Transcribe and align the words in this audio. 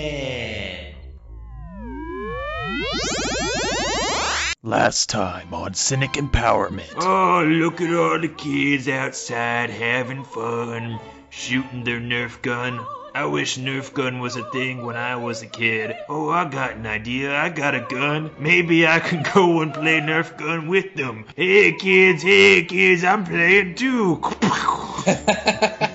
Last 4.62 5.10
time 5.10 5.52
on 5.52 5.74
Cynic 5.74 6.12
Empowerment. 6.12 6.94
Oh, 6.96 7.44
look 7.44 7.82
at 7.82 7.94
all 7.94 8.18
the 8.18 8.28
kids 8.28 8.88
outside 8.88 9.68
having 9.68 10.24
fun, 10.24 10.98
shooting 11.28 11.84
their 11.84 12.00
Nerf 12.00 12.40
gun. 12.40 12.80
I 13.14 13.26
wish 13.26 13.58
Nerf 13.58 13.92
gun 13.92 14.20
was 14.20 14.36
a 14.36 14.50
thing 14.50 14.86
when 14.86 14.96
I 14.96 15.16
was 15.16 15.42
a 15.42 15.46
kid. 15.46 15.94
Oh, 16.08 16.30
I 16.30 16.48
got 16.48 16.76
an 16.76 16.86
idea. 16.86 17.36
I 17.36 17.50
got 17.50 17.74
a 17.74 17.80
gun. 17.80 18.30
Maybe 18.38 18.86
I 18.86 18.98
can 18.98 19.22
go 19.34 19.60
and 19.60 19.74
play 19.74 20.00
Nerf 20.00 20.38
gun 20.38 20.68
with 20.68 20.94
them. 20.94 21.26
Hey, 21.36 21.72
kids. 21.72 22.22
Hey, 22.22 22.64
kids. 22.64 23.04
I'm 23.04 23.26
playing 23.26 23.74
too. 23.74 24.22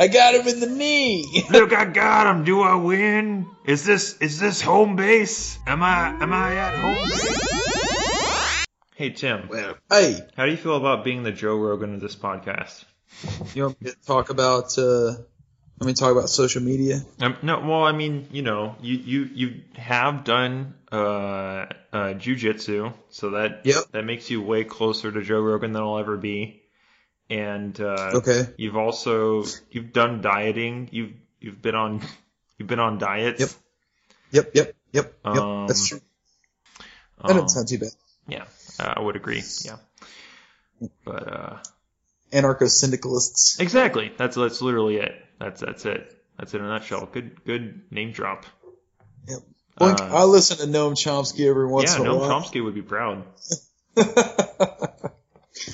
I 0.00 0.06
got 0.06 0.34
him 0.34 0.46
in 0.46 0.60
the 0.60 0.66
knee. 0.68 1.44
Look, 1.50 1.72
I 1.72 1.84
got 1.84 2.26
him. 2.32 2.44
Do 2.44 2.62
I 2.62 2.76
win? 2.76 3.46
Is 3.64 3.84
this 3.84 4.16
is 4.18 4.38
this 4.38 4.62
home 4.62 4.94
base? 4.96 5.58
Am 5.66 5.82
I 5.82 6.08
am 6.22 6.32
I 6.32 6.54
at 6.56 6.74
home? 6.78 7.10
Hey, 8.94 9.10
Tim. 9.10 9.48
Well, 9.48 9.76
hey, 9.90 10.20
How 10.36 10.44
do 10.46 10.50
you 10.50 10.56
feel 10.56 10.76
about 10.76 11.04
being 11.04 11.22
the 11.22 11.30
Joe 11.32 11.56
Rogan 11.56 11.94
of 11.94 12.00
this 12.00 12.16
podcast? 12.16 12.84
you 13.54 13.62
want 13.64 13.80
me 13.80 13.90
to 13.90 13.96
talk 14.06 14.30
about? 14.30 14.76
Uh, 14.76 15.14
let 15.80 15.86
me 15.86 15.94
talk 15.94 16.10
about 16.12 16.28
social 16.28 16.62
media. 16.62 17.02
Um, 17.20 17.36
no, 17.42 17.60
well, 17.60 17.84
I 17.84 17.92
mean, 17.92 18.26
you 18.32 18.42
know, 18.42 18.74
you 18.80 18.96
you 18.96 19.24
you 19.32 19.60
have 19.76 20.24
done 20.24 20.74
uh, 20.90 20.96
uh, 20.96 21.66
jujitsu, 22.14 22.92
so 23.10 23.30
that 23.30 23.60
Yep. 23.64 23.84
that 23.92 24.04
makes 24.04 24.30
you 24.30 24.42
way 24.42 24.64
closer 24.64 25.10
to 25.12 25.22
Joe 25.22 25.40
Rogan 25.40 25.72
than 25.72 25.82
I'll 25.82 25.98
ever 25.98 26.16
be. 26.16 26.62
And 27.30 27.78
uh, 27.80 28.12
Okay. 28.14 28.46
you've 28.56 28.76
also 28.76 29.44
you've 29.70 29.92
done 29.92 30.22
dieting. 30.22 30.88
You've 30.92 31.12
you've 31.40 31.60
been 31.60 31.74
on 31.74 32.00
you've 32.56 32.68
been 32.68 32.78
on 32.80 32.98
diets. 32.98 33.40
Yep. 33.40 33.50
Yep. 34.30 34.50
Yep. 34.54 34.76
Yep. 34.92 35.14
Yep. 35.24 35.34
Um, 35.36 35.66
That's 35.66 35.86
true. 35.88 36.00
That 37.24 37.28
Um, 37.28 37.34
doesn't 37.34 37.48
sound 37.50 37.68
too 37.68 37.78
bad. 37.78 37.90
yeah, 38.28 38.44
I 38.78 39.00
would 39.00 39.16
agree. 39.16 39.42
Yeah, 39.64 39.76
but 41.04 41.32
uh, 41.32 41.56
Anarcho 42.32 42.68
syndicalists. 42.68 43.58
exactly. 43.60 44.12
That's 44.16 44.36
that's 44.36 44.62
literally 44.62 44.96
it. 44.96 45.12
That's 45.38 45.60
that's 45.60 45.84
it. 45.84 46.14
That's 46.38 46.54
it 46.54 46.58
in 46.58 46.64
a 46.64 46.68
nutshell. 46.68 47.06
Good 47.12 47.44
good 47.44 47.82
name 47.90 48.12
drop. 48.12 48.46
Yep. 49.26 49.38
Blink, 49.76 50.00
Uh, 50.00 50.04
I 50.12 50.24
listen 50.24 50.56
to 50.58 50.64
Noam 50.78 50.92
Chomsky 50.92 51.48
every 51.48 51.66
once 51.66 51.90
yeah, 51.90 52.00
in 52.00 52.06
a 52.06 52.10
Noam 52.10 52.18
while. 52.20 52.28
Yeah, 52.28 52.34
Noam 52.36 52.42
Chomsky 52.44 52.64
would 52.64 52.74
be 52.74 52.82
proud. 52.82 53.24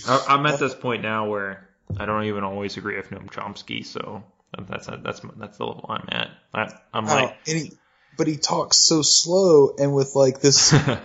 I, 0.06 0.24
I'm 0.28 0.46
at 0.46 0.58
this 0.58 0.74
point 0.74 1.02
now 1.02 1.28
where 1.28 1.68
I 1.96 2.06
don't 2.06 2.24
even 2.24 2.44
always 2.44 2.76
agree 2.76 2.96
with 2.96 3.10
Noam 3.10 3.30
Chomsky, 3.30 3.84
so 3.84 4.24
that's 4.68 4.86
that's 4.86 5.20
that's 5.36 5.58
the 5.58 5.66
level 5.66 5.86
I'm 5.88 6.08
at. 6.08 6.30
I, 6.52 6.72
I'm 6.92 7.04
Oh, 7.06 7.08
like, 7.08 7.36
and 7.46 7.58
he, 7.58 7.72
but 8.16 8.26
he 8.26 8.36
talks 8.36 8.78
so 8.78 9.02
slow 9.02 9.74
and 9.78 9.94
with 9.94 10.14
like 10.14 10.40
this. 10.40 10.72
uh, 10.72 11.00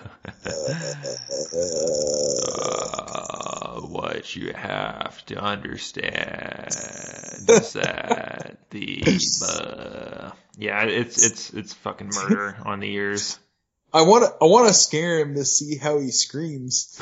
what 3.82 4.36
you 4.36 4.54
have 4.54 5.24
to 5.28 5.38
understand 5.38 6.74
is 7.48 7.74
that 7.74 8.58
the 8.70 9.04
uh, 9.48 10.32
yeah, 10.58 10.84
it's 10.84 11.26
it's 11.26 11.54
it's 11.54 11.74
fucking 11.74 12.08
murder 12.08 12.58
on 12.66 12.80
the 12.80 12.92
ears. 12.92 13.40
I 13.92 14.04
want 14.04 14.26
to. 14.26 14.32
I 14.42 14.46
want 14.46 14.68
to 14.68 14.74
scare 14.74 15.20
him 15.20 15.36
to 15.36 15.46
see 15.46 15.78
how 15.78 16.00
he 16.00 16.12
screams. 16.12 17.00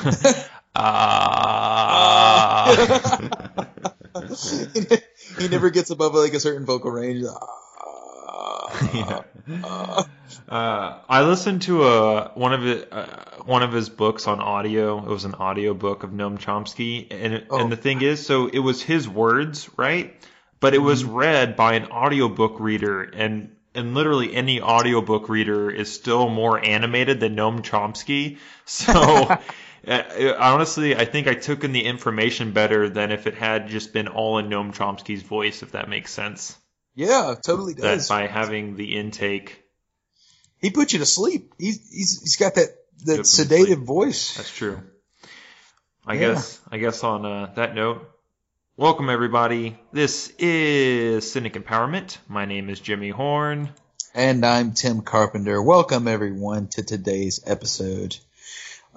Ah. 0.74 2.66
he 5.38 5.48
never 5.48 5.70
gets 5.70 5.90
above 5.90 6.14
like 6.14 6.34
a 6.34 6.40
certain 6.40 6.64
vocal 6.66 6.90
range. 6.90 7.24
Yeah. 8.92 9.22
Uh, 10.48 10.98
I 11.08 11.22
listened 11.22 11.62
to 11.62 11.84
a 11.84 12.30
one 12.34 12.52
of 12.52 12.66
it, 12.66 12.88
uh, 12.92 13.06
one 13.44 13.62
of 13.62 13.72
his 13.72 13.88
books 13.88 14.26
on 14.26 14.40
audio. 14.40 14.98
It 14.98 15.08
was 15.08 15.24
an 15.24 15.34
audio 15.34 15.72
book 15.74 16.02
of 16.02 16.10
Noam 16.10 16.38
Chomsky, 16.38 17.06
and 17.10 17.44
Oh. 17.50 17.58
and 17.60 17.72
the 17.72 17.76
thing 17.76 18.02
is, 18.02 18.24
so 18.24 18.46
it 18.46 18.58
was 18.58 18.82
his 18.82 19.08
words, 19.08 19.70
right? 19.78 20.14
But 20.60 20.74
it 20.74 20.78
was 20.78 21.02
read 21.02 21.56
by 21.56 21.74
an 21.74 21.86
audiobook 21.86 22.60
reader, 22.60 23.02
and 23.02 23.56
and 23.74 23.94
literally 23.94 24.34
any 24.34 24.60
audiobook 24.60 25.28
reader 25.30 25.70
is 25.70 25.90
still 25.92 26.28
more 26.28 26.62
animated 26.62 27.20
than 27.20 27.34
Noam 27.34 27.62
Chomsky. 27.62 28.36
So. 28.66 29.34
uh, 29.86 30.34
Honestly, 30.38 30.96
I 30.96 31.04
think 31.04 31.26
I 31.28 31.34
took 31.34 31.64
in 31.64 31.72
the 31.72 31.84
information 31.84 32.52
better 32.52 32.88
than 32.88 33.12
if 33.12 33.26
it 33.26 33.34
had 33.34 33.68
just 33.68 33.92
been 33.92 34.08
all 34.08 34.38
in 34.38 34.48
Noam 34.48 34.74
Chomsky's 34.74 35.22
voice, 35.22 35.62
if 35.62 35.72
that 35.72 35.88
makes 35.88 36.12
sense. 36.12 36.56
Yeah, 36.94 37.34
totally 37.44 37.74
That 37.74 37.82
does. 37.82 38.08
by 38.08 38.26
having 38.26 38.76
the 38.76 38.96
intake 38.96 39.62
He 40.60 40.70
put 40.70 40.92
you 40.92 40.98
to 40.98 41.06
sleep. 41.06 41.54
He's 41.58 41.76
he's 41.90 42.20
he's 42.22 42.36
got 42.36 42.56
that 42.56 42.68
that 43.04 43.06
Put 43.06 43.10
me 43.10 43.16
to 43.18 43.24
sedative 43.24 43.66
sleep. 43.66 43.86
voice. 43.86 44.36
That's 44.36 44.50
true. 44.56 44.80
I 46.06 46.14
Yeah. 46.14 46.20
guess 46.34 46.60
I 46.72 46.78
guess 46.78 47.04
on 47.04 47.24
uh, 47.24 47.52
that 47.54 47.74
note, 47.76 48.08
welcome 48.76 49.10
everybody. 49.10 49.78
This 49.92 50.32
is 50.38 51.30
Cynic 51.30 51.54
Empowerment. 51.54 52.16
My 52.28 52.44
name 52.46 52.68
is 52.70 52.80
Jimmy 52.80 53.10
Horn. 53.10 53.68
And 54.14 54.44
I'm 54.44 54.72
Tim 54.72 55.02
Carpenter. 55.02 55.62
Welcome 55.62 56.08
everyone 56.08 56.66
to 56.72 56.82
today's 56.82 57.40
episode. 57.46 58.16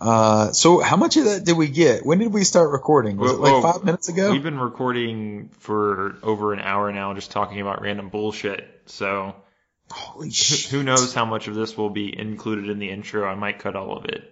Uh, 0.02 0.52
so 0.52 0.80
how 0.80 0.98
much 0.98 1.16
of 1.18 1.26
that 1.26 1.46
did 1.46 1.56
we 1.56 1.68
get? 1.68 2.04
When 2.06 2.18
did 2.18 2.34
we 2.34 2.44
start 2.44 2.72
recording? 2.72 3.18
Was 3.18 3.34
it 3.34 3.40
like 3.40 3.52
Well, 3.52 3.62
five 3.74 3.84
minutes 3.84 4.10
ago? 4.10 4.32
We've 4.32 4.42
been 4.42 4.60
recording 4.60 5.50
for 5.60 6.16
over 6.24 6.54
an 6.54 6.60
hour 6.60 6.92
now, 6.92 7.14
just 7.14 7.30
talking 7.30 7.62
about 7.62 7.82
random 7.84 8.10
bullshit. 8.10 8.68
So 8.88 9.36
Holy 9.92 10.28
who- 10.30 10.34
shit! 10.34 10.72
who 10.72 10.82
knows 10.82 11.14
how 11.14 11.26
much 11.26 11.48
of 11.48 11.54
this 11.54 11.78
will 11.78 11.92
be 11.92 12.18
included 12.18 12.70
in 12.70 12.80
the 12.80 12.90
intro? 12.90 13.28
I 13.28 13.36
might 13.36 13.60
cut 13.60 13.76
all 13.76 13.96
of 13.96 14.06
it. 14.06 14.28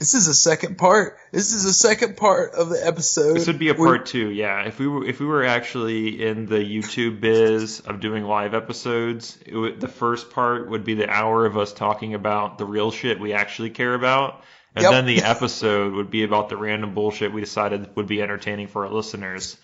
This 0.00 0.14
is 0.14 0.26
a 0.26 0.34
second 0.34 0.76
part. 0.76 1.16
This 1.30 1.52
is 1.54 1.64
a 1.64 1.72
second 1.72 2.16
part 2.16 2.54
of 2.54 2.68
the 2.68 2.84
episode. 2.84 3.36
This 3.36 3.46
would 3.46 3.60
be 3.60 3.68
a 3.68 3.74
We're- 3.74 3.98
part 3.98 4.06
two, 4.06 4.28
yeah. 4.30 4.62
If 4.66 4.80
we 4.80 4.88
were 4.88 5.04
if 5.06 5.20
we 5.20 5.26
were 5.26 5.44
actually 5.44 6.20
in 6.26 6.46
the 6.46 6.56
YouTube 6.58 7.20
biz 7.20 7.78
of 7.80 8.00
doing 8.00 8.24
live 8.24 8.54
episodes, 8.54 9.38
it 9.46 9.56
would, 9.56 9.80
the 9.80 9.86
first 9.88 10.30
part 10.32 10.68
would 10.68 10.82
be 10.84 10.94
the 10.94 11.08
hour 11.08 11.46
of 11.46 11.56
us 11.56 11.72
talking 11.72 12.14
about 12.14 12.58
the 12.58 12.66
real 12.66 12.90
shit 12.90 13.20
we 13.20 13.32
actually 13.32 13.70
care 13.70 13.94
about, 13.94 14.42
and 14.74 14.82
Yep. 14.82 14.92
then 14.92 15.06
the 15.06 15.22
episode 15.22 15.92
would 15.94 16.10
be 16.10 16.24
about 16.24 16.48
the 16.48 16.56
random 16.56 16.94
bullshit 16.94 17.32
we 17.32 17.40
decided 17.40 17.94
would 17.96 18.06
be 18.06 18.20
entertaining 18.22 18.66
for 18.68 18.86
our 18.86 18.92
listeners. 18.92 19.56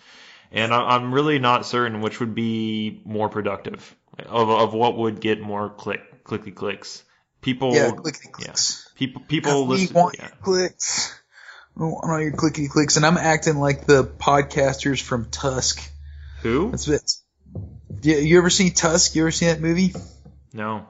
And 0.51 0.73
I'm 0.73 1.13
really 1.13 1.39
not 1.39 1.65
certain 1.65 2.01
which 2.01 2.19
would 2.19 2.35
be 2.35 3.01
more 3.05 3.29
productive 3.29 3.95
of 4.25 4.49
of 4.49 4.73
what 4.73 4.97
would 4.97 5.21
get 5.21 5.39
more 5.41 5.69
click 5.69 6.23
clicky 6.25 6.53
clicks. 6.53 7.03
People, 7.41 7.73
Yeah, 7.73 7.89
clickety 7.91 8.27
clicks. 8.31 8.87
people, 8.95 9.21
people 9.27 9.65
we 9.65 9.77
listen. 9.77 9.95
Want 9.95 10.15
yeah. 10.19 10.27
clicks. 10.43 11.17
We 11.75 11.85
want 11.87 12.11
all 12.11 12.21
your 12.21 12.33
clicky 12.33 12.69
clicks, 12.69 12.97
and 12.97 13.05
I'm 13.05 13.17
acting 13.17 13.55
like 13.57 13.85
the 13.87 14.03
podcasters 14.03 15.01
from 15.01 15.29
Tusk. 15.31 15.81
Who? 16.41 16.69
That's 16.71 16.87
it. 16.87 17.11
Yeah, 18.01 18.17
you 18.17 18.37
ever 18.37 18.49
seen 18.49 18.73
Tusk? 18.73 19.15
You 19.15 19.23
ever 19.23 19.31
seen 19.31 19.47
that 19.49 19.61
movie? 19.61 19.93
No. 20.53 20.85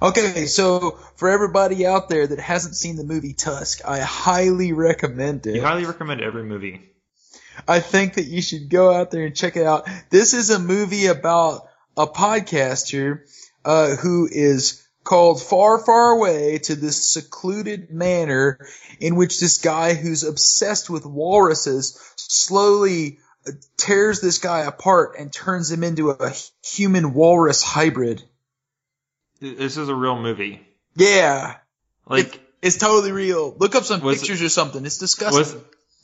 Okay, 0.00 0.46
so 0.46 0.98
for 1.16 1.28
everybody 1.28 1.86
out 1.86 2.08
there 2.08 2.26
that 2.26 2.38
hasn't 2.38 2.76
seen 2.76 2.96
the 2.96 3.04
movie 3.04 3.32
Tusk, 3.32 3.80
I 3.84 4.00
highly 4.00 4.72
recommend 4.72 5.46
it. 5.46 5.56
You 5.56 5.62
highly 5.62 5.84
recommend 5.84 6.20
every 6.20 6.44
movie. 6.44 6.80
I 7.66 7.80
think 7.80 8.14
that 8.14 8.26
you 8.26 8.40
should 8.42 8.70
go 8.70 8.92
out 8.92 9.10
there 9.10 9.26
and 9.26 9.34
check 9.34 9.56
it 9.56 9.66
out. 9.66 9.88
This 10.10 10.34
is 10.34 10.50
a 10.50 10.58
movie 10.58 11.06
about 11.06 11.68
a 11.96 12.06
podcaster 12.06 13.22
uh, 13.64 13.96
who 13.96 14.28
is 14.30 14.86
called 15.04 15.42
far, 15.42 15.78
far 15.78 16.10
away 16.10 16.58
to 16.58 16.76
this 16.76 17.10
secluded 17.10 17.90
manor 17.90 18.58
in 19.00 19.16
which 19.16 19.40
this 19.40 19.58
guy 19.58 19.94
who's 19.94 20.22
obsessed 20.22 20.90
with 20.90 21.06
walruses 21.06 21.98
slowly 22.16 23.18
uh, 23.46 23.52
tears 23.76 24.20
this 24.20 24.38
guy 24.38 24.60
apart 24.60 25.14
and 25.18 25.32
turns 25.32 25.70
him 25.70 25.82
into 25.82 26.10
a 26.10 26.32
human 26.62 27.14
walrus 27.14 27.62
hybrid. 27.62 28.22
This 29.40 29.76
is 29.76 29.88
a 29.88 29.94
real 29.94 30.18
movie. 30.20 30.60
Yeah, 30.96 31.56
Like, 32.06 32.40
it's 32.60 32.76
totally 32.78 33.12
real. 33.12 33.54
Look 33.58 33.74
up 33.76 33.84
some 33.84 34.00
Was 34.00 34.16
it- 34.16 34.20
pictures 34.20 34.42
or 34.42 34.48
something. 34.48 34.84
It's 34.84 34.98
disgusting. 34.98 35.38
was 35.38 35.56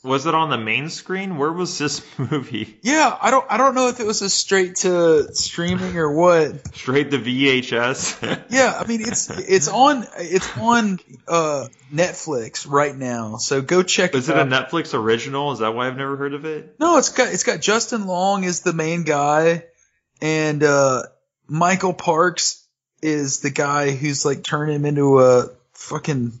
was 0.03 0.27
it 0.27 0.35
on 0.35 0.51
the 0.51 0.57
main 0.59 0.91
screen? 0.91 1.35
Where 1.37 1.51
was 1.51 1.79
this 1.79 2.03
movie? 2.19 2.77
yeah, 2.83 3.17
I 3.19 3.31
don't, 3.31 3.43
I 3.49 3.57
don't 3.57 3.73
know 3.73 3.87
if 3.87 3.99
it 3.99 4.05
was 4.05 4.21
a 4.21 4.29
straight 4.29 4.75
to 4.77 5.33
streaming 5.33 5.97
or 5.97 6.11
what. 6.13 6.75
Straight 6.75 7.09
to 7.11 7.17
VHS. 7.17 8.43
Yeah, 8.51 8.77
I 8.79 8.85
mean 8.85 9.01
it's 9.01 9.29
it's 9.31 9.67
on 9.67 10.05
it's 10.17 10.57
on 10.59 10.99
uh, 11.27 11.67
Netflix 11.91 12.69
right 12.69 12.95
now, 12.95 13.37
so 13.37 13.61
go 13.63 13.81
check 13.83 14.13
is 14.13 14.29
it 14.29 14.37
it 14.37 14.41
a. 14.41 14.45
Netflix 14.45 14.93
original? 14.93 15.51
Is 15.53 15.59
that 15.59 15.73
why 15.73 15.87
I've 15.87 15.97
never 15.97 16.15
heard 16.15 16.35
of 16.35 16.45
it? 16.45 16.75
no, 16.79 16.97
it's 16.97 17.09
got 17.09 17.33
it's 17.33 17.43
got 17.43 17.59
Justin 17.59 18.05
Long 18.05 18.43
is 18.43 18.61
the 18.61 18.73
main 18.73 19.03
guy, 19.03 19.65
and 20.21 20.63
uh, 20.63 21.01
Michael 21.47 21.93
Parks 21.93 22.64
is 23.05 23.39
the 23.39 23.51
guy 23.51 23.91
who's 23.91 24.25
like 24.25 24.43
turning 24.43 24.75
him 24.75 24.85
into 24.85 25.19
a 25.19 25.49
fucking 25.73 26.39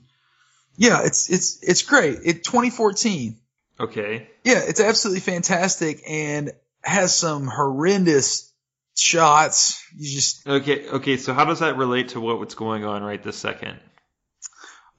yeah. 0.77 1.03
It's 1.03 1.29
it's 1.29 1.63
it's 1.63 1.81
great. 1.83 2.19
It 2.25 2.43
2014. 2.43 3.37
Okay. 3.79 4.27
Yeah, 4.43 4.61
it's 4.65 4.79
absolutely 4.79 5.21
fantastic 5.21 6.01
and 6.07 6.51
has 6.83 7.15
some 7.15 7.47
horrendous 7.47 8.51
shots. 8.97 9.83
You 9.97 10.15
just 10.15 10.47
Okay, 10.47 10.87
okay. 10.89 11.17
So 11.17 11.33
how 11.33 11.45
does 11.45 11.59
that 11.59 11.77
relate 11.77 12.09
to 12.09 12.21
what, 12.21 12.39
what's 12.39 12.55
going 12.55 12.83
on 12.83 13.03
right 13.03 13.21
this 13.21 13.37
second? 13.37 13.79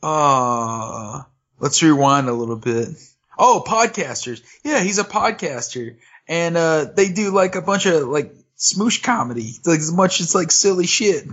uh 0.02 1.22
let's 1.58 1.82
rewind 1.82 2.28
a 2.28 2.32
little 2.32 2.56
bit. 2.56 2.88
Oh, 3.38 3.64
podcasters. 3.66 4.42
Yeah, 4.62 4.80
he's 4.80 4.98
a 4.98 5.04
podcaster. 5.04 5.96
And 6.28 6.56
uh 6.56 6.84
they 6.94 7.08
do 7.08 7.30
like 7.30 7.56
a 7.56 7.62
bunch 7.62 7.86
of 7.86 8.08
like 8.08 8.32
Smosh 8.58 9.02
comedy. 9.02 9.54
Like 9.64 9.80
as 9.80 9.92
much 9.92 10.20
as 10.20 10.34
like 10.34 10.50
silly 10.52 10.86
shit. 10.86 11.26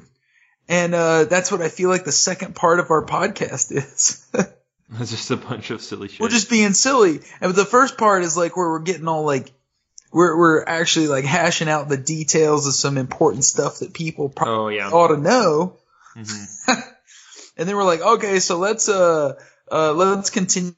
And 0.69 0.95
uh 0.95 1.25
that's 1.25 1.51
what 1.51 1.61
I 1.61 1.69
feel 1.69 1.89
like 1.89 2.05
the 2.05 2.11
second 2.11 2.55
part 2.55 2.79
of 2.79 2.89
our 2.91 3.05
podcast 3.05 3.71
is. 3.71 4.25
It's 4.99 5.09
just 5.09 5.31
a 5.31 5.37
bunch 5.37 5.71
of 5.71 5.81
silly 5.81 6.07
shit. 6.07 6.19
we're 6.19 6.29
just 6.29 6.51
being 6.51 6.73
silly. 6.73 7.21
And 7.41 7.55
the 7.55 7.65
first 7.65 7.97
part 7.97 8.23
is 8.23 8.37
like 8.37 8.55
where 8.55 8.69
we're 8.69 8.79
getting 8.79 9.07
all 9.07 9.25
like 9.25 9.51
we're 10.11 10.37
we're 10.37 10.63
actually 10.63 11.07
like 11.07 11.25
hashing 11.25 11.67
out 11.67 11.89
the 11.89 11.97
details 11.97 12.67
of 12.67 12.75
some 12.75 12.99
important 12.99 13.43
stuff 13.43 13.79
that 13.79 13.93
people 13.95 14.29
probably 14.29 14.75
oh 14.75 14.89
yeah. 14.89 14.89
ought 14.91 15.07
to 15.07 15.17
know. 15.17 15.77
Mhm. 16.15 16.83
And 17.57 17.69
then 17.69 17.75
we're 17.75 17.83
like, 17.83 18.01
okay, 18.01 18.39
so 18.39 18.57
let's 18.57 18.89
uh 18.89 19.33
uh 19.71 19.93
let's 19.93 20.29
continue 20.29 20.75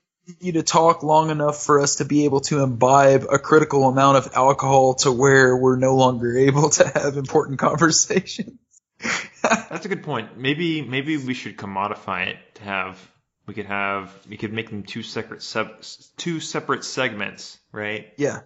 to 0.54 0.64
talk 0.64 1.04
long 1.04 1.30
enough 1.30 1.64
for 1.64 1.80
us 1.80 1.96
to 1.96 2.06
be 2.06 2.26
able 2.26 2.42
to 2.42 2.64
imbibe 2.64 3.26
a 3.32 3.40
critical 3.40 3.88
amount 3.88 4.18
of 4.18 4.32
alcohol 4.34 4.96
to 4.96 5.12
where 5.12 5.56
we're 5.56 5.78
no 5.78 5.96
longer 5.96 6.38
able 6.38 6.70
to 6.70 6.88
have 6.88 7.18
important 7.18 7.60
conversations. 7.60 8.60
That's 9.44 9.86
a 9.86 9.90
good 9.90 10.04
point. 10.04 10.38
Maybe 10.38 10.82
maybe 10.82 11.18
we 11.18 11.34
should 11.34 11.58
commodify 11.58 12.28
it 12.28 12.38
to 12.56 12.64
have 12.64 13.00
we 13.46 13.54
could 13.54 13.68
have 13.68 14.12
we 14.28 14.38
could 14.38 14.54
make 14.54 14.70
them 14.70 14.84
two 14.84 15.04
separate 15.04 15.44
sub, 15.44 15.84
two 16.18 16.40
separate 16.40 16.84
segments, 16.84 17.58
right? 17.72 18.14
yeah. 18.18 18.42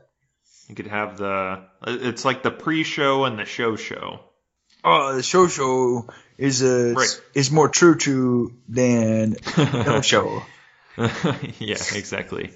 You 0.67 0.75
could 0.75 0.87
have 0.87 1.17
the 1.17 1.63
it's 1.87 2.23
like 2.25 2.43
the 2.43 2.51
pre-show 2.51 3.23
and 3.25 3.39
the 3.39 3.45
show 3.45 3.75
show. 3.75 4.19
Oh, 4.83 5.15
the 5.15 5.23
show 5.23 5.47
show 5.47 6.07
is 6.37 6.61
a 6.61 6.93
Right. 6.93 7.21
is 7.33 7.49
more 7.49 7.69
true 7.69 7.95
to 7.97 8.53
than 8.67 9.35
no 9.57 10.01
show. 10.01 10.43
yeah, 10.97 11.81
exactly. 11.95 12.51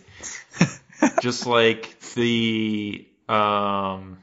Just 1.21 1.47
like 1.47 1.99
the 2.15 3.07
um 3.27 4.19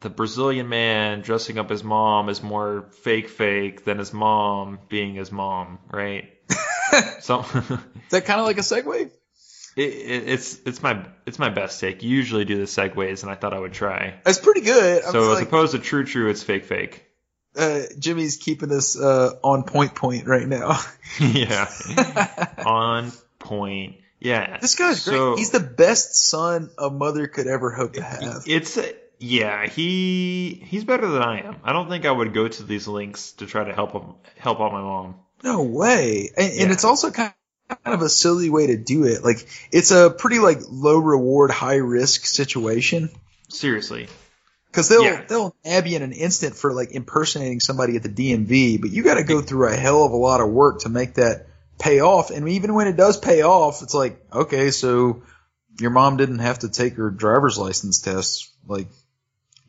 the 0.00 0.10
Brazilian 0.10 0.68
man 0.68 1.20
dressing 1.20 1.58
up 1.58 1.70
his 1.70 1.84
mom 1.84 2.28
is 2.28 2.42
more 2.42 2.86
fake 3.02 3.28
fake 3.28 3.84
than 3.84 3.98
his 3.98 4.12
mom 4.12 4.78
being 4.88 5.14
his 5.14 5.30
mom, 5.30 5.78
right? 5.90 6.30
so 7.20 7.40
Is 7.40 8.10
that 8.10 8.24
kind 8.24 8.40
of 8.40 8.46
like 8.46 8.58
a 8.58 8.62
segue? 8.62 9.10
it, 9.76 9.82
it, 9.82 10.28
it's 10.28 10.58
it's 10.64 10.82
my 10.82 11.06
it's 11.26 11.38
my 11.38 11.50
best 11.50 11.80
take. 11.80 12.02
You 12.02 12.10
usually 12.10 12.44
do 12.44 12.56
the 12.56 12.64
segues, 12.64 13.22
and 13.22 13.30
I 13.30 13.34
thought 13.34 13.52
I 13.52 13.58
would 13.58 13.72
try. 13.72 14.14
It's 14.26 14.38
pretty 14.38 14.62
good. 14.62 15.04
I 15.04 15.10
So 15.10 15.32
as 15.32 15.38
like, 15.38 15.48
opposed 15.48 15.72
to 15.72 15.78
true 15.78 16.04
true, 16.04 16.28
it's 16.30 16.42
fake 16.42 16.64
fake. 16.64 17.04
uh, 17.56 17.82
Jimmy's 17.98 18.36
keeping 18.36 18.72
us 18.72 18.98
uh, 18.98 19.34
on 19.42 19.64
point 19.64 19.94
point 19.94 20.26
right 20.26 20.46
now. 20.46 20.80
yeah, 21.20 21.70
on 22.64 23.12
point. 23.38 23.96
Yeah, 24.18 24.58
This 24.60 24.74
guy's 24.74 25.08
great. 25.08 25.38
He's 25.38 25.50
the 25.50 25.60
best 25.60 26.14
son 26.14 26.70
a 26.76 26.90
mother 26.90 27.26
could 27.26 27.46
ever 27.46 27.70
hope 27.70 27.94
to 27.94 28.02
have. 28.02 28.44
It's 28.46 28.78
yeah, 29.20 29.66
he 29.66 30.62
he's 30.66 30.82
better 30.84 31.06
than 31.06 31.22
I 31.22 31.42
am. 31.42 31.56
I 31.62 31.72
don't 31.72 31.88
think 31.88 32.06
I 32.06 32.10
would 32.10 32.32
go 32.34 32.48
to 32.48 32.62
these 32.62 32.88
links 32.88 33.32
to 33.32 33.46
try 33.46 33.64
to 33.64 33.72
help 33.74 33.92
him 33.92 34.14
help 34.38 34.60
out 34.60 34.72
my 34.72 34.80
mom. 34.80 35.14
No 35.44 35.62
way. 35.62 36.30
And, 36.36 36.52
and 36.52 36.70
it's 36.72 36.84
also 36.84 37.10
kind 37.10 37.32
of 37.84 38.02
a 38.02 38.08
silly 38.08 38.50
way 38.50 38.68
to 38.68 38.76
do 38.76 39.04
it. 39.04 39.22
Like 39.22 39.46
it's 39.70 39.90
a 39.90 40.10
pretty 40.10 40.38
like 40.38 40.58
low 40.68 40.98
reward, 40.98 41.50
high 41.50 41.76
risk 41.76 42.24
situation 42.26 43.10
Seriously. 43.48 44.08
because 44.66 44.88
they'll 44.88 45.04
Yeah. 45.04 45.24
they'll 45.28 45.54
nab 45.64 45.86
you 45.86 45.96
in 45.96 46.02
an 46.02 46.12
instant 46.12 46.56
for 46.56 46.72
like 46.72 46.90
impersonating 46.92 47.60
somebody 47.60 47.96
at 47.96 48.02
the 48.02 48.08
DMV, 48.08 48.80
but 48.80 48.90
you 48.90 49.02
got 49.02 49.14
to 49.14 49.24
go 49.24 49.40
through 49.40 49.68
a 49.68 49.76
hell 49.76 50.02
of 50.04 50.12
a 50.12 50.16
lot 50.16 50.40
of 50.40 50.48
work 50.48 50.80
to 50.80 50.88
make 50.88 51.14
that 51.14 51.46
pay 51.78 52.00
off. 52.00 52.30
And 52.30 52.48
even 52.48 52.74
when 52.74 52.86
it 52.86 52.96
does 52.96 53.18
pay 53.18 53.42
off, 53.42 53.82
it's 53.82 53.94
like 53.94 54.18
okay, 54.32 54.70
so 54.70 55.22
your 55.78 55.90
mom 55.90 56.16
didn't 56.16 56.40
have 56.40 56.60
to 56.60 56.68
take 56.68 56.94
her 56.96 57.10
driver's 57.10 57.56
license 57.58 58.00
test. 58.00 58.50
Like, 58.66 58.88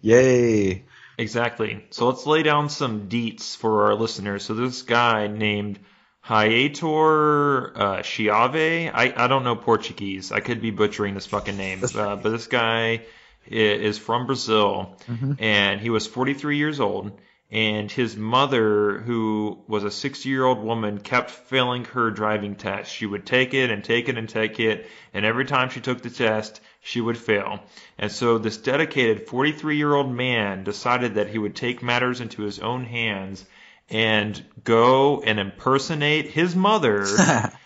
yay. 0.02 0.84
Exactly. 1.18 1.86
So 1.92 2.08
let's 2.08 2.26
lay 2.26 2.44
down 2.44 2.70
some 2.70 3.08
deets 3.08 3.56
for 3.56 3.86
our 3.86 3.96
listeners. 3.96 4.44
So 4.44 4.54
this 4.54 4.82
guy 4.82 5.28
named 5.28 5.80
Hayator 6.26 7.72
uh, 7.76 8.02
Chiave. 8.02 8.92
I, 8.94 9.14
I 9.16 9.28
don't 9.28 9.44
know 9.44 9.56
Portuguese. 9.56 10.32
I 10.32 10.40
could 10.40 10.62
be 10.62 10.72
butchering 10.72 11.14
this 11.14 11.26
fucking 11.26 11.58
name. 11.58 11.84
Uh, 11.96 12.16
but 12.16 12.30
this 12.30 12.48
guy 12.48 13.02
is 13.48 13.98
from 13.98 14.28
Brazil, 14.28 14.98
and 15.40 15.82
he 15.82 15.90
was 15.90 16.08
43 16.08 16.58
years 16.58 16.80
old. 16.80 17.20
And 17.52 17.92
his 17.92 18.16
mother, 18.16 19.00
who 19.00 19.60
was 19.68 19.84
a 19.84 19.92
60 19.92 20.30
year 20.30 20.46
old 20.46 20.64
woman, 20.64 21.00
kept 21.00 21.32
failing 21.32 21.84
her 21.86 22.10
driving 22.10 22.56
test. 22.56 22.94
She 22.94 23.06
would 23.06 23.26
take 23.26 23.54
it 23.54 23.70
and 23.70 23.84
take 23.84 24.08
it 24.08 24.18
and 24.18 24.30
take 24.30 24.60
it, 24.62 24.90
and 25.14 25.26
every 25.26 25.44
time 25.46 25.70
she 25.70 25.82
took 25.82 26.02
the 26.02 26.10
test, 26.10 26.62
she 26.82 27.00
would 27.00 27.18
fail. 27.18 27.60
And 27.98 28.12
so 28.12 28.38
this 28.38 28.58
dedicated 28.58 29.28
43 29.28 29.78
year 29.78 29.94
old 29.94 30.12
man 30.12 30.64
decided 30.64 31.16
that 31.16 31.30
he 31.30 31.38
would 31.38 31.56
take 31.56 31.82
matters 31.84 32.20
into 32.20 32.42
his 32.42 32.60
own 32.60 32.86
hands 32.86 33.46
and 33.90 34.44
go 34.64 35.22
and 35.22 35.40
impersonate 35.40 36.28
his 36.28 36.56
mother 36.56 37.06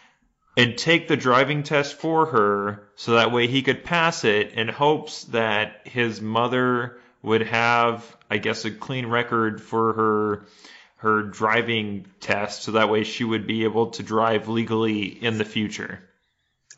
and 0.57 0.77
take 0.77 1.07
the 1.07 1.17
driving 1.17 1.63
test 1.63 1.95
for 1.95 2.25
her 2.27 2.87
so 2.95 3.13
that 3.13 3.31
way 3.31 3.47
he 3.47 3.61
could 3.61 3.83
pass 3.83 4.23
it 4.25 4.51
in 4.51 4.67
hopes 4.67 5.23
that 5.25 5.81
his 5.85 6.21
mother 6.21 6.99
would 7.21 7.41
have 7.41 8.17
I 8.29 8.37
guess 8.37 8.65
a 8.65 8.71
clean 8.71 9.07
record 9.07 9.61
for 9.61 9.93
her 9.93 10.45
her 10.97 11.23
driving 11.23 12.07
test 12.19 12.63
so 12.63 12.73
that 12.73 12.89
way 12.89 13.03
she 13.03 13.23
would 13.23 13.47
be 13.47 13.63
able 13.63 13.91
to 13.91 14.03
drive 14.03 14.47
legally 14.47 15.03
in 15.03 15.37
the 15.37 15.45
future. 15.45 16.01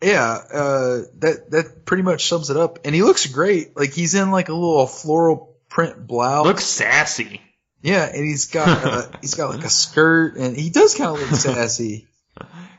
Yeah, 0.02 0.32
uh, 0.54 0.98
that 1.20 1.52
that 1.52 1.86
pretty 1.86 2.04
much 2.04 2.28
sums 2.28 2.50
it 2.50 2.58
up. 2.58 2.80
And 2.86 2.94
he 2.94 3.02
looks 3.02 3.26
great. 3.28 3.76
Like 3.76 3.94
he's 3.94 4.14
in 4.14 4.30
like 4.32 4.50
a 4.50 4.54
little 4.54 4.86
floral 4.88 5.56
print 5.70 6.06
blouse. 6.06 6.46
Looks 6.46 6.66
sassy. 6.66 7.42
yeah, 7.82 8.06
and 8.06 8.24
he's 8.24 8.46
got 8.46 8.68
uh, 8.86 9.08
he's 9.22 9.34
got 9.36 9.50
like 9.56 9.64
a 9.66 9.70
skirt, 9.70 10.36
and 10.38 10.56
he 10.56 10.70
does 10.70 10.94
kind 10.96 11.16
of 11.16 11.20
look 11.22 11.30
sassy. 11.40 12.08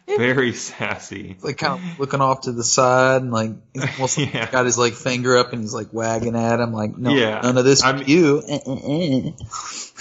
Very 0.06 0.54
sassy. 0.54 1.36
Like 1.42 1.58
kind 1.58 1.74
of 1.82 1.98
looking 2.00 2.22
off 2.22 2.42
to 2.42 2.52
the 2.52 2.64
side, 2.64 3.20
and 3.20 3.30
like 3.30 3.50
he's 3.74 3.84
almost 3.96 4.16
like 4.34 4.50
got 4.52 4.64
his 4.64 4.78
like 4.78 4.94
finger 4.94 5.36
up, 5.36 5.52
and 5.52 5.60
he's 5.60 5.74
like 5.74 5.92
wagging 5.92 6.34
at 6.34 6.60
him, 6.60 6.72
like 6.72 6.96
no, 6.96 7.10
Yeah. 7.12 7.40
none 7.42 7.58
of 7.58 7.64
this 7.66 7.82
I'm- 7.82 8.02
you. 8.06 8.42
Eh, 8.48 8.58
eh, 8.64 8.78
eh. 9.26 9.30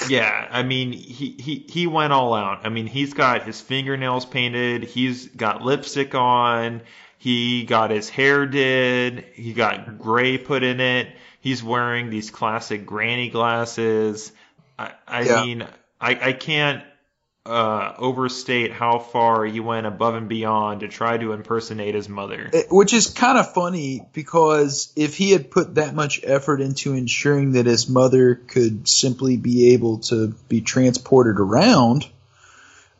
Yeah, 0.07 0.47
I 0.51 0.63
mean 0.63 0.93
he, 0.93 1.35
he 1.39 1.65
he 1.67 1.87
went 1.87 2.13
all 2.13 2.33
out. 2.33 2.59
I 2.65 2.69
mean 2.69 2.85
he's 2.87 3.13
got 3.15 3.43
his 3.43 3.59
fingernails 3.59 4.25
painted, 4.25 4.83
he's 4.85 5.27
got 5.27 5.61
lipstick 5.61 6.15
on, 6.15 6.83
he 7.27 7.63
got 7.65 7.91
his 7.91 8.07
hair 8.09 8.45
did, 8.45 9.25
he 9.33 9.51
got 9.51 9.99
gray 9.99 10.37
put 10.37 10.63
in 10.63 10.79
it. 10.79 11.09
He's 11.41 11.61
wearing 11.61 12.09
these 12.09 12.31
classic 12.31 12.85
granny 12.85 13.29
glasses. 13.29 14.31
I 14.79 14.91
I 15.05 15.21
Yeah. 15.23 15.43
mean 15.43 15.67
I 15.99 16.11
I 16.29 16.31
can't 16.31 16.83
uh, 17.45 17.93
overstate 17.97 18.71
how 18.71 18.99
far 18.99 19.43
he 19.45 19.59
went 19.59 19.87
above 19.87 20.15
and 20.15 20.29
beyond 20.29 20.81
to 20.81 20.87
try 20.87 21.17
to 21.17 21.31
impersonate 21.33 21.95
his 21.95 22.07
mother. 22.07 22.49
It- 22.53 22.67
Which 22.69 22.93
is 22.93 23.07
kind 23.07 23.37
of 23.37 23.53
funny 23.53 24.05
because 24.13 24.91
if 24.95 25.15
he 25.17 25.31
had 25.31 25.51
put 25.51 25.75
that 25.75 25.95
much 25.95 26.21
effort 26.23 26.61
into 26.61 26.93
ensuring 26.93 27.53
that 27.53 27.65
his 27.65 27.89
mother 27.89 28.35
could 28.35 28.87
simply 28.87 29.35
be 29.37 29.73
able 29.73 29.99
to 30.11 30.33
be 30.49 30.61
transported 30.61 31.39
around, 31.39 32.05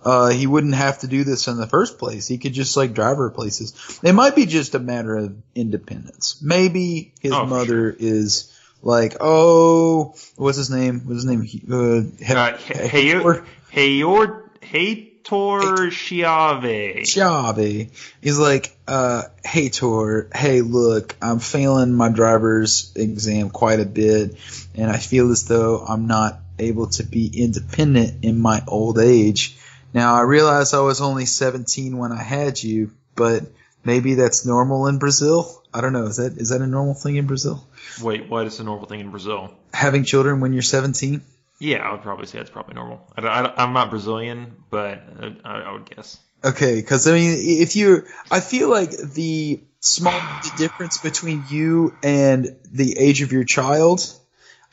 uh, 0.04 0.30
he 0.30 0.48
wouldn't 0.48 0.76
have 0.76 1.00
to 1.00 1.08
do 1.08 1.24
this 1.24 1.48
in 1.48 1.58
the 1.58 1.68
first 1.68 1.98
place. 2.00 2.28
He 2.28 2.38
could 2.38 2.54
just 2.54 2.78
like 2.78 2.94
drive 2.94 3.18
her 3.18 3.30
places. 3.30 4.00
It 4.04 4.14
might 4.14 4.36
be 4.36 4.46
just 4.46 4.76
a 4.76 4.80
matter 4.80 5.16
of 5.16 5.36
independence. 5.56 6.40
Maybe 6.42 7.14
his 7.20 7.34
Oh, 7.34 7.46
mother 7.46 7.90
is 7.98 8.54
like, 8.82 9.18
oh, 9.20 10.16
what's 10.36 10.58
his 10.58 10.70
name? 10.70 11.02
What's 11.06 11.24
his 11.24 11.26
name? 11.26 11.42
He- 11.42 11.64
Uh, 11.70 11.76
Uh, 11.76 12.58
Heyor 12.58 13.44
Heyor 13.74 14.44
Heitor 14.62 15.92
Chiave. 15.92 17.04
Chavi. 17.04 17.90
He's 18.22 18.38
like, 18.40 18.76
uh, 18.88 19.24
hey 19.44 19.70
Tor, 19.70 20.28
hey 20.34 20.62
look, 20.62 21.16
I'm 21.22 21.40
failing 21.40 21.94
my 21.94 22.10
driver's 22.10 22.92
exam 22.96 23.50
quite 23.50 23.80
a 23.80 23.86
bit, 23.86 24.38
and 24.76 24.90
I 24.90 24.98
feel 24.98 25.32
as 25.32 25.46
though 25.46 25.80
I'm 25.80 26.08
not 26.08 26.40
able 26.60 26.88
to 26.88 27.04
be 27.04 27.28
independent 27.44 28.24
in 28.24 28.40
my 28.40 28.64
old 28.68 29.00
age. 29.00 29.58
Now 29.94 30.16
I 30.16 30.22
realize 30.22 30.74
I 30.74 30.80
was 30.80 31.02
only 31.02 31.26
17 31.26 31.98
when 31.98 32.12
I 32.12 32.22
had 32.22 32.62
you, 32.62 32.92
but 33.16 33.44
maybe 33.84 34.16
that's 34.16 34.46
normal 34.46 34.88
in 34.88 35.00
Brazil. 35.00 35.64
I 35.74 35.82
don't 35.82 35.94
know. 35.94 36.06
Is 36.06 36.18
that 36.18 36.38
is 36.38 36.50
that 36.50 36.62
a 36.62 36.68
normal 36.68 36.94
thing 36.94 37.16
in 37.16 37.28
Brazil? 37.28 37.66
Wait, 38.02 38.30
what 38.30 38.48
is 38.48 38.60
a 38.60 38.64
normal 38.64 38.88
thing 38.88 39.00
in 39.00 39.12
Brazil? 39.12 39.54
Having 39.74 40.04
children 40.04 40.40
when 40.40 40.54
you're 40.54 40.62
17? 40.62 41.22
Yeah, 41.60 41.78
I 41.78 41.92
would 41.92 42.02
probably 42.02 42.28
say 42.28 42.40
it's 42.40 42.50
probably 42.50 42.76
normal. 42.76 43.02
I, 43.18 43.64
am 43.64 43.74
not 43.74 43.90
Brazilian, 43.90 44.64
but 44.70 45.02
I, 45.44 45.50
I 45.50 45.72
would 45.72 45.90
guess. 45.90 46.20
Okay, 46.44 46.76
because 46.76 47.08
I 47.08 47.14
mean, 47.14 47.62
if 47.62 47.76
you, 47.76 48.06
I 48.30 48.42
feel 48.42 48.70
like 48.70 48.92
the 48.92 49.60
small 49.80 50.20
the 50.44 50.52
difference 50.58 51.00
between 51.00 51.46
you 51.50 51.96
and 52.04 52.56
the 52.72 52.98
age 53.00 53.22
of 53.22 53.32
your 53.32 53.44
child, 53.44 54.06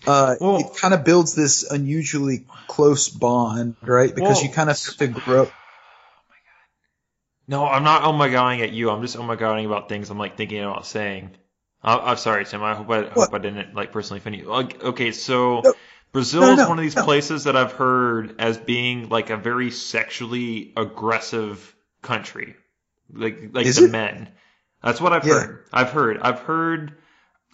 uh, 0.07 0.37
Well- 0.41 0.57
it 0.59 0.77
kind 0.77 0.95
of 0.95 1.05
builds 1.05 1.35
this 1.35 1.63
unusually 1.63 2.47
close 2.69 3.09
bond, 3.09 3.77
right? 3.83 4.15
Because 4.15 4.37
Well- 4.37 4.45
you 4.45 4.53
kind 4.53 4.71
of 4.71 4.83
have 4.85 4.97
to 4.97 5.07
grow. 5.09 5.51
No, 7.47 7.67
I'm 7.67 7.85
not 7.85 8.05
oh 8.05 8.13
my 8.13 8.31
godding 8.31 8.63
at 8.63 8.73
you. 8.73 8.89
I'm 8.91 9.03
just 9.03 9.17
oh 9.19 9.23
my 9.23 9.37
godding 9.37 9.67
about 9.67 9.89
things 9.89 10.09
I'm 10.09 10.17
like 10.19 10.37
thinking 10.39 10.63
about 10.63 10.87
saying. 10.87 11.31
I, 11.83 11.99
I'm 11.99 12.17
sorry, 12.17 12.47
Tim. 12.47 12.63
I 12.63 12.75
hope 12.75 12.89
I 12.91 13.03
hope 13.07 13.35
I 13.35 13.39
didn't 13.39 13.75
like 13.75 13.93
personally 13.93 14.19
offend 14.19 14.37
you. 14.37 14.45
Like, 14.49 14.83
okay, 14.83 15.13
so 15.13 15.61
No. 15.63 15.75
Brazil 16.13 16.41
No, 16.41 16.53
is 16.53 16.57
no, 16.59 16.69
one 16.71 16.79
of 16.79 16.83
these 16.85 16.95
places 16.95 17.45
that 17.45 17.55
I've 17.55 17.73
heard 17.73 18.37
as 18.41 18.57
being 18.57 19.11
like 19.11 19.29
a 19.29 19.37
very 19.37 19.71
sexually 19.71 20.73
aggressive 20.75 21.75
country. 22.01 22.55
Like 23.13 23.51
like 23.53 23.67
Is 23.67 23.77
the 23.77 23.85
it? 23.87 23.91
men. 23.91 24.29
That's 24.83 25.01
what 25.03 25.13
I've 25.13 25.27
Yeah. 25.27 25.35
heard. 25.35 25.65
I've 25.71 25.91
heard. 25.91 26.19
I've 26.23 26.39
heard 26.41 26.97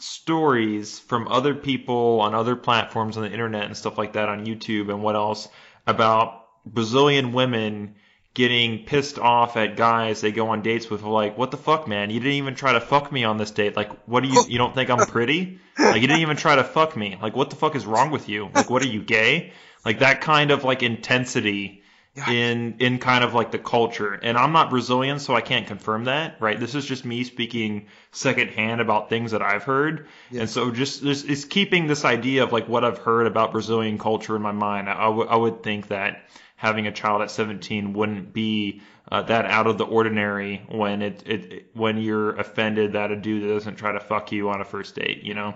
stories 0.01 0.99
from 0.99 1.29
other 1.29 1.55
people 1.55 2.21
on 2.21 2.35
other 2.35 2.57
platforms 2.57 3.17
on 3.17 3.23
the 3.23 3.31
internet 3.31 3.65
and 3.65 3.77
stuff 3.77 3.99
like 3.99 4.15
that 4.15 4.29
on 4.29 4.47
YouTube 4.47 4.89
and 4.89 5.03
what 5.03 5.15
else 5.15 5.49
about 5.87 6.47
Brazilian 6.67 7.33
women 7.33 7.95
getting 8.33 8.85
pissed 8.85 9.19
off 9.19 9.57
at 9.57 9.77
guys 9.77 10.21
they 10.21 10.31
go 10.31 10.51
on 10.51 10.63
dates 10.63 10.89
with 10.89 11.03
like 11.03 11.37
what 11.37 11.51
the 11.51 11.57
fuck 11.57 11.89
man? 11.89 12.11
You 12.11 12.21
didn't 12.21 12.35
even 12.35 12.55
try 12.55 12.73
to 12.73 12.81
fuck 12.81 13.11
me 13.11 13.25
on 13.25 13.37
this 13.37 13.51
date. 13.51 13.77
Like 13.77 13.91
what 14.07 14.23
do 14.23 14.29
you 14.29 14.45
you 14.49 14.59
don't 14.59 14.75
think 14.75 14.91
I'm 14.91 15.07
pretty? 15.07 15.59
Like 15.79 16.01
you 16.01 16.09
didn't 16.09 16.23
even 16.23 16.37
try 16.37 16.57
to 16.57 16.65
fuck 16.65 16.97
me. 16.97 17.19
Like 17.21 17.35
what 17.35 17.51
the 17.51 17.57
fuck 17.57 17.75
is 17.75 17.87
wrong 17.87 18.11
with 18.11 18.29
you? 18.29 18.51
Like 18.55 18.71
what 18.71 18.83
are 18.83 18.89
you 18.89 19.03
gay? 19.03 19.53
Like 19.85 20.01
that 20.01 20.21
kind 20.21 20.51
of 20.51 20.65
like 20.65 20.83
intensity 20.83 21.80
in 22.29 22.77
in 22.81 22.99
kind 22.99 23.23
of 23.25 23.35
like 23.35 23.51
the 23.53 23.59
culture. 23.59 24.13
And 24.15 24.37
I'm 24.37 24.53
not 24.53 24.71
Brazilian 24.71 25.19
so 25.21 25.35
I 25.35 25.41
can't 25.41 25.67
confirm 25.67 26.05
that 26.05 26.37
right? 26.41 26.59
This 26.59 26.75
is 26.75 26.85
just 26.85 27.05
me 27.05 27.25
speaking 27.25 27.87
secondhand 28.11 28.81
about 28.81 29.09
things 29.09 29.31
that 29.33 29.43
I've 29.43 29.63
heard. 29.63 30.07
Yeah. 30.31 30.41
and 30.43 30.51
so 30.51 30.71
just 30.71 31.03
this 31.03 31.23
is 31.23 31.45
keeping 31.45 31.87
this 31.87 32.05
idea 32.05 32.43
of 32.43 32.53
like 32.53 32.69
what 32.69 32.85
I've 32.85 32.99
heard 32.99 33.27
about 33.27 33.53
Brazilian 33.53 33.97
culture 33.99 34.35
in 34.37 34.43
my 34.43 34.53
mind. 34.53 34.89
I, 34.89 34.95
I 34.95 35.09
would- 35.09 35.29
I 35.29 35.37
would 35.37 35.63
think 35.63 35.89
that 35.89 36.23
having 36.57 36.87
a 36.87 36.93
child 36.93 37.23
at 37.23 37.31
17 37.31 37.93
wouldn't 37.95 38.33
be 38.33 38.83
uh, 39.11 39.23
that 39.23 39.47
out 39.47 39.67
of 39.67 39.79
the 39.79 39.85
ordinary 39.85 40.63
when 40.69 41.03
it, 41.03 41.23
it 41.27 41.53
it- 41.53 41.67
when 41.75 41.97
you're 41.99 42.31
offended 42.37 42.93
that 42.93 43.11
a 43.11 43.17
dude 43.17 43.49
doesn't 43.49 43.77
try 43.77 43.93
to 43.93 44.01
fuck 44.01 44.31
you 44.33 44.51
on 44.51 44.61
a 44.61 44.65
first 44.65 44.95
date 44.95 45.23
you 45.23 45.35
know 45.35 45.55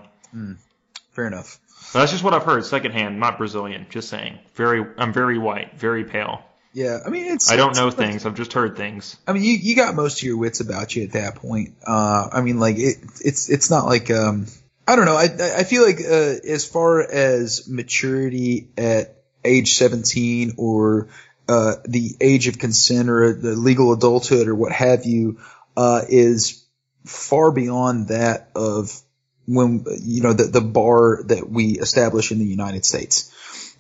Fair 1.15 1.27
enough. 1.27 1.59
that's 1.93 2.13
just 2.13 2.23
what 2.25 2.35
I've 2.35 2.45
heard 2.45 2.65
secondhand 2.67 3.19
not 3.19 3.39
Brazilian 3.39 3.87
just 3.91 4.09
saying 4.09 4.39
very 4.55 4.85
I'm 4.99 5.13
very 5.13 5.39
white 5.39 5.79
very 5.79 6.05
pale 6.05 6.43
Yeah, 6.73 6.99
I 7.07 7.09
mean, 7.11 7.33
it's. 7.33 7.51
I 7.51 7.57
don't 7.57 7.77
know 7.77 7.89
it's- 7.89 7.95
things 7.95 8.27
I've 8.27 8.35
just 8.35 8.53
heard 8.53 8.77
things 8.77 9.17
I 9.27 9.33
mean, 9.33 9.45
you, 9.45 9.53
you 9.53 9.77
got 9.77 9.95
most 9.95 10.19
of 10.19 10.25
your 10.25 10.37
wits 10.37 10.61
about 10.61 10.95
you 10.97 11.05
at 11.05 11.13
that 11.13 11.37
point. 11.37 11.75
Uh, 11.87 12.29
I 12.33 12.41
mean, 12.41 12.59
like 12.59 12.77
it, 12.79 12.97
it's 13.25 13.49
it's 13.49 13.71
not 13.71 13.87
like 13.87 14.11
um, 14.11 14.47
I 14.89 14.97
don't 14.97 15.07
know. 15.07 15.17
I 15.17 15.25
I 15.27 15.59
I 15.61 15.63
feel 15.65 15.85
like 15.87 16.01
uh, 16.01 16.35
as 16.57 16.67
far 16.67 17.01
as 17.01 17.69
maturity 17.69 18.69
at 18.77 19.17
age 19.45 19.75
seventeen 19.75 20.55
or 20.57 21.09
uh, 21.49 21.75
the 21.87 22.17
age 22.21 22.49
of 22.49 22.59
consent 22.59 23.09
or 23.09 23.33
the 23.35 23.55
legal 23.55 23.93
adulthood 23.93 24.49
or 24.49 24.55
what 24.55 24.73
have 24.73 25.05
you 25.05 25.39
uh, 25.77 26.03
is 26.09 26.65
far 27.05 27.53
beyond 27.53 28.09
that 28.09 28.51
of 28.57 28.99
when 29.47 29.85
you 30.01 30.23
know 30.23 30.33
the 30.33 30.45
the 30.45 30.61
bar 30.61 31.23
that 31.25 31.49
we 31.49 31.79
establish 31.79 32.33
in 32.33 32.39
the 32.39 32.47
United 32.47 32.85
States. 32.85 33.31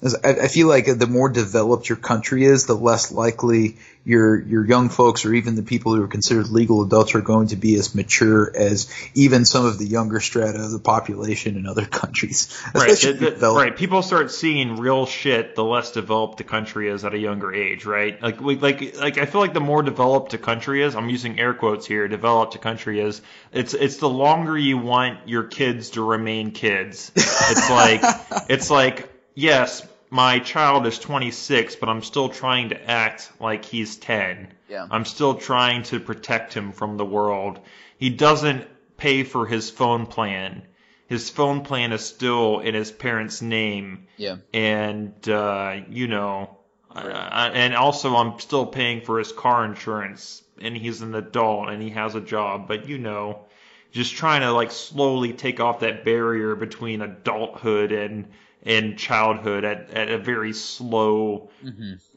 I, 0.02 0.48
feel 0.48 0.68
like 0.68 0.86
the 0.86 1.06
more 1.06 1.28
developed 1.30 1.88
your 1.88 1.96
country 1.96 2.44
is, 2.44 2.66
the 2.66 2.74
less 2.74 3.10
likely 3.10 3.78
your 4.04 4.38
your 4.38 4.66
young 4.66 4.90
folks 4.90 5.24
or 5.24 5.32
even 5.32 5.54
the 5.56 5.62
people 5.62 5.94
who 5.94 6.02
are 6.02 6.08
considered 6.08 6.48
legal 6.50 6.82
adults 6.82 7.14
are 7.14 7.22
going 7.22 7.46
to 7.48 7.56
be 7.56 7.74
as 7.76 7.94
mature 7.94 8.52
as 8.54 8.92
even 9.14 9.46
some 9.46 9.64
of 9.64 9.78
the 9.78 9.86
younger 9.86 10.20
strata 10.20 10.62
of 10.62 10.70
the 10.72 10.78
population 10.78 11.56
in 11.56 11.66
other 11.66 11.84
countries. 11.86 12.54
Right, 12.74 12.90
the- 12.98 13.52
right. 13.56 13.74
People 13.74 14.02
start 14.02 14.30
seeing 14.30 14.76
real 14.76 15.06
shit 15.06 15.54
the 15.54 15.64
less 15.64 15.92
developed 15.92 16.36
the 16.36 16.44
country 16.44 16.88
is 16.90 17.04
at 17.04 17.14
a 17.14 17.18
younger 17.18 17.54
age, 17.54 17.86
right? 17.86 18.20
Like, 18.20 18.40
we- 18.40 18.56
like, 18.56 18.98
like 18.98 19.16
I 19.16 19.24
feel 19.24 19.40
like 19.40 19.54
the 19.54 19.60
more 19.60 19.82
developed 19.82 20.34
a 20.34 20.38
country 20.38 20.82
is, 20.82 20.94
I'm 20.94 21.08
using 21.08 21.40
air 21.40 21.54
quotes 21.54 21.86
here, 21.86 22.06
developed 22.08 22.54
a 22.56 22.58
country 22.58 23.00
is, 23.00 23.22
it's 23.52 23.72
it's 23.72 23.96
the 23.96 24.08
longer 24.08 24.58
you 24.58 24.76
want 24.76 25.28
your 25.28 25.44
kids 25.44 25.90
to 25.90 26.02
remain 26.02 26.50
kids. 26.50 27.10
It's 27.16 27.70
like, 27.70 28.02
it's 28.50 28.70
like, 28.70 29.08
yes, 29.34 29.86
my 30.10 30.38
child 30.38 30.86
is 30.86 30.98
26, 30.98 31.76
but 31.76 31.88
I'm 31.88 32.02
still 32.02 32.28
trying 32.28 32.68
to 32.68 32.90
act 32.90 33.32
like 33.40 33.64
he's 33.64 33.96
10. 33.96 34.52
Yeah. 34.68 34.86
I'm 34.90 35.04
still 35.04 35.34
trying 35.34 35.82
to 35.84 36.00
protect 36.00 36.54
him 36.54 36.72
from 36.72 36.96
the 36.96 37.04
world. 37.04 37.58
He 37.98 38.10
doesn't 38.10 38.66
pay 38.96 39.24
for 39.24 39.46
his 39.46 39.70
phone 39.70 40.06
plan. 40.06 40.62
His 41.06 41.30
phone 41.30 41.62
plan 41.62 41.92
is 41.92 42.04
still 42.04 42.60
in 42.60 42.74
his 42.74 42.90
parents' 42.90 43.42
name, 43.42 44.06
yeah. 44.16 44.36
and 44.52 45.28
uh, 45.28 45.80
you 45.90 46.08
know, 46.08 46.56
uh, 46.94 47.50
and 47.52 47.74
also 47.74 48.16
I'm 48.16 48.38
still 48.38 48.66
paying 48.66 49.02
for 49.02 49.18
his 49.18 49.30
car 49.30 49.64
insurance, 49.64 50.42
and 50.60 50.76
he's 50.76 51.02
an 51.02 51.14
adult 51.14 51.68
and 51.68 51.82
he 51.82 51.90
has 51.90 52.14
a 52.14 52.20
job, 52.20 52.68
but 52.68 52.88
you 52.88 52.98
know, 52.98 53.44
just 53.92 54.14
trying 54.14 54.40
to 54.40 54.52
like 54.52 54.70
slowly 54.70 55.32
take 55.32 55.60
off 55.60 55.80
that 55.80 56.04
barrier 56.04 56.54
between 56.54 57.02
adulthood 57.02 57.92
and 57.92 58.28
and 58.64 58.98
childhood 58.98 59.64
at, 59.64 59.90
at 59.90 60.10
a 60.10 60.18
very 60.18 60.52
slow 60.52 61.50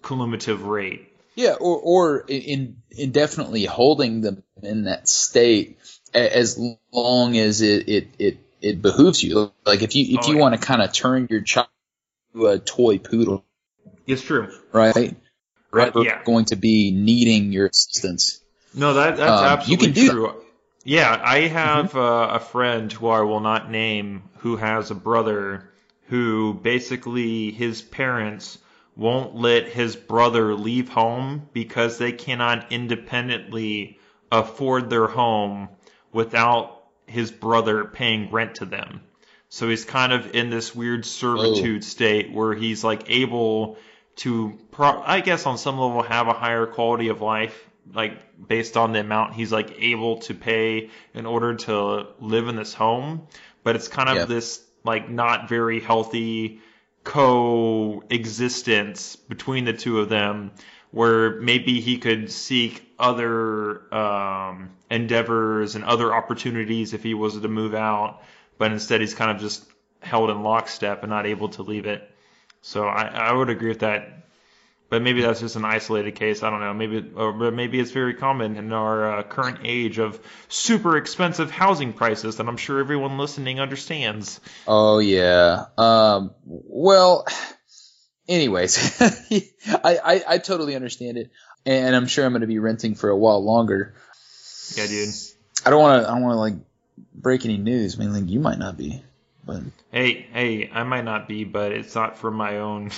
cumulative 0.04 0.64
rate. 0.64 1.14
Yeah, 1.36 1.54
or 1.54 1.78
or 1.78 2.26
in 2.28 2.78
indefinitely 2.92 3.66
holding 3.66 4.22
them 4.22 4.44
in 4.64 4.86
that 4.86 5.08
state 5.08 5.78
as 6.14 6.60
long 6.92 7.38
as 7.38 7.62
it 7.62 7.88
it 7.88 8.08
it, 8.18 8.38
it 8.62 8.82
behooves 8.82 9.22
you. 9.24 9.52
Like 9.66 9.84
if 9.84 9.96
you 9.96 10.18
if 10.18 10.26
Oh, 10.26 10.32
you 10.32 10.38
yeah. 10.38 10.42
want 10.42 10.60
to 10.60 10.66
kind 10.66 10.82
of 10.82 10.94
turn 10.94 11.28
your 11.30 11.42
child 11.42 11.68
into 12.34 12.48
a 12.48 12.58
toy 12.58 12.98
poodle, 12.98 13.46
It's 14.08 14.24
true. 14.24 14.50
right? 14.72 15.16
Rather 15.72 16.02
yeah. 16.02 16.24
going 16.24 16.46
to 16.46 16.56
be 16.56 16.92
needing 16.92 17.52
your 17.52 17.68
assistance. 17.68 18.42
No, 18.74 18.94
that 18.96 19.18
that's 19.18 19.30
Um, 19.30 19.44
you 19.70 19.78
absolutely 19.78 19.88
can 19.88 19.94
do 19.94 20.10
true. 20.10 20.44
Yeah, 20.86 21.22
I 21.24 21.42
have 21.42 21.96
uh, 21.96 22.30
a 22.32 22.40
friend 22.40 22.92
who 22.92 23.08
I 23.10 23.22
will 23.22 23.42
not 23.42 23.70
name 23.70 24.24
who 24.38 24.56
has 24.56 24.90
a 24.90 24.96
brother 24.96 25.70
who 26.08 26.54
basically 26.54 27.52
his 27.52 27.82
parents 27.82 28.58
won't 28.96 29.36
let 29.36 29.68
his 29.68 29.96
brother 29.96 30.56
leave 30.56 30.90
home 30.90 31.48
because 31.54 31.98
they 31.98 32.12
cannot 32.12 32.72
independently 32.72 34.00
afford 34.32 34.90
their 34.90 35.08
home 35.08 35.70
without 36.12 36.84
his 37.06 37.32
brother 37.32 37.86
paying 37.86 38.32
rent 38.32 38.56
to 38.56 38.66
them. 38.66 39.02
So 39.50 39.70
he's 39.70 39.86
kind 39.86 40.12
of 40.12 40.36
in 40.36 40.50
this 40.50 40.76
weird 40.76 41.06
servitude 41.06 41.84
state 41.84 42.32
where 42.34 42.54
he's 42.54 42.84
like 42.84 43.10
able 43.10 43.78
to, 44.18 44.58
pro- 44.72 45.02
I 45.02 45.22
guess 45.22 45.46
on 45.46 45.58
some 45.58 45.80
level, 45.80 46.02
have 46.02 46.28
a 46.28 46.34
higher 46.34 46.66
quality 46.66 47.08
of 47.10 47.22
life, 47.22 47.58
like 47.94 48.48
based 48.48 48.76
on 48.76 48.92
the 48.92 49.00
amount 49.00 49.36
he's 49.36 49.52
like 49.52 49.76
able 49.80 50.18
to 50.22 50.34
pay 50.34 50.90
in 51.14 51.26
order 51.26 51.56
to 51.56 52.08
live 52.20 52.48
in 52.50 52.56
this 52.58 52.74
home. 52.74 53.28
But 53.64 53.76
it's 53.76 53.88
kind 53.88 54.10
of 54.10 54.16
Yeah. 54.18 54.26
this 54.26 54.62
like 54.88 55.10
not 55.10 55.48
very 55.48 55.80
healthy 55.80 56.60
coexistence 57.04 59.16
between 59.16 59.66
the 59.66 59.74
two 59.74 60.00
of 60.00 60.10
them 60.10 60.52
where 60.92 61.40
maybe 61.42 61.80
he 61.80 61.98
could 61.98 62.32
seek 62.32 62.92
other 62.98 63.94
um, 63.94 64.70
endeavors 64.90 65.76
and 65.76 65.84
other 65.84 66.14
opportunities 66.14 66.94
if 66.94 67.04
he 67.04 67.14
was 67.14 67.40
to 67.40 67.48
move 67.48 67.76
out, 67.76 68.24
but 68.58 68.72
instead 68.72 69.02
he's 69.02 69.14
kind 69.14 69.30
of 69.30 69.40
just 69.40 69.66
held 70.00 70.30
in 70.30 70.44
lockstep 70.44 71.04
and 71.04 71.10
not 71.10 71.26
able 71.26 71.50
to 71.50 71.62
leave 71.62 71.86
it. 71.86 72.10
So 72.62 72.88
I, 72.88 73.04
I 73.04 73.34
would 73.34 73.50
agree 73.50 73.70
with 73.70 73.80
that. 73.80 74.27
But 74.90 75.02
maybe 75.02 75.22
that's 75.22 75.42
just 75.42 75.58
an 75.58 75.66
isolated 75.66 76.16
case. 76.16 76.44
I 76.44 76.50
don't 76.50 76.62
know. 76.62 76.74
Maybe, 76.74 77.12
or 77.16 77.52
maybe 77.52 77.80
it's 77.80 77.92
very 77.92 78.14
common 78.14 78.56
in 78.56 78.72
our 78.72 79.20
uh, 79.20 79.24
current 79.24 79.60
age 79.64 80.00
of 80.00 80.20
super 80.48 80.96
expensive 80.96 81.52
housing 81.52 81.92
prices 81.92 82.38
that 82.38 82.48
I'm 82.48 82.56
sure 82.56 82.80
everyone 82.80 83.18
listening 83.18 83.60
understands. 83.60 84.40
Oh 84.68 85.00
yeah. 85.00 85.66
Um. 85.78 86.34
Well. 86.46 87.26
Anyways, 88.30 89.02
I, 89.02 90.00
I 90.04 90.24
I 90.28 90.38
totally 90.40 90.76
understand 90.76 91.18
it, 91.18 91.32
and 91.66 91.96
I'm 91.96 92.08
sure 92.08 92.26
I'm 92.26 92.34
going 92.34 92.42
to 92.42 92.48
be 92.48 92.60
renting 92.60 92.96
for 92.96 93.10
a 93.10 93.16
while 93.16 93.42
longer. 93.42 93.96
Yeah, 94.76 94.88
dude. 94.88 95.14
I 95.66 95.70
don't 95.70 95.82
want 95.82 96.04
to. 96.04 96.10
I 96.10 96.14
don't 96.14 96.24
want 96.24 96.34
to 96.34 96.40
like 96.40 96.56
break 97.14 97.46
any 97.46 97.58
news. 97.58 97.96
I 97.96 98.00
mean, 98.00 98.14
like 98.14 98.30
you 98.30 98.42
might 98.42 98.60
not 98.60 98.78
be, 98.78 99.02
but 99.46 99.62
Hey, 99.92 100.28
hey, 100.34 100.70
I 100.72 100.84
might 100.84 101.06
not 101.06 101.28
be, 101.28 101.46
but 101.46 101.72
it's 101.72 101.96
not 101.96 102.18
for 102.18 102.30
my 102.30 102.58
own. 102.58 102.92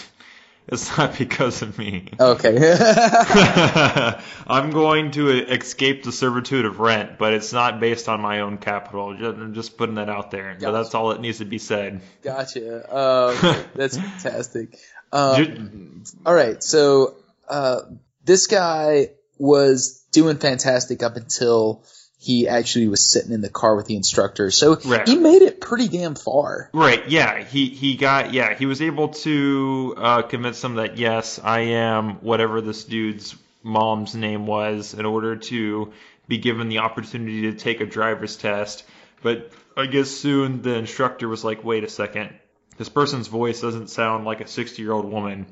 It's 0.72 0.96
not 0.98 1.18
because 1.18 1.62
of 1.64 1.78
me. 1.80 2.10
okay. 2.20 2.56
I'm 4.48 4.72
going 4.72 5.12
to 5.12 5.30
escape 5.30 6.04
the 6.04 6.12
servitude 6.12 6.66
of 6.66 6.80
rent, 6.80 7.18
but 7.18 7.34
it's 7.34 7.54
not 7.54 7.80
based 7.80 8.08
on 8.10 8.22
my 8.22 8.42
own 8.42 8.58
capital. 8.58 9.10
I'm 9.12 9.54
just 9.54 9.78
putting 9.78 9.96
that 9.96 10.10
out 10.10 10.32
there. 10.32 10.54
But 10.54 10.60
Gotcha. 10.62 10.72
that's 10.78 10.96
all 10.96 11.10
that 11.10 11.22
needs 11.22 11.40
to 11.40 11.46
be 11.46 11.58
said. 11.58 12.02
Gotcha. 12.22 12.84
Um, 12.96 13.66
that's 13.76 13.98
fantastic. 13.98 14.78
Um, 15.12 16.04
all 16.26 16.34
right. 16.34 16.62
So 16.64 17.16
uh, 17.48 17.82
this 18.26 18.48
guy 18.48 19.12
was 19.38 20.06
doing 20.12 20.38
fantastic 20.38 21.02
up 21.04 21.16
until 21.16 21.84
he 22.22 22.50
actually 22.50 22.90
was 22.90 23.10
sitting 23.10 23.32
in 23.32 23.40
the 23.40 23.50
car 23.50 23.78
with 23.78 23.86
the 23.86 23.96
instructor. 23.96 24.52
So 24.52 24.78
Right. 24.84 25.08
he 25.08 25.16
made 25.16 25.39
it 25.39 25.39
pretty 25.70 25.88
damn 25.88 26.16
far. 26.16 26.70
Right. 26.74 27.08
Yeah. 27.08 27.44
He 27.44 27.70
he 27.70 27.96
got 27.96 28.34
yeah. 28.34 28.56
He 28.56 28.66
was 28.66 28.82
able 28.82 29.10
to 29.10 29.94
uh, 29.98 30.22
convince 30.24 30.60
them 30.62 30.76
that 30.76 30.98
yes, 30.98 31.40
I 31.42 31.60
am 31.60 32.16
whatever 32.16 32.60
this 32.60 32.84
dude's 32.84 33.36
mom's 33.62 34.16
name 34.16 34.48
was 34.48 34.96
in 34.96 35.06
order 35.06 35.36
to 35.36 35.94
be 36.28 36.40
given 36.40 36.70
the 36.70 36.80
opportunity 36.80 37.44
to 37.44 37.54
take 37.54 37.82
a 37.82 37.86
driver's 37.86 38.36
test. 38.36 38.84
But 39.22 39.52
I 39.78 39.86
guess 39.86 40.10
soon 40.10 40.64
the 40.64 40.76
instructor 40.76 41.28
was 41.28 41.44
like, 41.44 41.64
wait 41.64 41.84
a 41.84 41.90
second, 41.90 42.34
this 42.78 42.90
person's 42.90 43.28
voice 43.28 43.62
doesn't 43.62 43.90
sound 43.90 44.26
like 44.26 44.42
a 44.42 44.48
60 44.48 44.82
year 44.82 44.92
old 44.92 45.06
woman. 45.06 45.46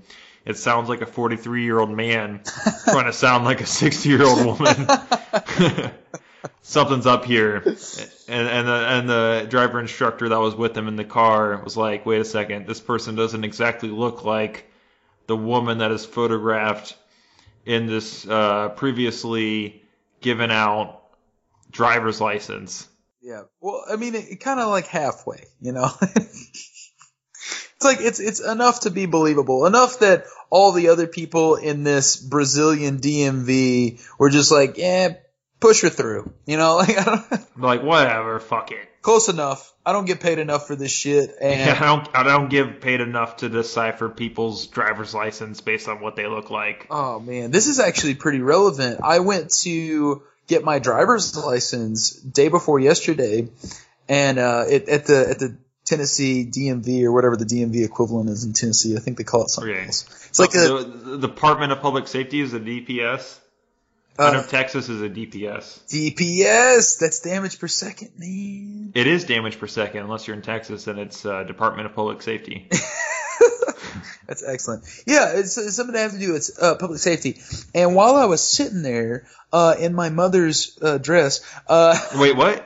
It 0.46 0.58
sounds 0.58 0.90
like 0.90 1.02
a 1.02 1.06
43 1.06 1.64
year 1.64 1.80
old 1.80 1.92
man 1.92 2.42
trying 2.86 3.06
to 3.06 3.14
sound 3.14 3.46
like 3.46 3.62
a 3.62 3.68
60 3.68 4.10
year 4.10 4.24
old 4.24 4.60
woman. 4.60 4.88
Something's 6.62 7.06
up 7.06 7.26
here. 7.26 7.64
And, 8.30 8.46
and, 8.50 8.68
the, 8.68 8.74
and 8.74 9.10
the 9.10 9.48
driver 9.50 9.80
instructor 9.80 10.28
that 10.28 10.38
was 10.38 10.54
with 10.54 10.78
him 10.78 10.90
in 10.90 10.98
the 10.98 11.06
car 11.06 11.62
was 11.64 11.78
like, 11.78 12.06
wait 12.06 12.20
a 12.20 12.26
second, 12.26 12.68
this 12.68 12.82
person 12.82 13.16
doesn't 13.16 13.46
exactly 13.46 13.88
look 13.88 14.26
like 14.26 14.70
the 15.28 15.38
woman 15.38 15.78
that 15.78 15.92
is 15.92 16.06
photographed 16.06 16.98
in 17.66 17.88
this 17.88 18.28
uh, 18.28 18.68
previously 18.76 19.82
given 20.20 20.52
out 20.52 21.04
driver's 21.72 22.20
license. 22.20 22.88
Yeah. 23.22 23.44
Well, 23.62 23.84
I 23.90 23.96
mean, 23.96 24.16
it, 24.16 24.26
it 24.30 24.40
kind 24.42 24.60
of 24.60 24.68
like 24.70 24.88
halfway, 24.88 25.46
you 25.62 25.72
know. 25.72 25.90
it's 26.02 27.84
like 27.84 28.00
it's 28.00 28.20
it's 28.20 28.40
enough 28.40 28.82
to 28.82 28.90
be 28.90 29.06
believable, 29.06 29.66
enough 29.66 30.00
that 30.00 30.26
all 30.50 30.72
the 30.72 30.90
other 30.90 31.08
people 31.08 31.56
in 31.56 31.84
this 31.84 32.16
Brazilian 32.16 33.00
DMV 33.00 34.02
were 34.18 34.30
just 34.30 34.52
like, 34.52 34.78
yeah, 34.78 35.16
push 35.60 35.82
her 35.82 35.90
through, 35.90 36.32
you 36.46 36.58
know, 36.58 36.76
like 36.82 36.98
I 36.98 37.04
don't, 37.04 37.48
Like, 37.58 37.84
whatever, 37.84 38.40
fuck 38.40 38.72
it. 38.72 38.88
close 39.02 39.30
enough. 39.30 39.74
I 39.86 39.94
don't 39.94 40.06
get 40.06 40.20
paid 40.20 40.38
enough 40.40 40.68
for 40.68 40.76
this 40.76 40.92
shit, 40.92 41.34
and 41.42 41.60
Yeah, 41.60 41.78
I 41.80 41.86
don't 41.86 42.08
I 42.16 42.24
don't 42.24 42.50
give 42.50 42.82
paid 42.82 43.00
enough 43.02 43.38
to 43.38 43.50
decipher 43.50 44.10
people's 44.10 44.68
driver's 44.68 45.14
license 45.14 45.62
based 45.62 45.88
on 45.88 46.02
what 46.02 46.16
they 46.16 46.28
look 46.28 46.50
like. 46.52 46.88
Oh 46.90 47.20
man, 47.20 47.52
this 47.52 47.68
is 47.68 47.80
actually 47.80 48.16
pretty 48.16 48.42
relevant. 48.42 49.00
I 49.04 49.20
went 49.20 49.52
to 49.62 50.24
get 50.48 50.64
my 50.64 50.80
driver's 50.80 51.36
license 51.38 52.12
day 52.12 52.50
before 52.50 52.80
yesterday, 52.80 53.48
and 54.10 54.38
uh, 54.40 54.66
it, 54.70 54.88
at 54.90 55.06
the 55.06 55.30
at 55.30 55.40
the 55.40 55.58
Tennessee 55.86 56.46
DMV 56.46 57.04
or 57.04 57.14
whatever 57.14 57.38
the 57.38 57.46
DMV 57.46 57.86
equivalent 57.86 58.30
is 58.30 58.44
in 58.44 58.52
Tennessee. 58.52 58.98
I 58.98 59.00
think 59.00 59.18
they 59.18 59.24
call 59.24 59.44
it 59.44 59.50
something 59.50 59.72
Okay. 59.74 59.86
else. 59.86 60.28
It's 60.30 60.38
like 60.40 60.54
a 60.54 60.58
the, 60.60 60.84
the 61.18 61.28
Department 61.28 61.72
of 61.72 61.80
Public 61.80 62.10
Safety 62.10 62.42
is 62.42 62.52
the 62.52 62.60
DPS. 62.60 63.40
I 64.20 64.32
know 64.32 64.40
uh, 64.40 64.48
Texas 64.48 64.90
is 64.90 65.02
a 65.02 65.10
DPS. 65.10 65.86
DPS. 65.88 67.00
That's 67.00 67.20
damage 67.20 67.60
per 67.60 67.68
second, 67.68 68.12
man. 68.18 68.92
It 68.96 69.08
is 69.08 69.26
damage 69.26 69.60
per 69.60 69.68
second, 69.68 70.02
unless 70.02 70.28
you're 70.28 70.36
in 70.36 70.42
Texas 70.42 70.88
and 70.88 71.00
it's 71.00 71.26
uh, 71.26 71.44
Department 71.44 71.88
of 71.88 71.96
Public 71.96 72.22
Safety. 72.22 72.68
That's 74.28 74.44
excellent. 74.44 74.84
Yeah, 75.06 75.34
it's, 75.36 75.58
it's 75.58 75.76
something 75.76 75.94
to 75.94 76.00
have 76.00 76.12
to 76.12 76.20
do 76.20 76.34
with 76.34 76.52
uh, 76.62 76.76
public 76.76 77.00
safety. 77.00 77.40
And 77.74 77.96
while 77.96 78.16
I 78.16 78.26
was 78.26 78.42
sitting 78.44 78.82
there 78.82 79.26
uh, 79.54 79.76
in 79.80 79.94
my 79.94 80.10
mother's 80.10 80.78
uh, 80.82 80.98
dress, 80.98 81.42
uh, 81.68 81.98
Wait, 82.16 82.36
what? 82.36 82.66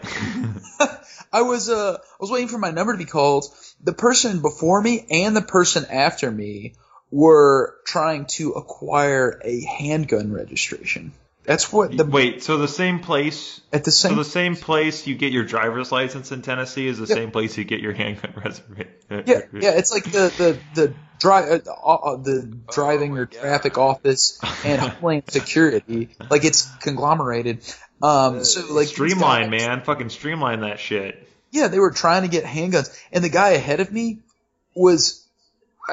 I 1.34 1.43
was 1.43 1.70
uh 1.70 1.93
I 1.93 2.15
was 2.20 2.29
waiting 2.29 2.50
for 2.50 2.58
my 2.58 2.72
number 2.72 2.91
to 2.91 2.98
be 2.98 3.05
called. 3.05 3.46
The 3.81 3.93
person 3.93 4.41
before 4.41 4.81
me 4.81 5.05
and 5.10 5.36
the 5.36 5.41
person 5.41 5.86
after 5.89 6.29
me 6.29 6.74
were 7.10 7.77
trying 7.86 8.25
to 8.25 8.51
acquire 8.51 9.39
a 9.43 9.62
handgun 9.62 10.34
registration. 10.34 11.13
That's 11.43 11.74
what 11.74 11.95
the 11.98 12.05
Wait, 12.05 12.43
so 12.43 12.57
the 12.57 12.67
same 12.67 13.00
place, 13.00 13.62
at 13.74 13.83
the 13.83 13.91
same. 13.91 14.12
so 14.12 14.15
the 14.17 14.24
same 14.24 14.55
place 14.55 15.07
you 15.07 15.15
get 15.15 15.31
your 15.31 15.43
driver's 15.43 15.91
license 15.91 16.31
in 16.31 16.41
Tennessee 16.43 16.88
is 16.88 17.00
the 17.00 17.07
Yeah. 17.07 17.15
same 17.15 17.31
place 17.31 17.57
you 17.57 17.63
get 17.63 17.79
your 17.79 17.93
handgun 17.93 18.33
reservation. 18.45 18.91
yeah 19.10 19.41
yeah 19.53 19.71
it's 19.71 19.91
like 19.91 20.03
the 20.05 20.31
the 20.38 20.57
the 20.75 20.94
dri- 21.20 21.31
uh, 21.59 21.59
uh, 21.83 22.16
the 22.18 22.42
driving 22.72 23.18
or 23.18 23.25
traffic 23.25 23.77
office 23.77 24.39
and 24.63 24.79
Homeland 24.81 25.24
Security 25.29 26.09
like 26.29 26.46
it's 26.46 26.70
conglomerated. 26.77 27.59
Um, 28.03 28.44
so 28.44 28.72
like 28.74 28.87
Streamline, 28.87 29.50
guys- 29.51 29.61
man. 29.68 29.81
Fucking 29.83 30.09
streamline 30.09 30.61
that 30.61 30.79
shit. 30.79 31.27
Yeah, 31.51 31.68
they 31.68 31.79
were 31.79 31.92
trying 31.92 32.22
to 32.22 32.27
get 32.29 32.44
handguns, 32.46 32.96
and 33.11 33.24
the 33.24 33.29
guy 33.29 33.50
ahead 33.50 33.79
of 33.79 33.92
me 33.92 34.20
was. 34.75 35.27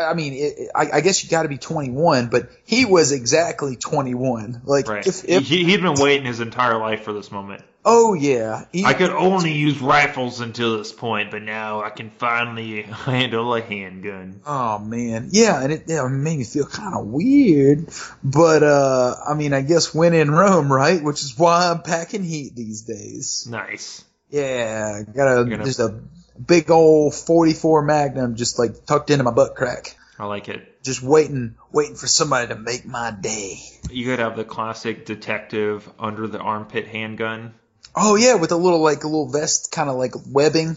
I 0.05 0.15
mean, 0.15 0.33
it, 0.35 0.69
I, 0.75 0.89
I 0.95 1.01
guess 1.01 1.23
you 1.25 1.31
got 1.31 1.43
to 1.43 1.49
be 1.49 1.59
21, 1.59 2.29
but 2.29 2.49
he 2.65 2.85
was 2.85 3.13
exactly 3.13 3.77
21. 3.77 4.63
Like, 4.65 4.89
Right. 4.89 5.07
if, 5.07 5.25
if 5.29 5.45
he, 5.47 5.65
he'd 5.65 5.83
been 5.83 5.95
waiting 5.95 6.27
his 6.27 6.41
entire 6.41 6.79
life 6.79 7.03
for 7.03 7.13
this 7.13 7.31
moment. 7.33 7.63
oh 7.85 8.13
yeah, 8.15 8.65
he, 8.73 8.85
I 8.85 8.93
could 8.93 9.11
only 9.11 9.53
use 9.53 9.81
rifles 9.81 10.41
until 10.41 10.77
this 10.79 10.93
point, 10.93 11.31
but 11.31 11.43
now 11.43 11.83
I 11.83 11.91
can 11.91 12.11
finally 12.11 12.83
handle 13.07 13.55
a 13.55 13.61
handgun. 13.63 14.41
oh 14.47 14.79
man, 14.79 15.29
yeah, 15.33 15.63
and 15.63 15.73
it, 15.73 15.85
yeah, 15.87 16.05
it 16.05 16.09
made 16.11 16.39
me 16.39 16.45
feel 16.45 16.67
kind 16.67 16.95
of 16.95 17.07
weird, 17.07 17.89
but 18.23 18.63
uh, 18.63 19.15
I 19.27 19.35
mean, 19.35 19.53
I 19.55 19.63
guess 19.63 19.95
when 19.95 20.13
in 20.13 20.31
Rome, 20.31 20.71
right? 20.73 21.03
Which 21.03 21.23
is 21.23 21.39
why 21.39 21.71
I'm 21.71 21.83
packing 21.83 22.25
heat 22.25 22.55
these 22.55 22.83
days. 22.83 23.47
Nice. 23.51 24.05
Yeah, 24.31 25.03
got 25.05 25.39
a 25.41 25.45
gonna- 25.45 25.65
just 25.65 25.81
a 25.81 26.01
big 26.47 26.71
old 26.71 27.15
44 27.15 27.83
Magnum 27.83 28.37
just 28.37 28.59
like 28.59 28.87
tucked 28.87 29.11
into 29.11 29.25
my 29.25 29.31
butt 29.31 29.55
crack. 29.57 29.97
I 30.19 30.27
like 30.27 30.49
it. 30.49 30.83
just 30.83 31.01
waiting, 31.03 31.55
waiting 31.71 31.95
for 31.95 32.09
somebody 32.09 32.49
to 32.49 32.57
make 32.57 32.85
my 32.85 33.11
day. 33.13 33.59
You 33.91 34.07
could 34.07 34.19
have 34.19 34.37
the 34.37 34.45
classic 34.45 35.07
detective 35.07 35.89
under 35.99 36.27
the 36.27 36.39
armpit 36.41 36.89
handgun. 36.89 37.55
Oh 37.95 38.17
yeah, 38.17 38.35
with 38.35 38.51
a 38.53 38.57
little 38.57 38.81
like 38.81 39.05
a 39.05 39.07
little 39.07 39.29
vest, 39.29 39.71
kind 39.71 39.89
of 39.89 39.97
like 39.97 40.13
webbing 40.31 40.77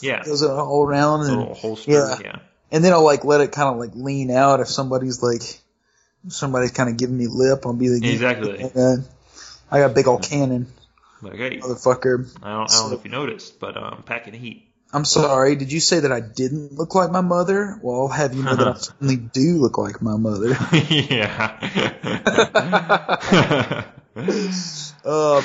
Yeah. 0.00 0.24
goes 0.24 0.42
all 0.42 0.84
around, 0.84 1.20
A 1.20 1.24
and 1.24 1.36
little 1.38 1.54
holster. 1.54 1.92
yeah. 1.92 2.18
yeah. 2.22 2.38
and 2.72 2.84
then 2.84 2.92
I'll 2.92 3.04
like 3.04 3.24
let 3.24 3.40
it 3.40 3.52
kind 3.52 3.68
of 3.68 3.76
like 3.78 3.92
lean 3.94 4.30
out 4.30 4.58
if 4.60 4.68
somebody's 4.68 5.22
like, 5.22 5.42
somebody's 6.28 6.72
kind 6.72 6.88
of 6.90 6.96
giving 6.96 7.16
me 7.16 7.26
lip. 7.28 7.62
I'll 7.66 7.72
be 7.72 7.88
like, 7.90 8.04
Exactly. 8.04 8.64
"Uh, 8.64 8.96
I 9.70 9.78
got 9.80 9.92
a 9.92 9.94
big 9.94 10.08
old 10.08 10.22
cannon, 10.24 10.66
Like, 11.22 11.36
hey, 11.36 11.58
motherfucker. 11.60 12.28
I 12.42 12.50
don't, 12.50 12.70
I 12.72 12.74
don't 12.74 12.90
know 12.90 12.96
if 12.98 13.04
you 13.04 13.10
noticed, 13.10 13.60
but 13.60 13.76
I'm 13.76 13.94
um, 13.98 14.02
packing 14.02 14.34
heat. 14.34 14.66
I'm 14.92 15.04
sorry. 15.04 15.56
Did 15.56 15.70
you 15.72 15.80
say 15.80 16.00
that 16.00 16.12
I 16.12 16.20
didn't 16.20 16.72
look 16.72 16.94
like 16.94 17.10
my 17.10 17.20
mother? 17.20 17.78
Well, 17.82 18.02
I'll 18.02 18.08
have 18.08 18.34
you 18.34 18.42
know 18.42 18.56
that 18.56 18.68
I 18.68 18.74
certainly 18.74 19.16
do 19.16 19.58
look 19.58 19.78
like 19.78 20.02
my 20.02 20.16
mother. 20.16 20.56
yeah. 20.88 21.56
Um, 25.02 25.42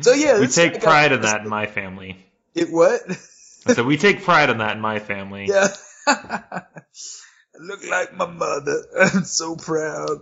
so 0.00 0.12
yeah, 0.12 0.40
we 0.40 0.48
take 0.48 0.82
pride 0.82 1.12
in 1.12 1.20
that 1.20 1.42
in 1.42 1.48
my 1.48 1.66
family. 1.66 2.16
It 2.54 2.68
what? 2.70 3.00
So 3.74 3.84
we 3.84 3.96
take 3.96 4.24
pride 4.24 4.50
in 4.50 4.58
that 4.58 4.76
in 4.76 4.80
my 4.80 4.98
family. 4.98 5.46
Yeah. 5.46 5.68
I 6.06 6.62
look 7.60 7.86
like 7.88 8.14
my 8.14 8.26
mother. 8.26 8.82
I'm 8.98 9.24
so 9.24 9.56
proud. 9.56 10.20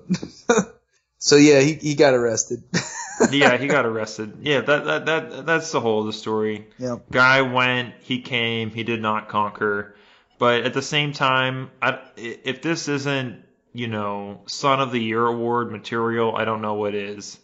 So 1.25 1.37
yeah, 1.37 1.61
he, 1.61 1.73
he 1.73 1.95
got 1.95 2.13
arrested. 2.13 2.63
yeah, 3.31 3.57
he 3.57 3.67
got 3.67 3.87
arrested. 3.87 4.41
Yeah, 4.43 4.61
that, 4.61 4.85
that 4.85 5.07
that 5.07 5.47
that's 5.47 5.73
the 5.73 5.81
whole 5.81 6.01
of 6.01 6.07
the 6.07 6.13
story. 6.13 6.69
yeah. 6.79 6.99
Guy 7.11 7.41
went, 7.41 7.95
he 8.01 8.21
came, 8.21 8.69
he 8.69 8.83
did 8.83 9.01
not 9.01 9.31
conquer. 9.31 9.97
But 10.39 10.65
at 10.65 10.75
the 10.75 10.83
same 10.83 11.15
time, 11.15 11.71
I, 11.81 11.99
if 12.19 12.61
this 12.61 12.89
isn't, 12.89 13.43
you 13.73 13.89
know, 13.89 14.43
Son 14.49 14.81
of 14.81 14.93
the 14.93 15.01
Year 15.01 15.25
award 15.25 15.73
material, 15.73 16.37
I 16.37 16.45
don't 16.45 16.61
know 16.61 16.75
what 16.75 16.95
is. 16.95 17.39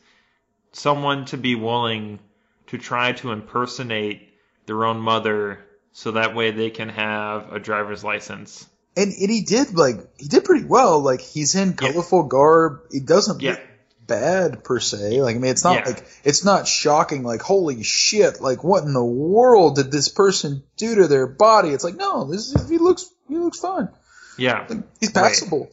Someone 0.72 1.24
to 1.26 1.38
be 1.38 1.54
willing 1.54 2.18
to 2.66 2.76
try 2.76 3.12
to 3.12 3.32
impersonate 3.32 4.28
their 4.66 4.84
own 4.84 4.98
mother 4.98 5.64
so 5.92 6.10
that 6.10 6.34
way 6.34 6.50
they 6.50 6.68
can 6.68 6.90
have 6.90 7.50
a 7.50 7.58
driver's 7.58 8.04
license. 8.04 8.68
And, 8.94 9.10
and 9.10 9.30
he 9.30 9.40
did 9.40 9.74
like 9.74 9.96
he 10.18 10.28
did 10.28 10.44
pretty 10.44 10.66
well. 10.66 11.00
Like 11.00 11.22
he's 11.22 11.54
in 11.54 11.72
colorful 11.72 12.24
garb. 12.24 12.80
It 12.90 13.06
doesn't 13.06 13.40
Yeah. 13.40 13.69
Bad 14.10 14.62
per 14.64 14.78
se. 14.80 15.22
Like 15.22 15.36
I 15.36 15.38
mean, 15.38 15.50
it's 15.50 15.64
not 15.64 15.76
Yeah. 15.76 15.86
like 15.86 16.04
it's 16.24 16.44
not 16.44 16.68
shocking. 16.68 17.22
Like 17.22 17.40
holy 17.40 17.82
shit! 17.82 18.40
Like 18.42 18.62
what 18.62 18.84
in 18.84 18.92
the 18.92 19.04
world 19.04 19.76
did 19.76 19.90
this 19.90 20.08
person 20.08 20.62
do 20.76 20.96
to 20.96 21.08
their 21.08 21.26
body? 21.26 21.70
It's 21.70 21.84
like 21.84 21.96
no, 21.96 22.24
this 22.24 22.52
is, 22.54 22.68
he 22.68 22.76
looks 22.78 23.08
he 23.28 23.36
looks 23.38 23.58
fine. 23.60 23.88
Yeah, 24.36 24.66
Like, 24.68 24.82
he's 25.00 25.14
Right. 25.14 25.24
passable. 25.24 25.70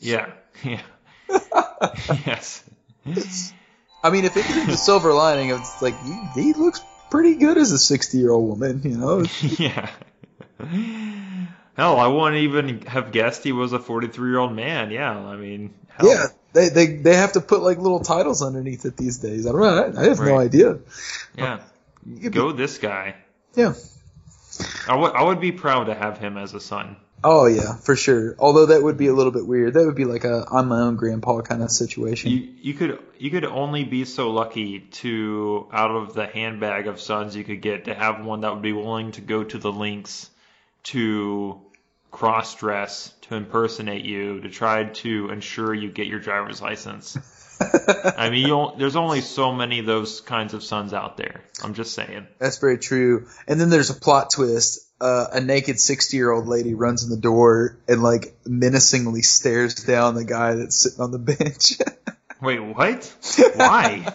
yeah, 0.00 0.26
yeah. 0.64 0.80
yes. 2.26 2.64
I 4.02 4.10
mean, 4.10 4.24
if 4.24 4.36
it 4.36 4.46
was 4.46 4.66
the 4.66 4.76
silver 4.76 5.12
lining, 5.12 5.50
it's 5.50 5.82
like 5.82 5.94
he, 6.34 6.42
he 6.42 6.52
looks 6.52 6.80
pretty 7.10 7.34
good 7.36 7.58
as 7.58 7.72
a 7.72 7.78
sixty 7.78 8.18
year 8.18 8.30
old 8.32 8.48
woman. 8.48 8.80
You 8.84 8.96
know, 8.96 9.24
yeah. 9.58 9.90
Hell, 11.76 11.98
I 12.00 12.06
wouldn't 12.08 12.42
even 12.42 12.80
have 12.82 13.12
guessed 13.12 13.44
he 13.44 13.52
was 13.52 13.72
a 13.72 13.78
43 13.78 14.30
year 14.30 14.38
old 14.40 14.52
man. 14.52 14.90
Yeah, 14.90 15.16
I 15.16 15.36
mean, 15.36 15.72
hell. 15.96 16.08
Yeah, 16.08 16.26
they, 16.52 16.68
they 16.68 16.86
they 16.96 17.14
have 17.14 17.32
to 17.32 17.40
put 17.40 17.62
like 17.62 17.78
little 17.78 18.00
titles 18.00 18.42
underneath 18.42 18.84
it 18.84 18.96
these 18.96 19.18
days. 19.18 19.46
I 19.46 19.52
don't 19.52 19.60
know. 19.60 20.00
I, 20.00 20.04
I 20.04 20.08
have 20.08 20.20
no 20.20 20.38
idea. 20.38 20.78
Yeah. 21.36 21.60
Could 22.22 22.32
Go 22.32 22.52
this 22.52 22.78
guy. 22.78 23.16
yeah. 23.54 23.74
I 24.88 24.96
would 24.96 25.12
I 25.12 25.22
would 25.22 25.40
be 25.40 25.52
proud 25.52 25.84
to 25.84 25.94
have 25.94 26.18
him 26.18 26.36
as 26.36 26.54
a 26.54 26.60
son. 26.60 26.96
Oh 27.22 27.46
yeah, 27.46 27.74
for 27.76 27.96
sure. 27.96 28.36
Although 28.38 28.66
that 28.66 28.82
would 28.82 28.96
be 28.96 29.08
a 29.08 29.12
little 29.12 29.32
bit 29.32 29.46
weird. 29.46 29.74
That 29.74 29.84
would 29.84 29.96
be 29.96 30.04
like 30.04 30.24
a 30.24 30.46
I'm 30.50 30.68
my 30.68 30.80
own 30.80 30.96
grandpa 30.96 31.40
kind 31.42 31.62
of 31.62 31.70
situation. 31.70 32.30
You 32.30 32.48
you 32.60 32.74
could 32.74 32.98
you 33.18 33.30
could 33.30 33.44
only 33.44 33.84
be 33.84 34.04
so 34.04 34.30
lucky 34.30 34.80
to 34.80 35.68
out 35.72 35.90
of 35.90 36.14
the 36.14 36.26
handbag 36.26 36.86
of 36.86 37.00
sons 37.00 37.36
you 37.36 37.44
could 37.44 37.60
get 37.60 37.84
to 37.86 37.94
have 37.94 38.24
one 38.24 38.40
that 38.40 38.52
would 38.54 38.62
be 38.62 38.72
willing 38.72 39.12
to 39.12 39.20
go 39.20 39.44
to 39.44 39.58
the 39.58 39.70
links 39.72 40.30
to 40.84 41.60
cross 42.18 42.56
dress 42.56 43.12
to 43.20 43.36
impersonate 43.36 44.04
you 44.04 44.40
to 44.40 44.50
try 44.50 44.82
to 44.82 45.30
ensure 45.30 45.72
you 45.72 45.88
get 45.88 46.08
your 46.08 46.18
driver's 46.18 46.60
license. 46.60 47.16
I 48.16 48.28
mean, 48.30 48.48
you 48.48 48.72
there's 48.76 48.96
only 48.96 49.20
so 49.20 49.52
many 49.52 49.78
of 49.78 49.86
those 49.86 50.20
kinds 50.20 50.52
of 50.52 50.64
sons 50.64 50.92
out 50.92 51.16
there. 51.16 51.42
I'm 51.62 51.74
just 51.74 51.94
saying. 51.94 52.26
That's 52.40 52.58
very 52.58 52.78
true. 52.78 53.28
And 53.46 53.60
then 53.60 53.70
there's 53.70 53.90
a 53.90 53.94
plot 53.94 54.30
twist. 54.34 54.84
Uh, 55.00 55.26
a 55.34 55.40
naked 55.40 55.78
60 55.78 56.16
year 56.16 56.32
old 56.32 56.48
lady 56.48 56.74
runs 56.74 57.04
in 57.04 57.10
the 57.10 57.16
door 57.16 57.78
and 57.86 58.02
like 58.02 58.36
menacingly 58.44 59.22
stares 59.22 59.76
down 59.76 60.16
the 60.16 60.24
guy 60.24 60.56
that's 60.56 60.74
sitting 60.74 61.00
on 61.00 61.12
the 61.12 61.20
bench 61.20 61.74
Wait, 62.42 62.58
what? 62.58 63.14
Why? 63.54 64.12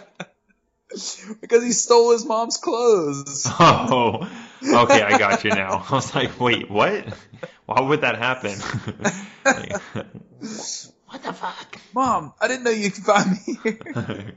because 1.40 1.64
he 1.64 1.72
stole 1.72 2.12
his 2.12 2.26
mom's 2.26 2.58
clothes. 2.58 3.46
Oh, 3.58 4.28
okay, 4.66 5.02
I 5.02 5.18
got 5.18 5.44
you 5.44 5.50
now. 5.50 5.84
I 5.90 5.94
was 5.94 6.14
like, 6.14 6.40
wait, 6.40 6.70
what? 6.70 7.06
Why 7.66 7.80
would 7.80 8.02
that 8.02 8.18
happen? 8.18 8.58
Like, 9.44 9.72
what 11.08 11.22
the 11.22 11.32
fuck? 11.32 11.80
Mom, 11.94 12.34
I 12.40 12.48
didn't 12.48 12.64
know 12.64 12.70
you 12.70 12.90
could 12.90 13.04
find 13.04 13.30
me 13.30 13.58
here. 13.62 14.34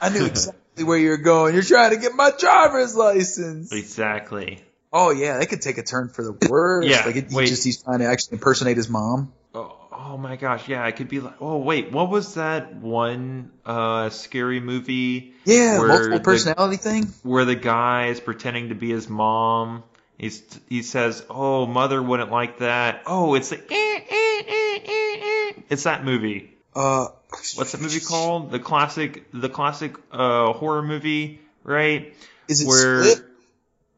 I 0.00 0.08
knew 0.08 0.26
exactly 0.26 0.84
where 0.84 0.98
you 0.98 1.10
were 1.10 1.16
going. 1.16 1.54
You're 1.54 1.62
trying 1.62 1.90
to 1.90 1.96
get 1.96 2.14
my 2.14 2.30
driver's 2.36 2.94
license. 2.96 3.72
exactly. 3.72 4.62
Oh 4.92 5.10
yeah, 5.10 5.38
that 5.38 5.46
could 5.46 5.62
take 5.62 5.78
a 5.78 5.82
turn 5.82 6.10
for 6.10 6.22
the 6.22 6.48
worse. 6.48 6.86
Yeah, 6.86 7.06
like 7.06 7.16
it, 7.16 7.30
he 7.30 7.36
wait. 7.36 7.48
just 7.48 7.64
he's 7.64 7.82
trying 7.82 8.00
to 8.00 8.06
actually 8.06 8.34
impersonate 8.34 8.76
his 8.76 8.90
mom. 8.90 9.32
Oh, 9.54 9.81
oh 9.92 10.16
my 10.18 10.36
gosh, 10.36 10.68
yeah, 10.68 10.82
I 10.84 10.92
could 10.92 11.08
be 11.08 11.20
like, 11.20 11.34
oh 11.40 11.58
wait, 11.58 11.92
what 11.92 12.10
was 12.10 12.34
that 12.34 12.74
one 12.76 13.50
uh 13.66 14.10
scary 14.10 14.60
movie 14.60 15.34
Yeah, 15.44 15.78
multiple 15.78 16.18
the- 16.18 16.24
personality 16.24 16.76
thing. 16.76 17.06
where 17.22 17.44
the 17.44 17.54
guy 17.54 18.06
is 18.06 18.20
pretending 18.20 18.70
to 18.70 18.74
be 18.74 18.90
his 18.90 19.08
mom? 19.08 19.84
He's 20.18 20.42
he 20.68 20.82
says, 20.82 21.24
"Oh, 21.28 21.66
mother 21.66 22.00
wouldn't 22.00 22.30
like 22.30 22.58
that." 22.58 23.02
Oh, 23.06 23.34
it's 23.34 23.48
the 23.50 23.56
eh, 23.56 23.60
eh, 23.70 24.02
eh, 24.10 24.78
eh, 24.84 25.18
eh. 25.56 25.62
It's 25.68 25.82
that 25.84 26.04
movie. 26.04 26.54
Uh, 26.76 27.08
What's 27.56 27.72
that 27.72 27.80
movie 27.80 27.98
called? 28.00 28.50
The 28.52 28.58
classic 28.60 29.24
the 29.32 29.48
classic 29.48 29.96
uh 30.12 30.52
horror 30.52 30.82
movie, 30.82 31.40
right? 31.64 32.14
Is 32.46 32.60
it 32.60 32.68
Where 32.68 33.02
Split? 33.04 33.28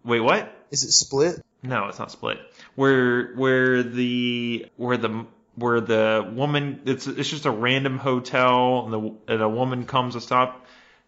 Wait, 0.04 0.20
what? 0.20 0.50
Is 0.70 0.84
it 0.84 0.92
Split? 0.92 1.42
No, 1.62 1.88
it's 1.88 1.98
not 1.98 2.10
split. 2.10 2.38
Where 2.74 3.34
where 3.34 3.82
the 3.82 4.66
where 4.76 4.96
the 4.96 5.26
where 5.56 5.80
the 5.80 6.30
woman 6.34 6.80
it's 6.86 7.06
it's 7.06 7.28
just 7.30 7.46
a 7.46 7.50
random 7.50 7.98
hotel 7.98 8.84
and 8.84 8.92
the 8.92 9.32
and 9.32 9.42
a 9.42 9.48
woman 9.48 9.86
comes 9.86 10.14
to 10.14 10.20
stop 10.20 10.54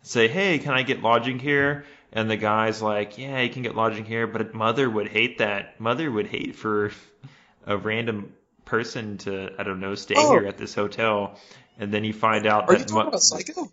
and 0.00 0.08
say, 0.08 0.28
"Hey, 0.28 0.58
can 0.58 0.72
I 0.72 0.82
get 0.82 1.02
lodging 1.02 1.38
here?" 1.38 1.84
And 2.12 2.30
the 2.30 2.36
guy's 2.36 2.80
like, 2.80 3.18
"Yeah, 3.18 3.40
you 3.40 3.50
can 3.50 3.62
get 3.62 3.74
lodging 3.74 4.04
here, 4.04 4.26
but 4.26 4.54
mother 4.54 4.88
would 4.88 5.08
hate 5.08 5.38
that. 5.38 5.80
Mother 5.80 6.10
would 6.10 6.26
hate 6.28 6.56
for 6.56 6.92
a 7.66 7.76
random 7.76 8.32
person 8.64 9.18
to 9.18 9.50
I 9.58 9.62
don't 9.64 9.80
know 9.80 9.94
stay 9.94 10.14
Oh. 10.16 10.30
here 10.38 10.46
at 10.46 10.58
this 10.58 10.74
hotel." 10.74 11.38
And 11.78 11.92
then 11.92 12.04
you 12.04 12.12
find 12.14 12.46
out 12.46 12.68
Are 12.68 12.72
you 12.72 12.78
that 12.78 12.88
talking 12.88 13.02
mo- 13.02 13.08
about 13.08 13.20
Psycho? 13.22 13.70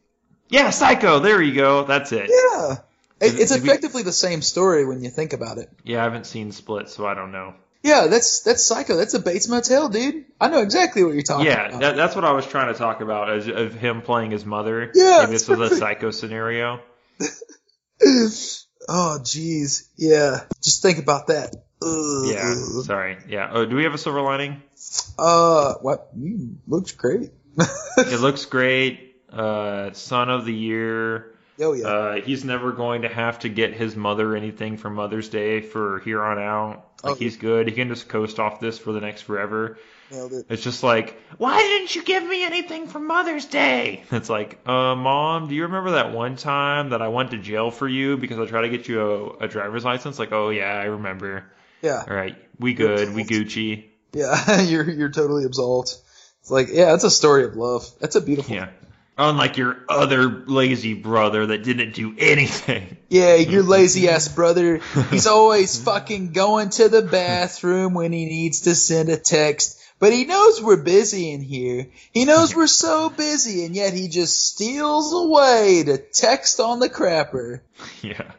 yeah, 0.50 0.72
Psycho. 0.72 1.20
There 1.20 1.42
you 1.42 1.54
go. 1.56 1.86
That's 1.86 2.12
it. 2.12 2.30
Yeah. 2.30 2.78
It, 3.22 3.40
it's 3.40 3.52
we- 3.54 3.60
effectively 3.60 4.04
the 4.04 4.12
same 4.12 4.42
story 4.42 4.86
when 4.86 5.02
you 5.04 5.10
think 5.10 5.32
about 5.32 5.58
it. 5.58 5.70
Yeah, 5.86 6.02
I 6.02 6.04
haven't 6.04 6.26
seen 6.26 6.52
Split, 6.52 6.90
so 6.90 7.06
I 7.08 7.14
don't 7.14 7.32
know. 7.32 7.54
Yeah, 7.84 8.08
that's 8.08 8.42
that's 8.44 8.64
Psycho. 8.64 8.96
That's 8.96 9.14
a 9.14 9.20
Bates 9.20 9.48
Motel, 9.50 9.90
dude. 9.90 10.26
I 10.40 10.48
know 10.50 10.62
exactly 10.62 11.04
what 11.04 11.14
you're 11.14 11.22
talking 11.24 11.46
Yeah, 11.48 11.68
about. 11.68 11.82
that, 11.82 11.96
that's 11.98 12.16
what 12.16 12.24
I 12.24 12.32
was 12.32 12.48
trying 12.48 12.72
to 12.74 12.80
talk 12.80 13.02
about, 13.02 13.30
as 13.30 13.48
of 13.48 13.74
him 13.74 14.02
playing 14.02 14.32
his 14.32 14.46
mother. 14.46 14.90
Yeah, 14.96 15.26
this 15.26 15.48
was 15.50 15.60
a 15.60 15.76
psycho 15.76 16.12
scenario. 16.12 16.80
oh, 18.02 19.20
jeez. 19.22 19.90
Yeah. 19.98 20.42
Just 20.64 20.82
think 20.82 20.98
about 21.00 21.28
that. 21.28 21.56
Ugh. 21.82 22.26
Yeah, 22.28 22.56
sorry. 22.84 23.18
Yeah. 23.28 23.50
Oh, 23.52 23.66
do 23.66 23.76
we 23.76 23.84
have 23.84 23.94
a 23.94 23.98
silver 23.98 24.22
lining? 24.22 24.62
Uh, 25.20 25.74
what? 25.82 26.18
Mm, 26.18 26.56
looks 26.68 26.92
great. 26.94 27.32
It 27.98 28.20
looks 28.22 28.46
great. 28.46 29.18
Uh, 29.32 29.92
son 29.94 30.30
of 30.30 30.46
the 30.46 30.54
year. 30.54 31.36
oh 31.60 31.74
yeah. 31.74 31.86
Uh, 31.88 32.14
he's 32.22 32.44
never 32.44 32.72
going 32.72 33.04
to 33.04 33.10
have 33.10 33.40
to 33.40 33.50
get 33.50 33.74
his 33.74 33.96
mother 33.96 34.36
anything 34.36 34.78
for 34.78 34.90
Mother's 34.90 35.30
Day 35.30 35.62
for 35.62 36.00
here 36.00 36.24
on 36.24 36.40
out. 36.40 36.93
Like 37.04 37.12
Oh. 37.12 37.16
he's 37.16 37.38
good. 37.38 37.68
He 37.68 37.74
can 37.74 37.90
just 37.90 38.08
coast 38.08 38.40
off 38.40 38.60
this 38.60 38.80
for 38.80 38.94
the 38.94 39.02
next 39.02 39.22
forever. 39.24 39.78
Nailed 40.10 40.34
it. 40.34 40.46
It's 40.50 40.64
just 40.64 40.84
like, 40.84 41.20
why 41.38 41.58
didn't 41.62 41.96
you 41.96 42.04
give 42.04 42.24
me 42.24 42.44
anything 42.46 42.88
for 42.88 43.00
Mother's 43.00 43.46
Day? 43.46 44.04
It's 44.12 44.30
like, 44.30 44.60
uh, 44.66 44.96
mom, 44.96 45.48
do 45.50 45.56
you 45.56 45.64
remember 45.64 45.92
that 45.92 46.14
one 46.14 46.36
time 46.38 46.90
that 46.92 47.02
I 47.02 47.10
went 47.10 47.32
to 47.32 47.38
jail 47.38 47.72
for 47.72 47.88
you 47.88 48.16
because 48.18 48.40
I 48.40 48.46
tried 48.46 48.62
to 48.62 48.70
get 48.70 48.88
you 48.88 49.02
a, 49.02 49.46
a 49.46 49.48
driver's 49.48 49.84
license? 49.84 50.18
Like, 50.20 50.32
oh 50.32 50.50
yeah, 50.50 50.72
I 50.74 50.86
remember. 50.86 51.46
Yeah. 51.82 52.04
All 52.08 52.16
right, 52.16 52.38
we 52.60 52.74
good, 52.74 53.14
we 53.14 53.26
Gucci. 53.26 53.86
Yeah. 54.14 54.62
you're 54.62 54.90
you're 54.90 55.10
totally 55.12 55.44
absolved. 55.46 55.94
It's 56.42 56.52
like, 56.52 56.68
yeah, 56.72 56.94
it's 56.94 57.04
a 57.04 57.12
story 57.12 57.44
of 57.46 57.56
love. 57.56 57.86
That's 58.00 58.16
a 58.16 58.22
beautiful. 58.22 58.54
Yeah. 58.56 58.70
Unlike 59.16 59.58
your 59.58 59.78
other 59.90 60.28
lazy 60.48 60.96
brother 60.96 61.46
that 61.46 61.64
didn't 61.64 61.94
do 61.94 62.16
anything. 62.18 62.98
Yeah, 63.10 63.36
your 63.36 63.62
lazy 63.62 64.10
ass 64.10 64.28
brother. 64.28 64.82
He's 65.12 65.28
always 65.28 65.78
fucking 65.82 66.32
going 66.32 66.70
to 66.72 66.90
the 66.90 67.04
bathroom 67.04 67.94
when 67.94 68.12
he 68.12 68.26
needs 68.26 68.62
to 68.62 68.74
send 68.74 69.10
a 69.10 69.18
text. 69.18 69.80
But 70.00 70.14
he 70.14 70.26
knows 70.26 70.62
we're 70.62 70.84
busy 70.84 71.32
in 71.32 71.42
here. 71.42 71.88
He 72.12 72.26
knows 72.26 72.56
we're 72.56 72.68
so 72.68 73.10
busy, 73.10 73.66
and 73.66 73.76
yet 73.76 73.94
he 73.94 74.08
just 74.08 74.48
steals 74.48 75.14
away 75.14 75.84
to 75.86 75.98
text 75.98 76.60
on 76.60 76.80
the 76.80 76.90
crapper. 76.90 77.62
Yeah. 78.02 78.32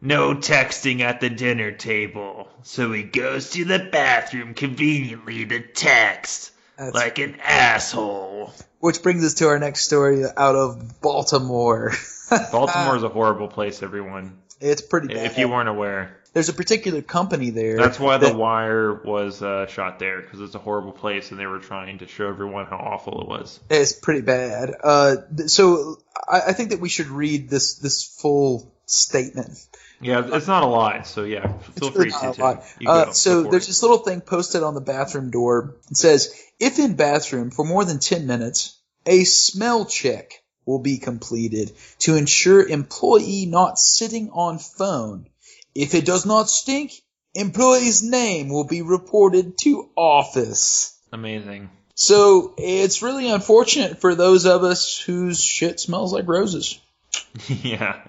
No 0.00 0.34
texting 0.34 1.00
at 1.00 1.20
the 1.20 1.30
dinner 1.30 1.72
table, 1.72 2.48
so 2.62 2.92
he 2.92 3.02
goes 3.02 3.50
to 3.50 3.64
the 3.64 3.80
bathroom 3.80 4.54
conveniently 4.54 5.44
to 5.46 5.60
text. 5.60 6.52
That's- 6.78 6.94
like 6.94 7.18
an 7.18 7.36
asshole. 7.42 8.52
Which 8.80 9.02
brings 9.02 9.24
us 9.24 9.34
to 9.34 9.48
our 9.48 9.58
next 9.58 9.84
story 9.84 10.22
out 10.24 10.54
of 10.54 11.00
Baltimore. 11.00 11.92
Baltimore 12.30 12.96
is 12.96 13.02
a 13.02 13.08
horrible 13.08 13.48
place, 13.48 13.82
everyone. 13.82 14.38
it's 14.60 14.82
pretty 14.82 15.08
bad. 15.08 15.26
If 15.26 15.38
you 15.38 15.48
weren't 15.48 15.68
aware. 15.68 16.14
There's 16.34 16.48
a 16.50 16.52
particular 16.52 17.02
company 17.02 17.50
there. 17.50 17.76
That's 17.78 17.98
why 17.98 18.18
The 18.18 18.32
Wire 18.36 18.92
was 18.94 19.42
uh, 19.42 19.66
shot 19.66 19.98
there, 19.98 20.20
because 20.20 20.40
it's 20.40 20.54
a 20.54 20.58
horrible 20.60 20.92
place, 20.92 21.30
and 21.32 21.40
they 21.40 21.46
were 21.46 21.58
trying 21.58 21.98
to 21.98 22.06
show 22.06 22.28
everyone 22.28 22.66
how 22.66 22.76
awful 22.76 23.22
it 23.22 23.26
was. 23.28 23.58
It's 23.70 23.94
pretty 23.94 24.20
bad. 24.20 24.74
Uh, 24.84 25.16
th- 25.36 25.48
so 25.48 25.96
I, 26.30 26.42
I 26.48 26.52
think 26.52 26.70
that 26.70 26.80
we 26.80 26.90
should 26.90 27.08
read 27.08 27.48
this 27.48 27.76
this 27.76 28.04
full 28.04 28.72
statement. 28.86 29.58
Yeah, 30.00 30.28
it's 30.32 30.46
not 30.46 30.62
a 30.62 30.66
lot, 30.66 31.06
so 31.06 31.24
yeah, 31.24 31.58
feel 31.58 31.90
really 31.90 32.10
free 32.10 32.28
not 32.28 32.34
to. 32.34 32.86
Uh, 32.86 33.10
so 33.12 33.42
there's 33.42 33.64
it. 33.64 33.68
this 33.68 33.82
little 33.82 33.98
thing 33.98 34.20
posted 34.20 34.62
on 34.62 34.74
the 34.74 34.80
bathroom 34.80 35.30
door. 35.30 35.76
It 35.90 35.96
says, 35.96 36.32
"If 36.60 36.78
in 36.78 36.94
bathroom 36.94 37.50
for 37.50 37.64
more 37.64 37.84
than 37.84 37.98
10 37.98 38.26
minutes, 38.26 38.78
a 39.06 39.24
smell 39.24 39.86
check 39.86 40.40
will 40.64 40.78
be 40.78 40.98
completed 40.98 41.72
to 42.00 42.14
ensure 42.14 42.66
employee 42.66 43.46
not 43.46 43.78
sitting 43.78 44.30
on 44.30 44.58
phone. 44.58 45.28
If 45.74 45.94
it 45.94 46.04
does 46.04 46.24
not 46.24 46.48
stink, 46.48 46.92
employee's 47.34 48.02
name 48.02 48.50
will 48.50 48.64
be 48.64 48.82
reported 48.82 49.58
to 49.62 49.90
office." 49.96 50.94
amazing. 51.12 51.70
So 51.96 52.54
it's 52.56 53.02
really 53.02 53.28
unfortunate 53.28 54.00
for 54.00 54.14
those 54.14 54.46
of 54.46 54.62
us 54.62 54.96
whose 54.96 55.42
shit 55.42 55.80
smells 55.80 56.12
like 56.12 56.28
roses. 56.28 56.78
yeah. 57.48 58.00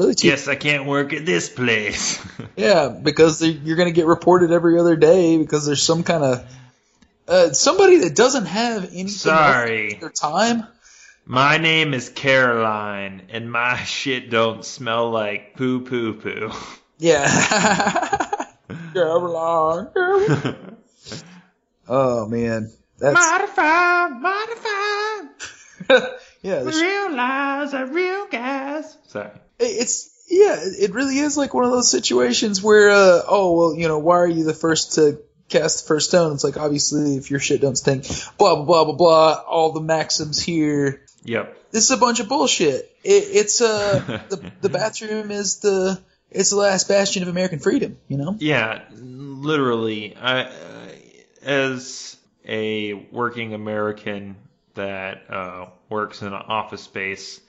Really, 0.00 0.14
yes, 0.22 0.48
I 0.48 0.54
can't 0.54 0.86
work 0.86 1.12
at 1.12 1.26
this 1.26 1.48
place. 1.48 2.24
Yeah, 2.56 2.88
because 2.88 3.42
you're 3.42 3.76
going 3.76 3.88
to 3.88 3.94
get 3.94 4.06
reported 4.06 4.50
every 4.50 4.78
other 4.78 4.96
day 4.96 5.38
because 5.38 5.64
there's 5.64 5.82
some 5.82 6.02
kind 6.02 6.22
of 6.24 6.56
uh, 7.28 7.52
somebody 7.52 7.98
that 7.98 8.14
doesn't 8.14 8.46
have 8.46 8.84
anything 8.84 9.08
Sorry. 9.08 9.94
their 9.94 10.10
time. 10.10 10.66
My 11.24 11.56
name 11.58 11.94
is 11.94 12.08
Caroline, 12.10 13.22
and 13.30 13.50
my 13.50 13.76
shit 13.84 14.30
don't 14.30 14.64
smell 14.64 15.10
like 15.10 15.54
poo 15.56 15.80
poo 15.80 16.14
poo. 16.14 16.50
Yeah. 16.98 17.28
Caroline. 18.94 19.88
oh 21.88 22.26
man, 22.28 22.70
that's 22.98 23.14
modify, 23.14 24.08
modify. 24.08 26.08
yeah. 26.42 26.62
there's- 26.62 26.80
Real 26.80 27.14
lives 27.16 27.74
are 27.74 27.86
real 27.86 28.26
guys. 28.26 28.96
Sorry. 29.06 29.30
It's 29.60 30.10
yeah. 30.28 30.56
It 30.58 30.92
really 30.92 31.18
is 31.18 31.36
like 31.36 31.54
one 31.54 31.64
of 31.64 31.70
those 31.70 31.90
situations 31.90 32.62
where 32.62 32.90
uh, 32.90 33.22
oh 33.28 33.52
well, 33.56 33.74
you 33.74 33.88
know, 33.88 33.98
why 33.98 34.18
are 34.18 34.28
you 34.28 34.44
the 34.44 34.54
first 34.54 34.94
to 34.94 35.20
cast 35.48 35.82
the 35.82 35.88
first 35.88 36.08
stone? 36.08 36.32
It's 36.32 36.44
like 36.44 36.56
obviously 36.56 37.16
if 37.16 37.30
your 37.30 37.40
shit 37.40 37.60
don't 37.60 37.76
stink, 37.76 38.06
blah 38.38 38.56
blah 38.56 38.64
blah 38.64 38.84
blah 38.84 38.94
blah. 38.94 39.32
All 39.46 39.72
the 39.72 39.80
maxims 39.80 40.40
here. 40.40 41.04
Yep. 41.22 41.70
this 41.70 41.84
is 41.84 41.90
a 41.90 41.98
bunch 41.98 42.20
of 42.20 42.28
bullshit. 42.28 42.90
It, 43.04 43.24
it's 43.32 43.60
uh 43.60 44.22
the 44.30 44.52
the 44.62 44.68
bathroom 44.70 45.30
is 45.30 45.58
the 45.58 46.00
it's 46.30 46.50
the 46.50 46.56
last 46.56 46.88
bastion 46.88 47.22
of 47.22 47.28
American 47.28 47.58
freedom. 47.58 47.98
You 48.08 48.16
know. 48.16 48.36
Yeah. 48.38 48.84
literally, 48.92 50.16
I, 50.16 50.42
uh, 50.44 50.52
as 51.42 52.16
a 52.46 52.94
working 52.94 53.54
American 53.54 54.36
that 54.74 55.22
uh, 55.28 55.66
works 55.88 56.22
in 56.22 56.28
an 56.28 56.34
office 56.34 56.82
space 56.82 57.40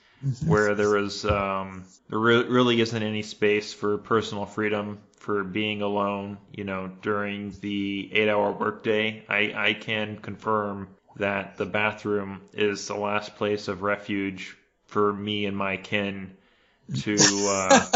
where 0.46 0.76
there 0.76 0.98
is 0.98 1.26
um, 1.26 1.86
there 2.10 2.20
re- 2.20 2.44
really 2.48 2.82
isn't 2.82 3.04
any 3.04 3.22
space 3.24 3.74
for 3.74 3.98
personal 3.98 4.46
freedom 4.46 5.00
for 5.18 5.44
being 5.44 5.82
alone, 5.82 6.38
you 6.52 6.64
know, 6.64 6.92
during 7.02 7.54
the 7.62 8.10
eight-hour 8.14 8.54
workday, 8.54 9.24
I, 9.30 9.54
I 9.56 9.74
can 9.74 10.18
confirm 10.18 10.90
that 11.18 11.58
the 11.58 11.66
bathroom 11.66 12.42
is 12.54 12.88
the 12.88 12.96
last 12.96 13.36
place 13.36 13.68
of 13.68 13.84
refuge 13.84 14.58
for 14.88 15.14
me 15.14 15.46
and 15.46 15.56
my 15.56 15.78
kin 15.78 16.36
to 16.94 17.48
uh, 17.48 17.88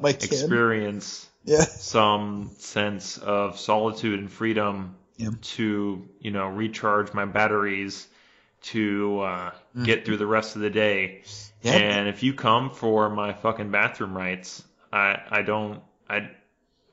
My 0.00 0.12
kid. 0.12 0.60
experience 0.60 1.28
Yeah. 1.44 1.64
some 1.76 2.50
sense 2.58 3.18
of 3.18 3.58
solitude 3.58 4.18
and 4.18 4.30
freedom 4.30 4.94
Yeah. 5.16 5.30
to 5.42 6.08
you 6.20 6.30
know 6.30 6.48
recharge 6.48 7.12
my 7.14 7.24
batteries 7.24 8.06
to 8.62 9.20
uh, 9.20 9.50
get 9.82 10.04
through 10.04 10.16
the 10.18 10.26
rest 10.26 10.56
of 10.56 10.62
the 10.62 10.70
day. 10.70 11.22
And 11.64 12.08
if 12.08 12.22
you 12.22 12.32
come 12.34 12.70
for 12.70 13.08
my 13.10 13.32
fucking 13.32 13.70
bathroom 13.70 14.16
rights, 14.16 14.62
I 14.92 15.18
I 15.30 15.42
don't 15.42 15.80
I 16.08 16.30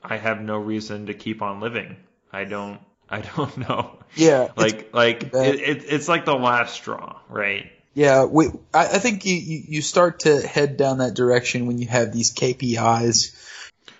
I 0.03 0.17
have 0.17 0.41
no 0.41 0.57
reason 0.57 1.07
to 1.07 1.13
keep 1.13 1.41
on 1.41 1.59
living. 1.59 1.95
I 2.31 2.45
don't 2.45 2.79
I 3.09 3.21
don't 3.21 3.55
know. 3.69 3.99
Yeah. 4.15 4.43
it's- 4.45 4.57
Like 4.57 4.93
like 4.93 5.23
it, 5.33 5.59
it, 5.59 5.83
it's 5.87 6.07
like 6.07 6.25
the 6.25 6.35
last 6.35 6.73
straw, 6.75 7.19
right? 7.29 7.71
Yeah, 7.95 8.25
we, 8.25 8.47
I, 8.73 8.85
I 8.87 8.97
think 8.97 9.23
you, 9.23 9.35
you, 9.35 9.63
you 9.67 9.81
start 9.83 10.21
to 10.21 10.41
head 10.41 10.77
down 10.77 10.97
that 10.97 11.13
direction 11.13 11.67
when 11.67 11.77
you 11.77 11.85
have 11.87 12.11
these 12.11 12.33
KPIs. 12.33 13.35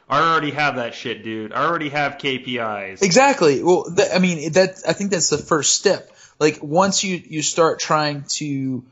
I 0.10 0.32
already 0.32 0.50
have 0.50 0.78
that 0.78 0.96
shit, 0.96 1.24
dude. 1.24 1.54
I 1.54 1.64
already 1.66 1.90
have 1.90 2.18
KPIs. 2.18 3.04
Exactly. 3.04 3.62
Well, 3.62 3.86
th- 3.96 4.10
I 4.12 4.18
mean, 4.18 4.52
that 4.54 4.82
I 4.88 4.94
think 4.94 5.12
that's 5.12 5.30
the 5.30 5.38
first 5.38 5.76
step. 5.76 6.10
Like 6.40 6.58
once 6.64 7.04
you 7.04 7.22
you 7.24 7.44
start 7.44 7.80
trying 7.80 8.24
to 8.40 8.84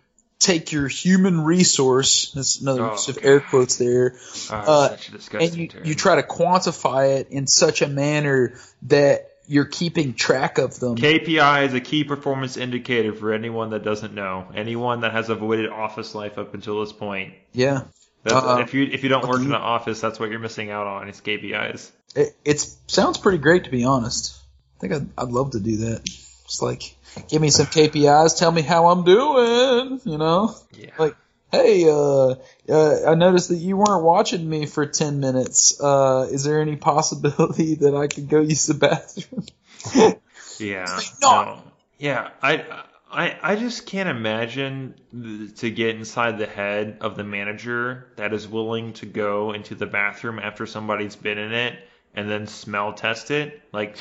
take 0.42 0.72
your 0.72 0.88
human 0.88 1.42
resource, 1.42 2.32
that's 2.34 2.60
another 2.60 2.86
Oh, 2.88 2.92
use 2.94 3.08
of 3.10 3.20
air 3.22 3.40
quotes 3.40 3.78
there 3.78 4.16
oh, 4.50 4.56
uh, 4.56 4.98
and 5.40 5.56
you, 5.56 5.68
term. 5.68 5.86
you 5.86 5.96
try 5.96 6.16
to 6.16 6.24
quantify 6.24 7.20
it 7.20 7.30
in 7.30 7.48
such 7.48 7.82
a 7.82 7.88
manner 7.88 8.56
that 8.84 9.30
you're 9.48 9.66
keeping 9.66 10.14
track 10.14 10.58
of 10.58 10.80
them. 10.80 10.96
KPI 10.96 11.68
is 11.68 11.74
a 11.74 11.80
key 11.80 12.04
performance 12.04 12.58
indicator 12.58 13.14
for 13.14 13.34
anyone 13.34 13.70
that 13.72 13.84
doesn't 13.84 14.14
know. 14.14 14.48
Anyone 14.56 15.02
that 15.02 15.12
has 15.12 15.30
avoided 15.30 15.70
office 15.70 16.16
life 16.16 16.38
up 16.38 16.54
until 16.54 16.80
this 16.82 16.94
point. 16.94 17.34
Yeah. 17.54 17.84
That's, 18.24 18.36
Uh, 18.36 18.60
if 18.62 18.74
you 18.74 18.84
if 18.84 19.04
you 19.04 19.10
don't 19.10 19.28
work 19.28 19.38
okay. 19.38 19.46
in 19.46 19.52
an 19.54 19.62
office, 19.62 20.00
that's 20.00 20.20
what 20.20 20.30
you're 20.30 20.40
missing 20.40 20.70
out 20.72 20.88
on. 20.88 21.10
It's 21.10 21.22
KPIs. 21.22 21.92
It 22.16 22.36
it's, 22.46 22.78
sounds 22.88 23.18
pretty 23.18 23.40
great 23.40 23.66
to 23.66 23.72
be 23.72 23.84
honest. 23.84 24.38
I 24.78 24.80
think 24.80 24.94
I'd, 24.94 25.10
I'd 25.18 25.30
love 25.30 25.52
to 25.52 25.60
do 25.60 25.78
that. 25.78 26.08
Just 26.52 26.62
like, 26.62 26.94
give 27.30 27.42
me 27.42 27.50
some 27.50 27.66
KPIs, 27.66 28.38
tell 28.38 28.52
me 28.52 28.62
how 28.62 28.88
I'm 28.88 29.06
doing, 29.06 30.02
you 30.04 30.18
know? 30.18 30.54
Yeah. 30.78 30.90
Like, 30.98 31.16
hey, 31.50 31.90
uh, 31.90 32.36
uh, 32.68 33.10
I 33.10 33.16
noticed 33.16 33.48
that 33.50 33.56
you 33.56 33.78
weren't 33.78 34.04
watching 34.04 34.50
me 34.50 34.66
for 34.66 34.86
10 34.86 35.22
minutes. 35.22 35.80
Uh, 35.80 36.28
is 36.30 36.44
there 36.44 36.60
any 36.60 36.76
possibility 36.76 37.76
that 37.80 37.96
I 37.96 38.08
could 38.08 38.28
go 38.28 38.42
use 38.42 38.66
the 38.66 38.74
bathroom? 38.74 39.46
Yeah. 40.60 41.00
No. 41.22 41.44
No. 41.44 41.64
Yeah. 41.98 42.30
I 42.44 42.84
I 43.10 43.38
I 43.42 43.56
just 43.56 43.88
can't 43.88 44.10
imagine 44.10 44.94
th- 45.12 45.56
to 45.62 45.72
get 45.72 45.96
inside 45.96 46.38
the 46.38 46.46
head 46.46 46.98
of 47.02 47.16
the 47.16 47.24
manager 47.24 48.10
that 48.18 48.32
is 48.32 48.48
willing 48.48 48.94
to 48.94 49.08
go 49.08 49.54
into 49.54 49.74
the 49.74 49.88
bathroom 49.88 50.38
after 50.38 50.68
somebody's 50.68 51.16
been 51.16 51.40
in 51.40 51.52
it 51.54 51.80
and 52.14 52.30
then 52.30 52.46
smell 52.46 52.94
test 52.94 53.32
it. 53.32 53.60
Like 53.72 53.98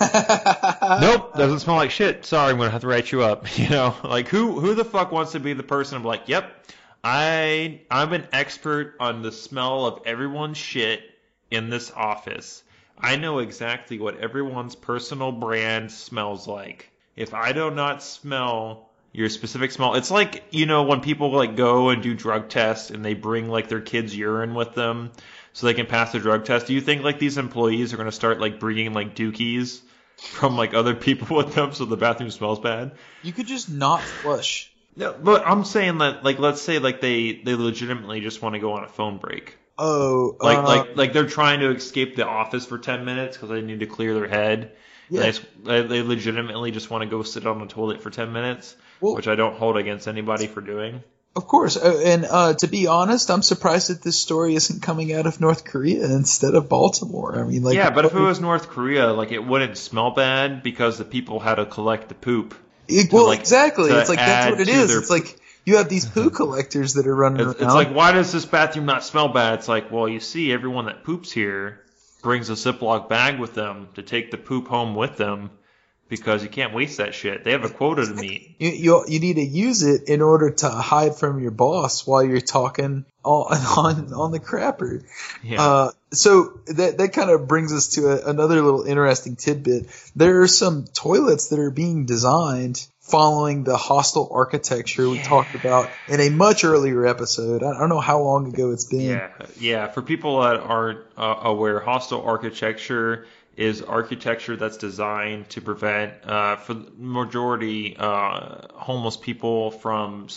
Nope, 1.00 1.34
doesn't 1.34 1.60
smell 1.60 1.76
like 1.76 1.90
shit. 1.90 2.24
Sorry, 2.24 2.50
I'm 2.50 2.58
gonna 2.58 2.70
have 2.70 2.82
to 2.82 2.86
write 2.86 3.10
you 3.12 3.22
up. 3.22 3.46
You 3.58 3.68
know, 3.68 3.94
like 4.04 4.28
who 4.28 4.60
who 4.60 4.74
the 4.74 4.84
fuck 4.84 5.12
wants 5.12 5.32
to 5.32 5.40
be 5.40 5.52
the 5.52 5.62
person 5.62 5.96
of 5.96 6.04
like, 6.04 6.28
yep, 6.28 6.66
I 7.02 7.80
I'm 7.90 8.12
an 8.12 8.28
expert 8.32 8.94
on 9.00 9.22
the 9.22 9.32
smell 9.32 9.86
of 9.86 10.02
everyone's 10.06 10.58
shit 10.58 11.02
in 11.50 11.70
this 11.70 11.90
office. 11.90 12.62
I 12.98 13.16
know 13.16 13.38
exactly 13.38 13.98
what 13.98 14.18
everyone's 14.18 14.74
personal 14.74 15.32
brand 15.32 15.90
smells 15.90 16.46
like. 16.46 16.90
If 17.16 17.34
I 17.34 17.52
do 17.52 17.70
not 17.70 18.02
smell 18.02 18.90
your 19.12 19.28
specific 19.28 19.72
smell, 19.72 19.94
it's 19.94 20.10
like 20.10 20.44
you 20.50 20.66
know 20.66 20.84
when 20.84 21.00
people 21.00 21.30
like 21.32 21.56
go 21.56 21.88
and 21.88 22.02
do 22.02 22.14
drug 22.14 22.48
tests 22.48 22.90
and 22.90 23.04
they 23.04 23.14
bring 23.14 23.48
like 23.48 23.68
their 23.68 23.80
kids' 23.80 24.16
urine 24.16 24.54
with 24.54 24.74
them 24.74 25.10
so 25.52 25.66
they 25.66 25.74
can 25.74 25.86
pass 25.86 26.12
the 26.12 26.20
drug 26.20 26.44
test. 26.44 26.66
Do 26.66 26.74
you 26.74 26.80
think 26.80 27.02
like 27.02 27.18
these 27.18 27.38
employees 27.38 27.92
are 27.92 27.96
gonna 27.96 28.12
start 28.12 28.40
like 28.40 28.60
bringing 28.60 28.92
like 28.92 29.16
dookies? 29.16 29.80
From 30.18 30.56
like 30.56 30.74
other 30.74 30.94
people 30.94 31.36
with 31.38 31.54
them 31.54 31.72
so 31.72 31.84
the 31.84 31.96
bathroom 31.96 32.30
smells 32.30 32.60
bad. 32.60 32.92
you 33.22 33.32
could 33.32 33.46
just 33.46 33.70
not 33.70 34.00
flush. 34.02 34.70
No, 34.96 35.12
but 35.12 35.46
I'm 35.46 35.64
saying 35.64 35.98
that 35.98 36.24
like 36.24 36.38
let's 36.38 36.60
say 36.60 36.78
like 36.80 37.00
they 37.00 37.40
they 37.44 37.54
legitimately 37.54 38.20
just 38.20 38.42
want 38.42 38.54
to 38.54 38.58
go 38.58 38.72
on 38.72 38.84
a 38.84 38.88
phone 38.88 39.18
break. 39.18 39.56
Oh, 39.78 40.36
Like 40.40 40.58
uh, 40.58 40.62
like 40.62 40.96
like 40.96 41.12
they're 41.12 41.26
trying 41.28 41.60
to 41.60 41.70
escape 41.70 42.16
the 42.16 42.26
office 42.26 42.66
for 42.66 42.78
10 42.78 43.04
minutes 43.04 43.36
cuz 43.36 43.48
they 43.48 43.60
need 43.60 43.80
to 43.80 43.86
clear 43.86 44.12
their 44.14 44.26
head. 44.28 44.72
Yeah. 45.08 45.30
They, 45.62 45.82
they 45.82 46.02
legitimately 46.02 46.70
just 46.72 46.90
want 46.90 47.02
to 47.02 47.08
go 47.08 47.22
sit 47.22 47.46
on 47.46 47.60
the 47.60 47.66
toilet 47.66 48.02
for 48.02 48.10
10 48.10 48.32
minutes, 48.32 48.76
Well- 49.00 49.14
which 49.14 49.28
I 49.28 49.36
don't 49.36 49.56
hold 49.56 49.76
against 49.76 50.08
anybody 50.08 50.48
for 50.48 50.60
doing. 50.60 51.02
Of 51.36 51.46
course, 51.46 51.76
uh, 51.76 52.02
and 52.04 52.24
uh, 52.28 52.54
to 52.54 52.66
be 52.66 52.88
honest, 52.88 53.30
I'm 53.30 53.42
surprised 53.42 53.90
that 53.90 54.02
this 54.02 54.18
story 54.18 54.54
isn't 54.56 54.82
coming 54.82 55.12
out 55.12 55.26
of 55.26 55.40
North 55.40 55.64
Korea 55.64 56.04
instead 56.04 56.54
of 56.56 56.68
Baltimore. 56.68 57.38
I 57.38 57.44
mean, 57.44 57.62
like, 57.62 57.76
yeah, 57.76 57.90
but 57.90 58.04
if 58.06 58.14
it 58.14 58.18
was 58.20 58.40
North 58.40 58.68
Korea, 58.70 59.12
like 59.12 59.30
it 59.30 59.44
wouldn't 59.44 59.76
smell 59.76 60.10
bad 60.10 60.62
because 60.64 60.98
the 60.98 61.04
people 61.04 61.38
had 61.38 61.56
to 61.56 61.66
collect 61.66 62.08
the 62.08 62.14
poop. 62.16 62.54
It- 62.88 63.12
well, 63.12 63.26
like, 63.26 63.38
exactly. 63.40 63.90
It's 63.90 64.08
like 64.08 64.18
that's 64.18 64.50
what 64.50 64.60
it 64.60 64.68
is. 64.68 64.88
their- 64.88 64.98
It's 64.98 65.10
like 65.10 65.38
you 65.64 65.76
have 65.76 65.88
these 65.88 66.06
poo 66.06 66.30
collectors 66.40 66.94
that 66.94 67.06
are 67.06 67.14
running 67.14 67.40
It's, 67.46 67.60
around. 67.60 67.64
it's 67.66 67.74
like, 67.74 67.94
why 67.94 68.10
does 68.12 68.32
this 68.32 68.44
bathroom 68.46 68.86
not 68.86 69.04
smell 69.04 69.28
bad? 69.28 69.58
It's 69.60 69.68
like, 69.68 69.92
well, 69.92 70.08
you 70.08 70.18
see, 70.20 70.50
everyone 70.50 70.86
that 70.86 71.04
poops 71.04 71.30
here 71.30 71.84
brings 72.22 72.50
a 72.50 72.54
Ziploc 72.54 73.08
bag 73.08 73.38
with 73.38 73.54
them 73.54 73.88
to 73.94 74.02
take 74.02 74.32
the 74.32 74.38
poop 74.38 74.66
home 74.66 74.94
with 74.96 75.16
them 75.18 75.50
because 76.08 76.42
you 76.42 76.48
can't 76.48 76.74
waste 76.74 76.98
that 76.98 77.14
shit. 77.14 77.44
They 77.44 77.52
have 77.52 77.64
a 77.64 77.68
quota 77.68 78.06
to 78.06 78.14
meet. 78.14 78.56
you, 78.58 78.70
you 78.70 79.04
you 79.08 79.20
need 79.20 79.34
to 79.34 79.44
use 79.44 79.82
it 79.82 80.08
in 80.08 80.22
order 80.22 80.50
to 80.50 80.68
hide 80.68 81.16
from 81.16 81.40
your 81.40 81.50
boss 81.50 82.06
while 82.06 82.22
you're 82.22 82.40
talking 82.40 83.04
on 83.24 83.56
on, 83.76 84.14
on 84.14 84.32
the 84.32 84.40
crapper. 84.40 85.04
Yeah. 85.42 85.62
Uh, 85.62 85.90
so 86.10 86.60
that 86.68 86.98
that 86.98 87.12
kind 87.12 87.30
of 87.30 87.46
brings 87.46 87.72
us 87.72 87.88
to 87.88 88.08
a, 88.08 88.30
another 88.30 88.60
little 88.62 88.84
interesting 88.84 89.36
tidbit. 89.36 89.86
There 90.16 90.42
are 90.42 90.48
some 90.48 90.84
toilets 90.86 91.48
that 91.48 91.58
are 91.58 91.70
being 91.70 92.06
designed 92.06 92.86
following 93.00 93.64
the 93.64 93.76
hostile 93.76 94.28
architecture 94.32 95.08
we 95.08 95.18
talked 95.18 95.54
about 95.54 95.88
in 96.08 96.20
a 96.20 96.28
much 96.28 96.62
earlier 96.64 97.06
episode. 97.06 97.62
I 97.62 97.78
don't 97.78 97.88
know 97.88 98.00
how 98.00 98.20
long 98.20 98.48
ago 98.48 98.70
it's 98.70 98.84
been. 98.84 99.00
Yeah, 99.00 99.30
yeah. 99.58 99.88
For 99.88 100.02
people 100.02 100.42
that 100.42 100.56
aren't 100.56 101.00
uh, 101.16 101.40
aware, 101.44 101.80
hostile 101.80 102.22
architecture 102.22 103.26
is 103.58 103.82
architecture 103.82 104.56
that's 104.56 104.76
designed 104.76 105.48
to 105.50 105.60
prevent, 105.60 106.12
uh, 106.24 106.56
for 106.56 106.74
the 106.74 106.90
majority, 106.96 107.96
uh, 107.98 108.68
homeless 108.72 109.16
people 109.16 109.72
from 109.72 110.28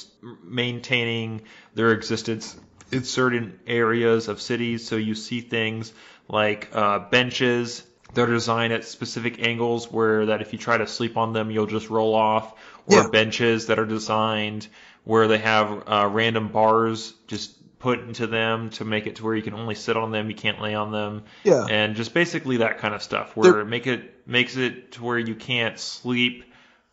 maintaining 0.44 1.44
their 1.76 1.92
existence 1.92 2.56
in 2.92 3.04
certain 3.04 3.60
areas 3.68 4.28
of 4.28 4.42
cities. 4.42 4.88
So 4.88 4.96
you 4.96 5.14
see 5.14 5.42
things 5.42 5.94
like 6.28 6.70
uh, 6.74 6.98
benches 6.98 7.84
that 8.16 8.28
are 8.28 8.34
designed 8.34 8.74
at 8.74 8.86
specific 8.86 9.42
angles 9.42 9.92
where 9.92 10.26
that 10.26 10.42
if 10.42 10.52
you 10.52 10.60
try 10.60 10.78
to 10.78 10.88
sleep 10.88 11.16
on 11.16 11.32
them, 11.32 11.52
you'll 11.52 11.68
just 11.68 11.92
roll 11.92 12.16
off, 12.16 12.54
or 12.88 13.04
Yeah. 13.04 13.10
benches 13.10 13.68
that 13.68 13.78
are 13.78 13.86
designed 13.86 14.68
where 15.04 15.28
they 15.28 15.38
have 15.38 15.84
uh, 15.88 16.10
random 16.12 16.48
bars 16.48 17.14
just 17.28 17.56
put 17.82 18.00
into 18.00 18.28
them 18.28 18.70
to 18.72 18.86
make 18.86 19.08
it 19.08 19.16
to 19.18 19.24
where 19.24 19.36
you 19.36 19.42
can 19.42 19.54
only 19.56 19.76
sit 19.76 19.98
on 19.98 20.12
them, 20.12 20.30
you 20.30 20.36
can't 20.36 20.62
lay 20.62 20.76
on 20.76 20.92
them, 20.92 21.24
Yeah. 21.44 21.66
and 21.70 21.96
just 21.96 22.14
basically 22.14 22.58
that 22.58 22.78
kind 22.78 22.94
of 22.96 23.02
stuff 23.04 23.36
where 23.36 23.52
They're- 23.52 23.66
make 23.66 23.88
it 23.88 24.28
makes 24.28 24.56
it 24.56 24.94
to 24.94 25.04
where 25.04 25.18
you 25.20 25.36
can't 25.36 25.78
sleep 25.80 26.46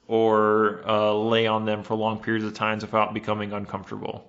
or 0.06 0.80
uh, 0.88 1.12
lay 1.12 1.46
on 1.46 1.66
them 1.66 1.82
for 1.82 1.94
long 1.94 2.20
periods 2.20 2.46
of 2.46 2.54
times 2.54 2.82
without 2.82 3.12
becoming 3.12 3.52
uncomfortable. 3.52 4.24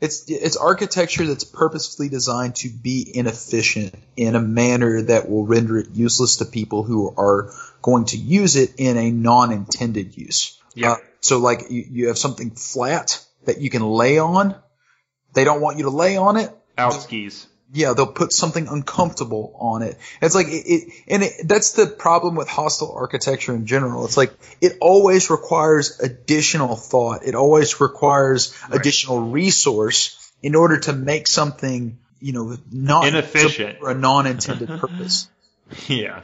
It's 0.00 0.30
it's 0.30 0.56
architecture 0.56 1.26
that's 1.26 1.42
purposefully 1.42 2.08
designed 2.08 2.54
to 2.56 2.68
be 2.68 3.10
inefficient 3.12 3.94
in 4.16 4.36
a 4.36 4.40
manner 4.40 5.02
that 5.02 5.28
will 5.28 5.44
render 5.44 5.78
it 5.78 5.88
useless 5.94 6.36
to 6.36 6.44
people 6.44 6.84
who 6.84 7.12
are 7.16 7.50
going 7.82 8.04
to 8.06 8.16
use 8.16 8.54
it 8.54 8.74
in 8.78 8.96
a 8.96 9.10
non-intended 9.10 10.16
use. 10.16 10.60
Yeah. 10.76 10.92
Uh, 10.92 10.96
so 11.20 11.38
like 11.40 11.70
you, 11.70 11.84
you 11.90 12.06
have 12.08 12.18
something 12.18 12.52
flat 12.52 13.24
that 13.46 13.58
you 13.60 13.68
can 13.68 13.82
lay 13.82 14.18
on. 14.20 14.54
They 15.36 15.44
don't 15.44 15.60
want 15.60 15.76
you 15.76 15.84
to 15.84 15.90
lay 15.90 16.16
on 16.16 16.36
it. 16.36 16.50
Out 16.78 16.94
skis. 16.94 17.46
yeah, 17.72 17.92
they'll 17.94 18.06
put 18.06 18.32
something 18.32 18.68
uncomfortable 18.68 19.54
on 19.58 19.82
it. 19.82 19.96
It's 20.22 20.34
like 20.34 20.46
it, 20.48 20.64
it 20.66 20.92
and 21.08 21.22
it, 21.22 21.32
that's 21.44 21.72
the 21.72 21.86
problem 21.86 22.34
with 22.34 22.48
hostile 22.48 22.92
architecture 22.92 23.54
in 23.54 23.66
general. 23.66 24.04
It's 24.06 24.16
like 24.16 24.32
it 24.60 24.78
always 24.80 25.30
requires 25.30 26.00
additional 26.00 26.74
thought. 26.76 27.22
It 27.24 27.34
always 27.34 27.80
requires 27.80 28.54
additional 28.70 29.20
resource 29.30 30.32
in 30.42 30.54
order 30.54 30.78
to 30.80 30.92
make 30.92 31.26
something, 31.28 31.98
you 32.20 32.32
know, 32.32 32.56
not 32.72 33.06
Inefficient. 33.08 33.78
for 33.80 33.90
a 33.90 33.94
non-intended 33.94 34.68
purpose. 34.80 35.28
Yeah. 35.88 36.20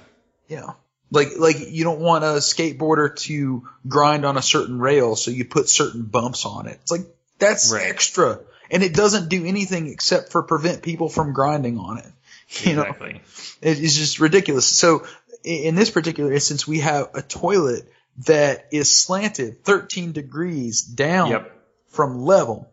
Yeah. 0.49 0.75
Like 1.11 1.31
like 1.37 1.57
you 1.71 1.85
don't 1.85 1.99
want 2.01 2.25
a 2.25 2.39
skateboarder 2.39 3.17
to 3.27 3.67
grind 3.89 4.25
on 4.25 4.37
a 4.37 4.43
certain 4.43 4.79
rail, 4.79 5.17
so 5.17 5.31
you 5.31 5.45
put 5.45 5.69
certain 5.69 6.03
bumps 6.05 6.47
on 6.47 6.67
it. 6.69 6.79
It's 6.83 6.91
like 6.93 7.07
that's 7.39 7.73
Right. 7.73 7.87
extra, 7.91 8.39
and 8.73 8.83
it 8.83 8.95
doesn't 8.95 9.29
do 9.29 9.45
anything 9.45 9.87
except 9.87 10.33
for 10.33 10.43
prevent 10.43 10.83
people 10.83 11.09
from 11.09 11.33
grinding 11.33 11.79
on 11.79 11.99
it. 11.99 12.07
You 12.65 12.75
know, 12.77 12.83
Exactly. 12.83 13.21
it 13.63 13.79
is 13.79 13.97
just 13.97 14.21
ridiculous. 14.21 14.67
So 14.67 15.07
in 15.45 15.75
this 15.75 15.91
particular 15.91 16.33
instance, 16.33 16.67
we 16.69 16.81
have 16.81 17.09
a 17.15 17.23
toilet 17.23 17.91
that 18.27 18.67
is 18.73 18.95
slanted 18.95 19.65
13 19.65 20.13
degrees 20.13 20.83
down 20.83 21.31
Yep. 21.31 21.57
from 21.89 22.23
level. 22.27 22.69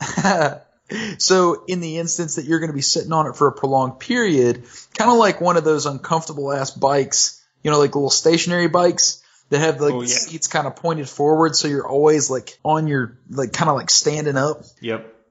so 1.18 1.64
in 1.68 1.80
the 1.80 1.98
instance 1.98 2.36
that 2.36 2.44
you're 2.44 2.58
going 2.58 2.70
to 2.70 2.74
be 2.76 2.82
sitting 2.82 3.12
on 3.12 3.26
it 3.26 3.36
for 3.36 3.46
a 3.48 3.52
prolonged 3.52 4.00
period, 4.00 4.64
kind 4.96 5.10
of 5.10 5.16
like 5.16 5.40
one 5.40 5.56
of 5.56 5.64
those 5.64 5.86
uncomfortable 5.86 6.52
ass 6.52 6.70
bikes, 6.72 7.40
you 7.62 7.70
know, 7.70 7.78
like 7.78 7.94
little 7.94 8.10
stationary 8.10 8.66
bikes 8.68 9.22
that 9.50 9.60
have 9.60 9.80
like 9.80 9.92
Oh, 9.94 10.00
the 10.02 10.08
yeah. 10.08 10.14
seats 10.14 10.46
kind 10.48 10.66
of 10.66 10.76
pointed 10.76 11.08
forward, 11.08 11.54
so 11.56 11.68
you're 11.68 11.86
always 11.86 12.30
like 12.30 12.58
on 12.64 12.88
your 12.88 13.16
like 13.30 13.52
kind 13.52 13.68
of 13.70 13.76
like 13.76 13.90
standing 13.90 14.36
up. 14.36 14.62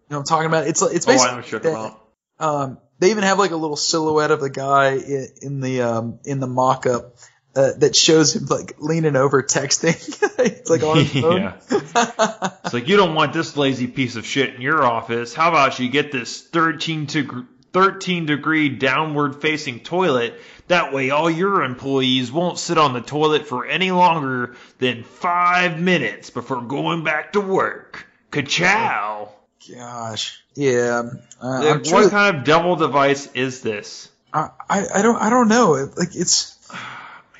You 0.09 0.15
know 0.15 0.19
I'm 0.19 0.25
talking 0.25 0.47
about? 0.47 0.67
It's 0.67 0.81
it's 0.81 1.07
Oh, 1.07 1.11
I 1.11 1.15
basically 1.15 1.51
you're 1.51 1.59
that. 1.73 1.97
Um, 2.39 2.77
they 2.99 3.11
even 3.11 3.23
have 3.23 3.37
like 3.37 3.51
a 3.51 3.55
little 3.55 3.75
silhouette 3.75 4.31
of 4.31 4.41
the 4.41 4.49
guy 4.49 4.95
in, 4.95 5.27
in 5.41 5.61
the 5.61 5.81
um, 5.81 6.19
in 6.25 6.39
the 6.39 6.47
mock-up 6.47 7.15
uh, 7.55 7.71
that 7.77 7.95
shows 7.95 8.35
him 8.35 8.45
like 8.45 8.75
leaning 8.79 9.15
over 9.15 9.43
texting. 9.43 9.95
it's 10.39 10.69
like 10.69 10.83
on 10.83 10.97
his 10.97 11.11
phone. 11.21 11.41
Yeah. 11.41 11.53
It's 11.69 12.73
like 12.73 12.87
you 12.87 12.97
don't 12.97 13.15
want 13.15 13.33
this 13.33 13.55
lazy 13.57 13.87
piece 13.87 14.15
of 14.15 14.25
shit 14.25 14.55
in 14.55 14.61
your 14.61 14.83
office. 14.83 15.33
How 15.33 15.49
about 15.49 15.79
you 15.79 15.89
get 15.89 16.11
this 16.11 16.41
13 16.41 17.07
to 17.07 17.47
13 17.73 18.25
degree 18.25 18.69
downward 18.69 19.41
facing 19.41 19.81
toilet? 19.81 20.39
That 20.67 20.93
way 20.93 21.09
all 21.09 21.29
your 21.29 21.63
employees 21.63 22.31
won't 22.31 22.59
sit 22.59 22.77
on 22.77 22.93
the 22.93 23.01
toilet 23.01 23.47
for 23.47 23.65
any 23.65 23.91
longer 23.91 24.55
than 24.77 25.03
5 25.03 25.79
minutes 25.79 26.29
before 26.29 26.61
going 26.61 27.03
back 27.03 27.33
to 27.33 27.41
work. 27.41 28.05
Ka-chow. 28.31 29.33
Gosh, 29.67 30.41
yeah. 30.55 31.03
Uh, 31.41 31.47
I'm 31.47 31.77
Like, 31.77 31.85
sure 31.85 32.01
what 32.03 32.11
kind 32.11 32.37
of 32.37 32.43
devil 32.43 32.75
device 32.75 33.31
is 33.33 33.61
this? 33.61 34.09
I, 34.33 34.49
I 34.69 34.85
I 34.95 35.01
don't 35.01 35.17
I 35.17 35.29
don't 35.29 35.47
know. 35.47 35.75
It, 35.75 35.97
like 35.97 36.15
it's 36.15 36.55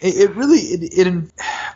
it, 0.01 0.15
it 0.17 0.35
really 0.35 0.57
it, 0.59 0.83
it 0.97 1.07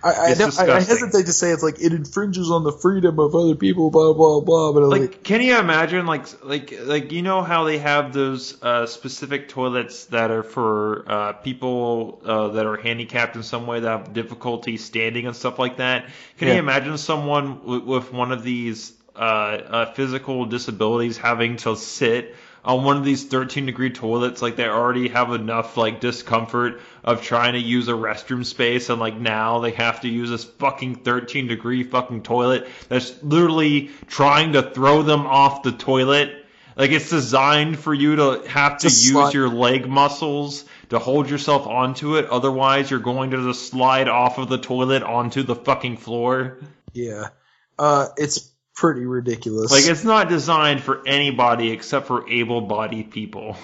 I 0.03 0.31
I, 0.31 0.33
don't- 0.33 0.59
I 0.59 0.75
I 0.77 0.81
hesitate 0.81 1.27
to 1.27 1.33
say 1.33 1.51
it's 1.51 1.63
like 1.63 1.79
it 1.79 1.93
infringes 1.93 2.49
on 2.51 2.63
the 2.63 2.71
freedom 2.71 3.19
of 3.19 3.35
other 3.35 3.55
people. 3.55 3.89
Blah 3.89 4.13
blah 4.13 4.41
blah. 4.41 4.73
But 4.73 4.83
like, 4.83 5.01
like 5.01 5.23
can 5.23 5.41
you 5.41 5.57
imagine 5.57 6.05
like 6.07 6.25
like 6.43 6.73
like 6.81 7.11
you 7.11 7.21
know 7.21 7.41
how 7.41 7.63
they 7.63 7.77
have 7.77 8.11
those 8.11 8.61
uh, 8.61 8.85
specific 8.85 9.49
toilets 9.49 10.05
that 10.05 10.29
are 10.31 10.43
for 10.43 11.05
uh, 11.09 11.33
people 11.33 12.21
uh, 12.25 12.47
that 12.49 12.65
are 12.65 12.77
handicapped 12.77 13.35
in 13.35 13.43
some 13.43 13.65
way 13.67 13.79
that 13.79 13.89
have 13.89 14.13
difficulty 14.13 14.77
standing 14.77 15.25
and 15.27 15.35
stuff 15.35 15.57
like 15.59 15.77
that 15.77 16.05
can 16.37 16.47
Yeah. 16.47 16.55
you 16.55 16.59
imagine 16.59 16.97
someone 16.97 17.59
w- 17.59 17.85
with 17.85 18.11
one 18.11 18.31
of 18.31 18.43
these 18.43 18.91
uh, 19.15 19.19
uh, 19.19 19.93
physical 19.93 20.45
disabilities 20.45 21.17
having 21.17 21.57
to 21.57 21.75
sit 21.75 22.35
on 22.65 22.83
one 22.83 22.97
of 22.97 23.03
these 23.03 23.25
13 23.25 23.65
degree 23.65 23.89
toilets 23.89 24.41
like 24.41 24.55
they 24.55 24.67
already 24.67 25.09
have 25.09 25.33
enough 25.33 25.75
like 25.75 25.99
discomfort 25.99 26.79
of 27.03 27.21
trying 27.21 27.53
to 27.53 27.59
use 27.59 27.87
a 27.89 27.93
restroom 27.93 28.45
space 28.45 28.89
and 28.89 28.99
like 28.99 29.17
now 29.17 29.59
they 29.59 29.71
have 29.71 30.01
to 30.01 30.07
use 30.07 30.29
this 30.29 30.43
fucking 30.43 30.95
13 30.95 31.47
degree 31.47 31.83
fucking 31.83 32.23
toilet 32.23 32.67
that's 32.87 33.21
literally 33.21 33.91
trying 34.07 34.53
to 34.53 34.63
throw 34.63 35.03
them 35.03 35.25
off 35.27 35.63
the 35.63 35.71
toilet. 35.71 36.45
Like 36.75 36.91
it's 36.91 37.09
designed 37.09 37.77
for 37.77 37.93
you 37.93 38.15
to 38.15 38.43
have 38.47 38.79
to 38.79 38.87
use 38.87 39.11
slide- 39.11 39.33
your 39.33 39.49
leg 39.49 39.87
muscles 39.87 40.65
to 40.89 40.99
hold 40.99 41.29
yourself 41.29 41.67
onto 41.67 42.15
it 42.15 42.29
otherwise 42.29 42.89
you're 42.89 42.99
going 42.99 43.31
to 43.31 43.43
just 43.43 43.69
slide 43.69 44.07
off 44.07 44.37
of 44.37 44.49
the 44.49 44.57
toilet 44.57 45.03
onto 45.03 45.43
the 45.43 45.55
fucking 45.55 45.97
floor. 45.97 46.57
Yeah, 46.93 47.29
uh, 47.77 48.07
it's 48.17 48.52
pretty 48.75 49.05
ridiculous. 49.05 49.71
like 49.71 49.85
it's 49.85 50.03
not 50.03 50.29
designed 50.29 50.81
for 50.81 51.07
anybody 51.07 51.71
except 51.71 52.07
for 52.07 52.27
able-bodied 52.29 53.11
people 53.11 53.55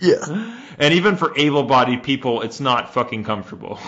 yeah, 0.00 0.60
And 0.78 0.94
even 0.94 1.16
for 1.16 1.36
able-bodied 1.36 2.02
people, 2.02 2.42
it's 2.42 2.60
not 2.60 2.94
fucking 2.94 3.24
comfortable. 3.24 3.78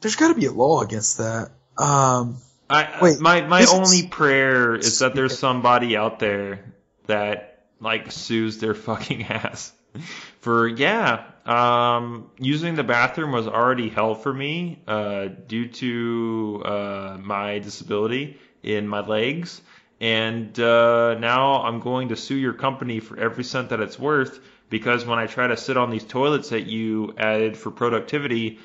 there's 0.00 0.16
got 0.16 0.28
to 0.28 0.34
be 0.34 0.46
a 0.46 0.52
law 0.52 0.82
against 0.82 1.18
that. 1.18 1.50
Um, 1.76 2.38
I, 2.68 2.98
Wait, 3.02 3.20
my 3.20 3.42
my 3.42 3.66
only 3.66 4.06
prayer 4.06 4.74
is 4.76 5.00
that 5.00 5.14
there's 5.14 5.38
somebody 5.38 5.96
out 5.96 6.18
there 6.18 6.72
that 7.06 7.64
like 7.80 8.12
sues 8.12 8.58
their 8.58 8.74
fucking 8.74 9.24
ass 9.24 9.72
for 10.40 10.68
yeah. 10.68 11.24
Um, 11.46 12.30
using 12.38 12.76
the 12.76 12.84
bathroom 12.84 13.32
was 13.32 13.48
already 13.48 13.88
hell 13.88 14.14
for 14.14 14.32
me 14.32 14.82
uh, 14.86 15.28
due 15.48 15.68
to 15.68 16.62
uh, 16.64 17.18
my 17.20 17.58
disability 17.58 18.38
in 18.62 18.86
my 18.86 19.00
legs, 19.00 19.60
and 20.00 20.58
uh, 20.58 21.14
now 21.18 21.62
I'm 21.62 21.80
going 21.80 22.08
to 22.08 22.16
sue 22.16 22.36
your 22.36 22.54
company 22.54 23.00
for 23.00 23.18
every 23.18 23.44
cent 23.44 23.68
that 23.70 23.80
it's 23.80 23.98
worth 23.98 24.40
because 24.70 25.04
when 25.04 25.18
I 25.18 25.26
try 25.26 25.46
to 25.46 25.56
sit 25.56 25.76
on 25.76 25.90
these 25.90 26.04
toilets 26.04 26.50
that 26.50 26.66
you 26.66 27.14
added 27.18 27.56
for 27.56 27.70
productivity, 27.70 28.60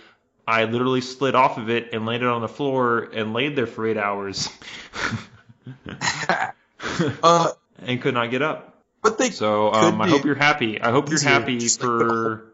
I 0.48 0.66
literally 0.66 1.02
slid 1.02 1.36
off 1.36 1.58
of 1.58 1.70
it 1.70 1.94
and 1.94 2.06
landed 2.06 2.30
on 2.30 2.42
the 2.42 2.48
floor 2.48 3.10
and 3.14 3.34
laid 3.34 3.56
there 3.56 3.68
for 3.68 3.88
eight 3.88 3.98
hours 3.98 4.50
uh, 7.24 7.52
and 7.80 8.02
could 8.02 8.14
not 8.14 8.32
get 8.32 8.42
up. 8.42 8.80
but 9.02 9.18
they 9.18 9.32
So 9.32 9.74
um, 9.74 10.02
I 10.02 10.08
hope 10.08 10.26
you're 10.26 10.36
happy. 10.36 10.80
I 10.80 10.92
hope 10.92 11.10
you're 11.10 11.22
happy 11.22 11.60
like 11.60 11.80
for 11.80 12.52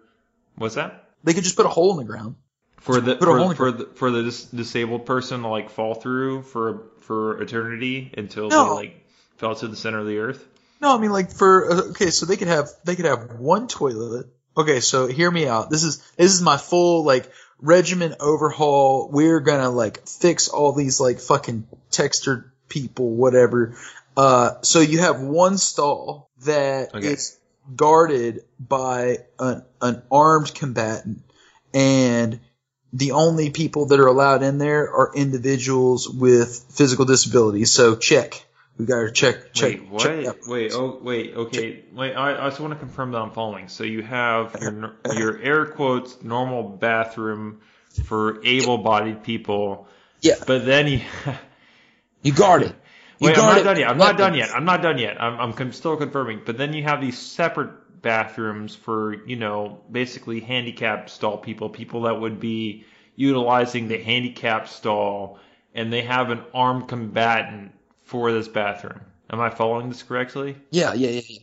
what's 0.56 0.76
that? 0.76 1.10
they 1.24 1.34
could 1.34 1.44
just 1.44 1.56
put 1.56 1.66
a 1.66 1.70
hole 1.70 1.92
in 1.92 1.98
the 1.98 2.12
ground. 2.12 2.36
For 2.82 3.00
the 3.00 3.16
put 3.16 3.30
a 3.30 3.34
hole 3.34 3.50
for, 3.50 3.56
for 3.56 3.72
the 3.72 3.86
for 3.96 4.12
the 4.12 4.24
dis- 4.24 4.44
disabled 4.46 5.06
person 5.06 5.42
to 5.42 5.48
like 5.48 5.70
fall 5.70 5.94
through 5.96 6.44
for 6.44 6.84
for 7.02 7.42
eternity 7.42 8.12
until 8.18 8.50
No. 8.50 8.66
they 8.66 8.70
like 8.72 9.06
fell 9.38 9.56
to 9.56 9.68
the 9.68 9.76
center 9.76 10.00
of 10.00 10.08
the 10.08 10.18
earth. 10.20 10.46
No, 10.82 10.96
I 10.96 11.00
mean 11.00 11.12
like 11.12 11.32
for 11.32 11.72
uh, 11.72 11.82
okay, 11.92 12.10
so 12.10 12.26
they 12.26 12.38
could 12.38 12.48
have 12.48 12.70
they 12.84 12.96
could 12.96 13.06
have 13.06 13.40
one 13.40 13.68
toilet. 13.68 14.28
Okay, 14.58 14.80
so 14.80 15.08
hear 15.08 15.30
me 15.32 15.48
out. 15.48 15.70
This 15.70 15.84
is 15.84 16.00
this 16.18 16.34
is 16.34 16.42
my 16.42 16.58
full 16.58 17.04
like 17.06 17.32
regimen 17.60 18.16
overhaul. 18.20 19.10
We're 19.12 19.40
gonna 19.42 19.70
like 19.70 20.08
fix 20.08 20.50
all 20.50 20.74
these 20.74 21.00
like 21.00 21.20
fucking 21.20 21.68
textured 21.92 22.52
people, 22.68 23.12
whatever. 23.12 23.76
Uh, 24.18 24.56
so 24.62 24.80
you 24.82 25.00
have 25.00 25.22
one 25.22 25.58
stall 25.58 26.30
that 26.46 26.96
Okay. 26.96 27.08
is 27.08 27.38
guarded 27.76 28.42
by 28.60 29.20
an 29.40 29.64
an 29.82 30.02
armed 30.12 30.54
combatant, 30.56 31.22
and 31.74 32.40
the 32.94 33.12
only 33.12 33.50
people 33.50 33.88
that 33.88 34.00
are 34.00 34.08
allowed 34.08 34.44
in 34.44 34.58
there 34.58 34.92
are 34.94 35.12
individuals 35.16 36.10
with 36.10 36.66
physical 36.70 37.06
disabilities. 37.06 37.72
So 37.72 37.96
check. 37.96 38.46
We 38.78 38.86
gotta 38.86 39.12
check 39.12 39.54
check 39.54 39.80
Wait, 39.80 39.90
what? 39.90 40.02
check. 40.02 40.48
Wait, 40.48 40.72
oh, 40.74 41.00
wait, 41.02 41.36
okay. 41.36 41.84
Wait, 41.94 42.14
I, 42.14 42.46
I 42.46 42.50
just 42.50 42.60
want 42.60 42.74
to 42.74 42.80
confirm 42.80 43.12
that 43.12 43.20
I'm 43.20 43.32
following. 43.32 43.68
So 43.68 43.84
you 43.84 44.02
have 44.02 44.58
your 44.62 44.96
your 45.14 45.40
air 45.40 45.66
quotes 45.68 46.22
normal 46.24 46.64
bathroom 46.64 47.62
for 48.06 48.44
able-bodied 48.46 49.24
people, 49.24 49.88
Yeah, 50.22 50.36
but 50.48 50.66
then 50.66 50.88
you. 50.88 51.02
you 52.22 52.34
guard 52.34 52.64
it. 52.64 52.76
You 53.20 53.28
Wait, 53.28 53.38
I'm 53.38 53.46
not 53.46 53.58
it 53.60 53.64
done 53.64 53.78
yet. 53.78 53.90
I'm 53.90 53.98
not 53.98 54.18
done 54.18 54.34
yet. 54.34 54.50
I'm 54.50 54.66
not 54.66 54.82
done 54.82 54.98
yet. 54.98 55.22
I'm, 55.22 55.54
I'm 55.54 55.72
still 55.74 55.96
confirming. 55.96 56.42
But 56.44 56.58
then 56.58 56.74
you 56.74 56.84
have 56.84 57.02
these 57.02 57.20
separate 57.20 57.70
bathrooms 58.02 58.76
for, 58.76 59.26
you 59.26 59.36
know, 59.36 59.82
basically 59.92 60.40
handicapped 60.40 61.10
stall 61.10 61.38
people, 61.38 61.70
people 61.70 62.04
that 62.04 62.20
would 62.20 62.40
be 62.40 62.86
utilizing 63.16 63.88
the 63.88 63.98
handicapped 63.98 64.68
stall, 64.70 65.40
and 65.76 65.92
they 65.92 66.02
have 66.02 66.30
an 66.32 66.42
armed 66.54 66.88
combatant 66.88 67.72
for 68.06 68.32
this 68.32 68.48
bathroom. 68.48 69.00
Am 69.30 69.40
I 69.40 69.50
following 69.50 69.90
this 69.90 70.04
correctly? 70.04 70.58
Yeah, 70.72 70.94
yeah, 70.94 71.10
yeah. 71.10 71.22
yeah. 71.28 71.40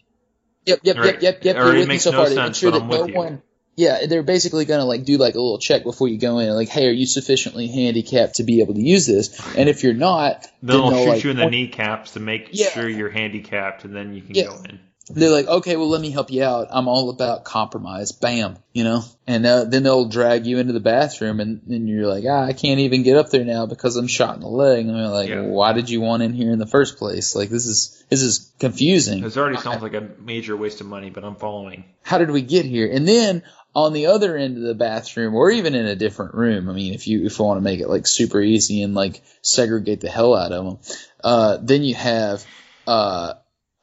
Yep, 0.66 0.80
yep, 0.82 0.96
Right. 0.96 1.04
yep, 1.14 1.22
yep, 1.22 1.44
yep. 1.44 1.56
It 1.56 1.58
already 1.58 1.78
with 1.80 1.88
makes 1.88 2.02
so 2.04 2.10
no 2.10 2.18
far. 2.18 2.26
sense, 2.26 2.62
ensure 2.62 2.72
but 2.72 2.78
that 2.78 2.84
I'm 2.84 2.90
no 2.90 3.06
you. 3.06 3.14
one. 3.14 3.42
Yeah, 3.76 4.06
they're 4.06 4.24
basically 4.24 4.64
gonna 4.64 4.84
like 4.84 5.04
do 5.04 5.16
like 5.18 5.34
a 5.34 5.40
little 5.40 5.59
check 5.59 5.84
before 5.84 6.09
you 6.09 6.18
go 6.18 6.40
in, 6.40 6.50
like, 6.50 6.68
hey, 6.68 6.88
are 6.88 6.92
you 6.92 7.06
sufficiently 7.06 7.68
handicapped 7.68 8.34
to 8.34 8.42
be 8.42 8.61
able 8.61 8.74
to 8.74 8.80
use 8.82 9.06
this? 9.06 9.40
And 9.56 9.68
if 9.68 9.84
you're 9.84 9.94
not, 9.94 10.42
Then 10.62 10.76
they'll 10.76 10.90
they'll, 10.90 11.04
shoot 11.04 11.09
like, 11.11 11.24
you 11.24 11.30
in 11.30 11.36
the 11.36 11.48
kneecaps 11.48 12.12
to 12.14 12.20
make 12.20 12.48
Yeah. 12.50 12.70
sure 12.70 12.88
you're 12.88 13.09
handicapped, 13.09 13.84
and 13.84 13.94
then 13.94 14.14
you 14.14 14.20
can 14.20 14.34
Yeah. 14.34 14.44
go 14.46 14.56
in. 14.68 14.80
They're 15.11 15.30
like, 15.30 15.46
okay, 15.46 15.76
well, 15.76 15.88
let 15.88 16.00
me 16.00 16.11
help 16.11 16.30
you 16.30 16.42
out. 16.44 16.68
I'm 16.70 16.88
all 16.88 17.11
about 17.11 17.44
compromise. 17.44 18.12
Bam, 18.12 18.59
you 18.72 18.84
know, 18.84 19.02
and 19.26 19.44
uh, 19.46 19.64
then 19.64 19.82
they'll 19.82 20.09
drag 20.09 20.46
you 20.46 20.59
into 20.59 20.72
the 20.72 20.80
bathroom, 20.80 21.40
and 21.40 21.62
then 21.66 21.86
you're 21.86 22.06
like, 22.06 22.24
ah, 22.28 22.44
I 22.44 22.52
can't 22.52 22.80
even 22.80 23.02
get 23.02 23.16
up 23.16 23.30
there 23.30 23.44
now 23.44 23.66
because 23.66 23.96
I'm 23.96 24.06
shot 24.06 24.36
in 24.36 24.42
the 24.42 24.48
leg. 24.48 24.86
And 24.86 24.94
they're 24.94 25.09
like, 25.09 25.28
Yeah. 25.28 25.42
why 25.42 25.72
did 25.72 25.88
you 25.90 26.00
want 26.00 26.22
in 26.22 26.32
here 26.32 26.52
in 26.52 26.59
the 26.59 26.66
first 26.66 26.98
place? 26.98 27.34
Like, 27.34 27.48
this 27.48 27.66
is 27.66 28.04
this 28.11 28.22
is 28.22 28.52
confusing. 28.59 29.22
This 29.22 29.36
already 29.36 29.59
sounds 29.59 29.82
like 29.82 29.94
a 29.94 30.09
major 30.18 30.56
waste 30.56 30.80
of 30.80 30.86
money, 30.86 31.11
but 31.11 31.24
I'm 31.24 31.36
following. 31.36 31.84
How 32.02 32.18
did 32.18 32.30
we 32.30 32.42
get 32.42 32.64
here? 32.64 32.90
And 32.90 33.06
then 33.06 33.42
on 33.74 33.92
the 33.92 34.06
other 34.06 34.36
end 34.36 34.56
of 34.56 34.64
the 34.64 34.74
bathroom, 34.74 35.34
or 35.34 35.50
even 35.50 35.74
in 35.76 35.86
a 35.86 35.94
different 35.94 36.34
room, 36.34 36.68
I 36.68 36.72
mean, 36.72 36.94
if 36.94 37.06
you 37.06 37.24
if 37.24 37.38
you 37.38 37.44
want 37.44 37.59
to 37.59 37.62
make 37.62 37.78
it 37.78 37.88
like 37.88 38.06
super 38.09 38.40
easy 38.40 38.82
and 38.82 38.94
like 38.94 39.22
segregate 39.42 40.00
the 40.00 40.11
hell 40.11 40.34
out 40.34 40.50
of 40.50 40.64
them, 40.64 40.78
uh, 41.22 41.59
then 41.62 41.84
you 41.84 41.94
have 41.94 42.44
uh, 42.88 43.34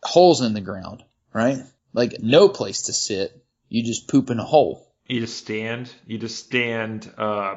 holes 0.04 0.42
in 0.42 0.54
the 0.54 0.60
ground, 0.60 1.04
right? 1.36 1.60
Like 1.94 2.16
no 2.22 2.50
place 2.50 2.84
to 2.84 2.94
sit. 2.94 3.40
You 3.70 3.84
just 3.84 4.08
poop 4.08 4.30
in 4.32 4.40
a 4.40 4.44
hole. 4.44 4.88
You 5.08 5.20
just 5.20 5.38
stand. 5.38 5.92
You 6.08 6.18
just 6.18 6.44
stand, 6.44 7.12
uh, 7.18 7.56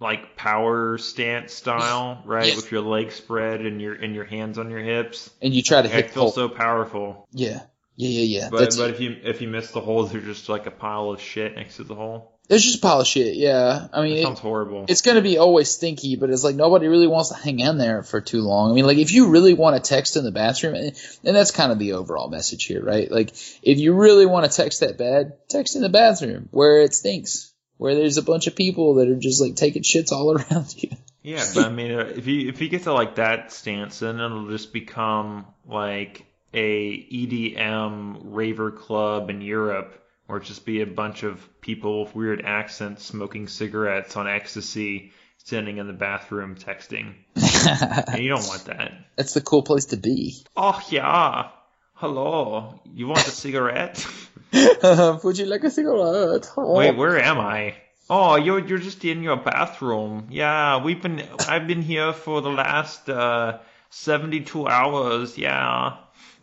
like 0.00 0.36
power 0.36 0.96
stance 0.98 1.52
style, 1.54 2.22
right, 2.26 2.46
Yes. 2.48 2.56
with 2.56 2.70
your 2.70 2.82
legs 2.82 3.14
spread 3.16 3.60
and 3.62 3.80
your 3.80 3.94
and 3.94 4.14
your 4.14 4.24
hands 4.24 4.58
on 4.58 4.70
your 4.70 4.80
hips. 4.80 5.30
and 5.42 5.52
you 5.54 5.62
try 5.62 5.82
to 5.82 5.88
I 5.88 5.92
hit 5.92 6.08
the 6.08 6.12
feel 6.14 6.22
hole. 6.24 6.32
so 6.32 6.48
powerful. 6.50 7.26
yeah, 7.32 7.62
yeah, 7.96 8.08
yeah, 8.20 8.40
yeah. 8.40 8.48
But 8.50 8.58
That's, 8.60 8.76
but 8.76 8.90
if 8.90 9.00
you 9.00 9.16
if 9.22 9.40
you 9.40 9.48
miss 9.48 9.70
the 9.72 9.80
hole, 9.80 10.04
there's 10.04 10.24
just 10.24 10.48
like 10.50 10.66
a 10.66 10.70
pile 10.70 11.10
of 11.10 11.20
shit 11.20 11.54
next 11.56 11.76
to 11.76 11.84
the 11.84 11.94
hole. 11.94 12.35
It's 12.48 12.64
just 12.64 12.78
a 12.78 12.80
pile 12.80 13.00
of 13.00 13.06
shit. 13.06 13.34
Yeah, 13.36 13.88
I 13.92 14.02
mean, 14.02 14.18
it, 14.18 14.22
sounds 14.22 14.38
horrible. 14.38 14.84
it's 14.88 15.02
going 15.02 15.16
to 15.16 15.22
be 15.22 15.38
always 15.38 15.70
stinky, 15.70 16.16
but 16.16 16.30
it's 16.30 16.44
like 16.44 16.54
nobody 16.54 16.86
really 16.86 17.06
wants 17.06 17.30
to 17.30 17.34
hang 17.34 17.58
in 17.60 17.78
there 17.78 18.02
for 18.02 18.20
too 18.20 18.42
long. 18.42 18.70
I 18.70 18.74
mean, 18.74 18.86
like 18.86 18.98
if 18.98 19.12
you 19.12 19.28
really 19.28 19.54
want 19.54 19.82
to 19.82 19.88
text 19.88 20.16
in 20.16 20.24
the 20.24 20.30
bathroom, 20.30 20.74
and 20.74 20.92
and 21.24 21.36
that's 21.36 21.50
kind 21.50 21.72
of 21.72 21.78
the 21.78 21.94
overall 21.94 22.28
message 22.28 22.64
here, 22.64 22.82
right? 22.82 23.10
Like 23.10 23.30
if 23.62 23.78
you 23.78 23.94
really 23.94 24.26
want 24.26 24.50
to 24.50 24.56
text 24.56 24.80
that 24.80 24.98
bad, 24.98 25.34
text 25.48 25.76
in 25.76 25.82
the 25.82 25.88
bathroom 25.88 26.48
where 26.52 26.82
it 26.82 26.94
stinks, 26.94 27.52
where 27.78 27.94
there's 27.94 28.18
a 28.18 28.22
bunch 28.22 28.46
of 28.46 28.54
people 28.54 28.94
that 28.94 29.08
are 29.08 29.16
just 29.16 29.40
like 29.40 29.56
taking 29.56 29.82
shits 29.82 30.12
all 30.12 30.32
around 30.36 30.74
you. 30.82 30.90
Yeah, 31.22 31.44
but 31.54 31.64
I 31.64 31.70
mean, 31.70 31.92
uh, 31.92 32.12
if 32.14 32.28
you 32.28 32.48
if 32.48 32.60
you 32.60 32.68
get 32.68 32.84
to 32.84 32.92
like 32.92 33.16
that 33.16 33.52
stance, 33.52 33.98
then 33.98 34.20
it'll 34.20 34.48
just 34.48 34.72
become 34.72 35.46
like 35.66 36.24
a 36.54 36.96
EDM 36.96 38.20
raver 38.22 38.70
club 38.70 39.28
in 39.30 39.40
Europe, 39.40 40.00
or 40.28 40.40
just 40.40 40.64
be 40.64 40.80
a 40.80 40.86
bunch 40.86 41.22
of 41.22 41.40
people 41.60 42.04
with 42.04 42.14
weird 42.14 42.42
accents 42.44 43.04
smoking 43.04 43.48
cigarettes 43.48 44.16
on 44.16 44.28
ecstasy, 44.28 45.12
sitting 45.38 45.78
in 45.78 45.86
the 45.86 45.92
bathroom 45.92 46.56
texting. 46.56 47.14
And 48.08 48.22
you 48.22 48.28
don't 48.28 48.46
want 48.46 48.66
that. 48.66 48.92
That's 49.16 49.34
the 49.34 49.40
cool 49.40 49.62
place 49.62 49.86
to 49.86 49.96
be. 49.96 50.44
Oh 50.56 50.80
yeah, 50.88 51.48
hello, 51.94 52.80
you 52.84 53.08
want 53.08 53.26
a 53.26 53.30
cigarette? 53.30 54.06
Would 55.24 55.38
you 55.38 55.46
like 55.46 55.64
a 55.64 55.70
cigarette? 55.70 56.48
Wait, 56.56 56.96
where 56.96 57.18
am 57.18 57.38
I? 57.38 57.74
Oh, 58.08 58.36
you're 58.36 58.64
you're 58.64 58.78
just 58.78 59.04
in 59.04 59.22
your 59.24 59.36
bathroom. 59.36 60.28
Yeah, 60.30 60.84
we've 60.84 61.02
been 61.02 61.22
I've 61.48 61.66
been 61.66 61.82
here 61.82 62.12
for 62.12 62.40
the 62.40 62.50
last 62.50 63.08
uh 63.08 63.58
72 63.90 64.68
hours. 64.68 65.36
Yeah. 65.36 65.96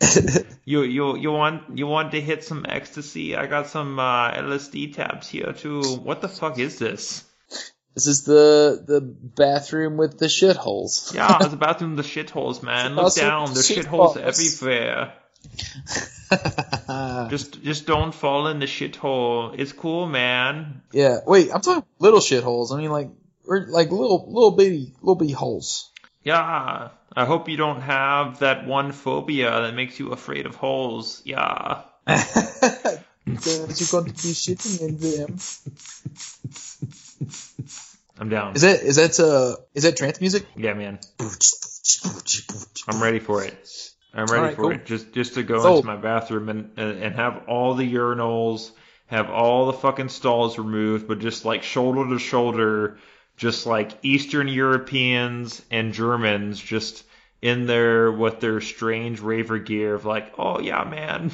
You 0.64 0.82
you 0.82 1.16
you 1.16 1.30
want 1.30 1.76
you 1.76 1.86
want 1.86 2.12
to 2.12 2.20
hit 2.20 2.44
some 2.44 2.64
ecstasy? 2.68 3.36
I 3.36 3.46
got 3.46 3.68
some 3.68 3.98
uh, 3.98 4.32
LSD 4.32 4.94
tabs 4.94 5.28
here 5.28 5.52
too. 5.52 5.82
What 5.82 6.22
the 6.22 6.28
fuck 6.28 6.58
is 6.58 6.78
this? 6.78 7.24
This 7.94 8.06
is 8.06 8.24
the 8.24 8.82
the 8.84 9.00
bathroom 9.00 9.96
with 9.96 10.18
the 10.18 10.26
shitholes. 10.26 11.14
Yeah, 11.14 11.36
it's 11.40 11.48
the 11.48 11.56
bathroom, 11.56 11.96
the 11.96 12.02
shitholes, 12.02 12.62
man. 12.62 12.96
Look 12.96 13.14
down, 13.14 13.52
there's 13.52 13.68
shitholes 13.68 14.16
everywhere. 14.16 15.12
Just 17.30 17.62
just 17.62 17.86
don't 17.86 18.14
fall 18.14 18.48
in 18.48 18.58
the 18.58 18.66
shithole. 18.66 19.54
It's 19.56 19.72
cool, 19.72 20.06
man. 20.06 20.82
Yeah. 20.92 21.18
Wait, 21.26 21.50
I'm 21.52 21.60
talking 21.60 21.84
little 21.98 22.20
shitholes. 22.20 22.72
I 22.72 22.78
mean, 22.78 22.90
like, 22.90 23.10
or 23.46 23.66
like 23.68 23.90
little, 23.90 24.24
little 24.26 24.50
bitty, 24.52 24.94
little 25.00 25.16
bitty 25.16 25.32
holes. 25.32 25.90
Yeah. 26.22 26.88
I 27.16 27.24
hope 27.24 27.48
you 27.48 27.56
don't 27.56 27.80
have 27.80 28.40
that 28.40 28.66
one 28.66 28.92
phobia 28.92 29.50
that 29.50 29.74
makes 29.74 29.98
you 29.98 30.10
afraid 30.12 30.46
of 30.46 30.54
holes. 30.56 31.22
Yeah. 31.24 31.82
that 32.06 33.04
you're 33.26 34.02
going 34.02 34.12
to 34.12 34.12
be 34.12 34.32
shitting 34.34 34.80
in 34.80 34.98
them. 34.98 35.38
I'm 38.18 38.28
down. 38.28 38.54
Is 38.54 38.62
that 38.62 38.82
is 38.82 38.96
that 38.96 39.18
uh 39.20 39.56
is 39.74 39.82
that 39.84 39.96
trance 39.96 40.20
music? 40.20 40.46
Yeah, 40.56 40.74
man. 40.74 40.98
I'm 42.88 43.02
ready 43.02 43.18
for 43.18 43.42
it. 43.44 43.68
I'm 44.12 44.26
ready 44.26 44.38
Alright, 44.38 44.56
for 44.56 44.62
cool. 44.62 44.70
it. 44.72 44.86
Just 44.86 45.12
just 45.12 45.34
to 45.34 45.42
go 45.42 45.60
Sold. 45.60 45.76
into 45.78 45.86
my 45.86 45.96
bathroom 45.96 46.48
and, 46.48 46.70
and 46.76 47.02
and 47.02 47.14
have 47.16 47.48
all 47.48 47.74
the 47.74 47.92
urinals, 47.94 48.70
have 49.06 49.30
all 49.30 49.66
the 49.66 49.72
fucking 49.72 50.08
stalls 50.10 50.58
removed, 50.58 51.08
but 51.08 51.18
just 51.18 51.44
like 51.44 51.64
shoulder 51.64 52.08
to 52.08 52.18
shoulder, 52.20 52.98
just 53.36 53.66
like 53.66 53.92
Eastern 54.02 54.48
Europeans 54.48 55.62
and 55.70 55.92
Germans 55.92 56.60
just 56.60 57.04
in 57.42 57.66
there 57.66 58.10
with 58.10 58.40
their 58.40 58.60
strange 58.60 59.20
raver 59.20 59.58
gear 59.58 59.94
of 59.94 60.04
like, 60.04 60.34
oh 60.38 60.60
yeah, 60.60 60.84
man, 60.84 61.30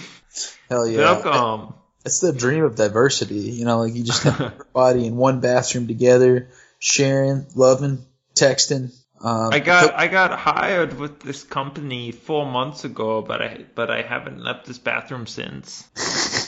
Hell 0.69 0.87
yeah. 0.87 0.99
welcome. 0.99 1.75
It's 2.05 2.21
the 2.21 2.33
dream 2.33 2.65
of 2.65 2.77
diversity. 2.77 3.35
You 3.37 3.65
know, 3.65 3.81
like 3.81 3.95
you 3.95 4.03
just 4.03 4.23
have 4.25 4.41
everybody 4.41 5.07
in 5.09 5.17
one 5.17 5.41
bathroom 5.41 5.87
together, 5.87 6.51
sharing, 6.79 7.47
loving, 7.55 8.05
texting. 8.35 8.93
Um, 9.23 9.51
I 9.53 9.59
got 9.59 9.95
I 9.95 10.09
got 10.09 10.39
hired 10.39 10.99
with 10.99 11.21
this 11.21 11.43
company 11.43 12.11
four 12.11 12.47
months 12.47 12.85
ago, 12.85 13.21
but 13.21 13.43
I 13.43 13.67
but 13.75 13.91
I 13.91 14.01
haven't 14.03 14.43
left 14.43 14.67
this 14.67 14.79
bathroom 14.79 15.27
since. 15.27 15.87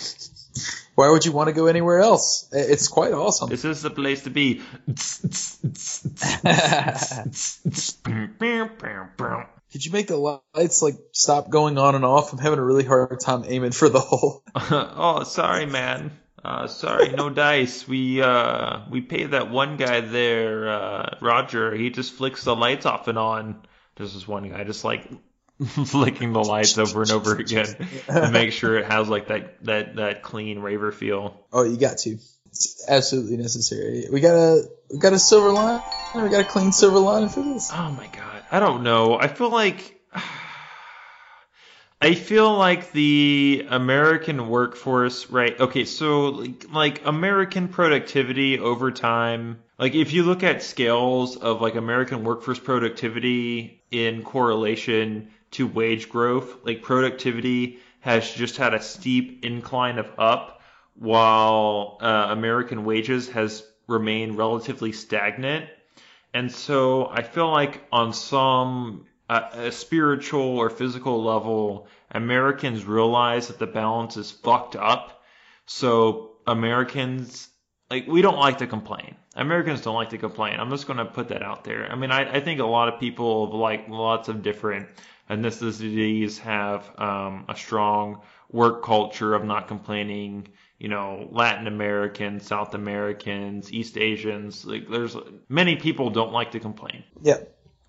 why 0.94 1.08
would 1.08 1.24
you 1.24 1.32
want 1.32 1.48
to 1.48 1.52
go 1.52 1.66
anywhere 1.66 2.00
else? 2.00 2.48
It's 2.52 2.88
quite 2.88 3.12
awesome. 3.12 3.48
This 3.48 3.64
is 3.64 3.82
the 3.82 3.90
place 3.90 4.24
to 4.24 4.30
be. 4.30 4.60
Could 9.72 9.86
you 9.86 9.92
make 9.92 10.08
the 10.08 10.42
lights 10.54 10.82
like 10.82 10.96
stop 11.12 11.48
going 11.48 11.78
on 11.78 11.94
and 11.94 12.04
off? 12.04 12.32
I'm 12.32 12.38
having 12.38 12.58
a 12.58 12.64
really 12.64 12.84
hard 12.84 13.20
time 13.20 13.44
aiming 13.46 13.72
for 13.72 13.88
the 13.88 14.00
hole. 14.00 14.42
oh, 14.54 15.22
sorry, 15.24 15.64
man. 15.64 16.12
Uh, 16.44 16.66
sorry, 16.66 17.10
no 17.10 17.30
dice. 17.44 17.88
We 17.88 18.20
uh, 18.20 18.80
we 18.90 19.00
pay 19.00 19.24
that 19.24 19.50
one 19.50 19.78
guy 19.78 20.00
there, 20.00 20.68
uh, 20.68 21.16
Roger. 21.22 21.74
He 21.74 21.88
just 21.88 22.12
flicks 22.12 22.44
the 22.44 22.54
lights 22.54 22.84
off 22.84 23.08
and 23.08 23.16
on. 23.16 23.62
There's 23.96 24.12
this 24.12 24.28
one 24.28 24.48
guy 24.50 24.64
just 24.64 24.84
like 24.84 25.08
flicking 25.64 26.32
the 26.32 26.42
lights 26.42 26.78
over 26.78 27.02
and 27.02 27.10
over 27.10 27.36
again 27.36 27.66
to 28.06 28.30
make 28.30 28.52
sure 28.52 28.78
it 28.78 28.86
has 28.86 29.08
like 29.08 29.28
that 29.28 29.62
that 29.64 29.96
that 29.96 30.22
clean 30.22 30.58
raver 30.58 30.92
feel. 30.92 31.46
Oh, 31.52 31.62
you 31.62 31.76
got 31.76 31.98
to. 31.98 32.18
It's 32.46 32.84
absolutely 32.88 33.36
necessary. 33.36 34.06
We 34.12 34.20
got 34.20 34.34
a 34.34 34.68
we 34.90 34.98
got 34.98 35.12
a 35.12 35.18
silver 35.18 35.52
line. 35.52 35.80
We 36.14 36.28
got 36.28 36.40
a 36.40 36.44
clean 36.44 36.72
silver 36.72 36.98
lining 36.98 37.28
for 37.28 37.42
this. 37.42 37.70
Oh 37.72 37.90
my 37.92 38.06
god. 38.08 38.44
I 38.50 38.60
don't 38.60 38.82
know. 38.82 39.18
I 39.18 39.28
feel 39.28 39.50
like 39.50 40.00
I 42.02 42.14
feel 42.14 42.52
like 42.56 42.92
the 42.92 43.66
American 43.70 44.48
workforce, 44.48 45.30
right? 45.30 45.58
Okay, 45.58 45.84
so 45.84 46.28
like, 46.30 46.66
like 46.72 47.06
American 47.06 47.68
productivity 47.68 48.58
over 48.58 48.90
time, 48.90 49.62
like 49.78 49.94
if 49.94 50.12
you 50.12 50.24
look 50.24 50.42
at 50.42 50.62
scales 50.62 51.36
of 51.36 51.60
like 51.60 51.76
American 51.76 52.24
workforce 52.24 52.58
productivity 52.58 53.82
in 53.90 54.24
correlation 54.24 55.30
to 55.52 55.66
wage 55.66 56.08
growth, 56.08 56.64
like 56.64 56.82
productivity 56.82 57.78
has 58.00 58.30
just 58.30 58.56
had 58.56 58.74
a 58.74 58.82
steep 58.82 59.44
incline 59.44 59.98
of 59.98 60.10
up 60.18 60.60
while 60.94 61.98
uh, 62.00 62.26
American 62.30 62.84
wages 62.84 63.28
has 63.28 63.64
remained 63.86 64.36
relatively 64.36 64.92
stagnant. 64.92 65.66
And 66.34 66.50
so 66.50 67.06
I 67.06 67.22
feel 67.22 67.50
like 67.50 67.82
on 67.92 68.12
some 68.12 69.06
uh, 69.28 69.48
a 69.52 69.72
spiritual 69.72 70.58
or 70.58 70.70
physical 70.70 71.22
level, 71.22 71.86
Americans 72.10 72.84
realize 72.84 73.48
that 73.48 73.58
the 73.58 73.66
balance 73.66 74.16
is 74.16 74.30
fucked 74.30 74.76
up. 74.76 75.22
So 75.66 76.32
Americans, 76.46 77.48
like, 77.90 78.06
we 78.06 78.20
don't 78.22 78.38
like 78.38 78.58
to 78.58 78.66
complain. 78.66 79.16
Americans 79.34 79.80
don't 79.80 79.94
like 79.94 80.10
to 80.10 80.18
complain. 80.18 80.58
I'm 80.60 80.70
just 80.70 80.86
going 80.86 80.98
to 80.98 81.04
put 81.04 81.28
that 81.28 81.42
out 81.42 81.64
there. 81.64 81.90
I 81.90 81.94
mean, 81.94 82.10
I, 82.10 82.36
I 82.36 82.40
think 82.40 82.60
a 82.60 82.66
lot 82.66 82.92
of 82.92 83.00
people 83.00 83.44
of 83.44 83.54
like 83.54 83.88
lots 83.88 84.28
of 84.28 84.42
different 84.42 84.88
ethnicities 85.32 86.38
have 86.38 86.88
um, 86.98 87.46
a 87.48 87.56
strong 87.56 88.22
work 88.50 88.84
culture 88.84 89.34
of 89.34 89.44
not 89.44 89.68
complaining. 89.68 90.48
You 90.78 90.88
know, 90.88 91.28
Latin 91.30 91.66
Americans, 91.68 92.46
South 92.46 92.74
Americans, 92.74 93.72
East 93.72 93.96
Asians. 93.96 94.64
Like, 94.64 94.88
there's 94.88 95.16
many 95.48 95.76
people 95.76 96.10
don't 96.10 96.32
like 96.32 96.52
to 96.52 96.60
complain. 96.60 97.04
Yeah. 97.22 97.38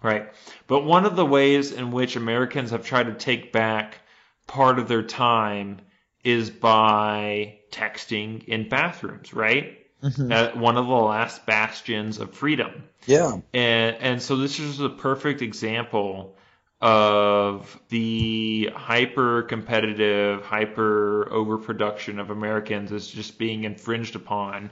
Right. 0.02 0.32
But 0.68 0.84
one 0.86 1.06
of 1.06 1.16
the 1.16 1.26
ways 1.26 1.72
in 1.72 1.92
which 1.92 2.16
Americans 2.16 2.72
have 2.72 2.86
tried 2.86 3.08
to 3.08 3.14
take 3.14 3.52
back 3.52 4.00
part 4.48 4.78
of 4.78 4.88
their 4.88 5.02
time 5.02 5.80
is 6.24 6.50
by 6.50 7.60
texting 7.72 8.44
in 8.46 8.70
bathrooms, 8.70 9.34
right? 9.34 9.80
Uh, 10.04 10.50
one 10.52 10.76
of 10.76 10.86
the 10.86 10.92
last 10.92 11.46
bastions 11.46 12.20
of 12.20 12.34
freedom. 12.34 12.84
Yeah. 13.06 13.38
And 13.54 13.96
and 13.96 14.22
so 14.22 14.36
this 14.36 14.60
is 14.60 14.82
a 14.82 14.90
perfect 14.90 15.42
example 15.42 16.36
of 16.84 17.80
the 17.88 18.70
hyper 18.76 19.44
competitive, 19.44 20.44
hyper 20.44 21.30
overproduction 21.32 22.20
of 22.20 22.30
Americans 22.30 22.92
is 22.92 23.08
just 23.08 23.38
being 23.40 23.64
infringed 23.64 24.18
upon. 24.18 24.70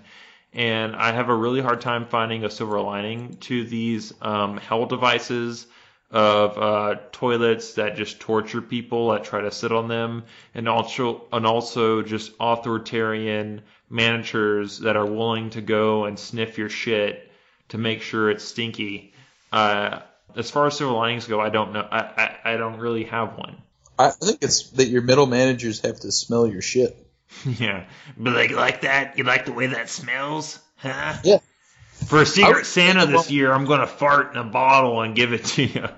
And 0.52 0.94
I 0.94 1.14
have 1.14 1.30
a 1.30 1.34
really 1.34 1.62
hard 1.62 1.80
time 1.80 2.06
finding 2.06 2.44
a 2.44 2.50
silver 2.50 2.82
lining 2.82 3.38
to 3.48 3.64
these 3.64 4.14
um, 4.22 4.58
hell 4.58 4.88
devices 4.88 5.68
of 6.12 6.58
uh, 6.58 7.00
toilets 7.14 7.76
that 7.76 7.96
just 7.96 8.20
torture 8.20 8.62
people 8.62 9.12
that 9.12 9.24
try 9.24 9.40
to 9.40 9.52
sit 9.52 9.72
on 9.72 9.88
them, 9.88 10.26
and 10.54 10.68
also 10.68 11.22
and 11.32 11.46
also 11.46 12.02
just 12.02 12.34
authoritarian 12.42 13.62
managers 13.90 14.80
that 14.80 14.98
are 14.98 15.06
willing 15.06 15.52
to 15.52 15.62
go 15.62 16.04
and 16.04 16.20
sniff 16.20 16.58
your 16.58 16.68
shit 16.68 17.32
to 17.70 17.78
make 17.78 18.02
sure 18.02 18.30
it's 18.30 18.44
stinky. 18.44 19.14
Uh, 19.54 20.02
as 20.36 20.50
far 20.52 20.68
as 20.68 20.78
silver 20.78 20.94
linings 20.94 21.28
go, 21.28 21.40
I 21.40 21.50
don't 21.50 21.74
know. 21.74 21.88
I, 21.90 22.00
I, 22.00 22.54
I 22.54 22.58
don't 22.58 22.80
really 22.80 23.06
have 23.06 23.38
one. 23.38 23.58
I 23.98 24.10
think 24.10 24.40
it's 24.42 24.70
that 24.72 24.88
your 24.88 25.02
middle 25.02 25.26
managers 25.28 25.82
have 25.82 26.00
to 26.00 26.12
smell 26.12 26.48
your 26.48 26.62
shit. 26.62 26.98
yeah. 27.46 27.86
But 28.18 28.34
like, 28.34 28.52
like 28.52 28.82
that? 28.82 29.18
You 29.18 29.24
like 29.24 29.46
the 29.46 29.54
way 29.54 29.68
that 29.68 29.90
smells? 29.90 30.60
Huh? 30.78 31.14
Yeah. 31.24 31.38
For 32.08 32.22
a 32.22 32.26
Secret 32.26 32.66
Santa 32.66 33.06
this 33.06 33.30
year, 33.30 33.52
I'm 33.52 33.66
gonna 33.66 33.86
fart 33.86 34.32
in 34.32 34.38
a 34.38 34.44
bottle 34.44 35.02
and 35.02 35.16
give 35.16 35.34
it 35.34 35.46
to 35.46 35.64
you. 35.64 35.88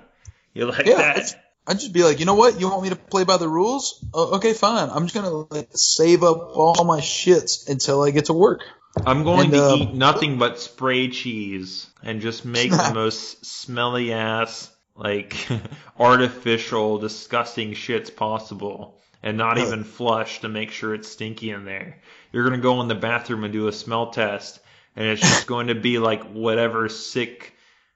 You 0.56 0.66
like 0.66 0.86
Yeah, 0.86 0.98
that? 0.98 1.34
I'd 1.66 1.80
just 1.80 1.92
be 1.92 2.04
like, 2.04 2.20
you 2.20 2.26
know 2.26 2.36
what? 2.36 2.60
You 2.60 2.70
want 2.70 2.84
me 2.84 2.90
to 2.90 2.96
play 2.96 3.24
by 3.24 3.38
the 3.38 3.48
rules? 3.48 4.04
Oh, 4.14 4.36
okay, 4.36 4.52
fine. 4.52 4.88
I'm 4.88 5.02
just 5.02 5.14
gonna 5.16 5.46
like 5.52 5.70
save 5.72 6.22
up 6.22 6.36
all 6.54 6.84
my 6.84 7.00
shits 7.00 7.68
until 7.68 8.02
I 8.04 8.12
get 8.12 8.26
to 8.26 8.34
work. 8.34 8.60
I'm 9.06 9.24
going 9.24 9.46
And, 9.46 9.52
to 9.52 9.64
um, 9.64 9.80
eat 9.80 9.94
nothing 9.94 10.38
but 10.38 10.60
spray 10.60 11.08
cheese 11.08 11.88
and 12.02 12.20
just 12.20 12.44
make 12.44 12.70
the 12.70 12.90
most 12.94 13.44
smelly 13.44 14.12
ass, 14.12 14.70
like 14.96 15.36
artificial, 15.98 16.98
disgusting 16.98 17.72
shits 17.72 18.14
possible, 18.14 19.00
and 19.22 19.36
not 19.36 19.58
even 19.58 19.84
flush 19.84 20.40
to 20.40 20.48
make 20.48 20.70
sure 20.70 20.94
it's 20.94 21.08
stinky 21.08 21.50
in 21.50 21.64
there. 21.64 22.00
You're 22.32 22.44
gonna 22.44 22.62
go 22.62 22.80
in 22.82 22.88
the 22.88 22.94
bathroom 22.94 23.44
and 23.44 23.52
do 23.52 23.68
a 23.68 23.72
smell 23.72 24.10
test, 24.10 24.60
and 24.96 25.06
it's 25.06 25.20
just 25.22 25.46
going 25.48 25.68
to 25.68 25.74
be 25.74 25.98
like 25.98 26.24
whatever 26.30 26.88
sick, 26.88 27.54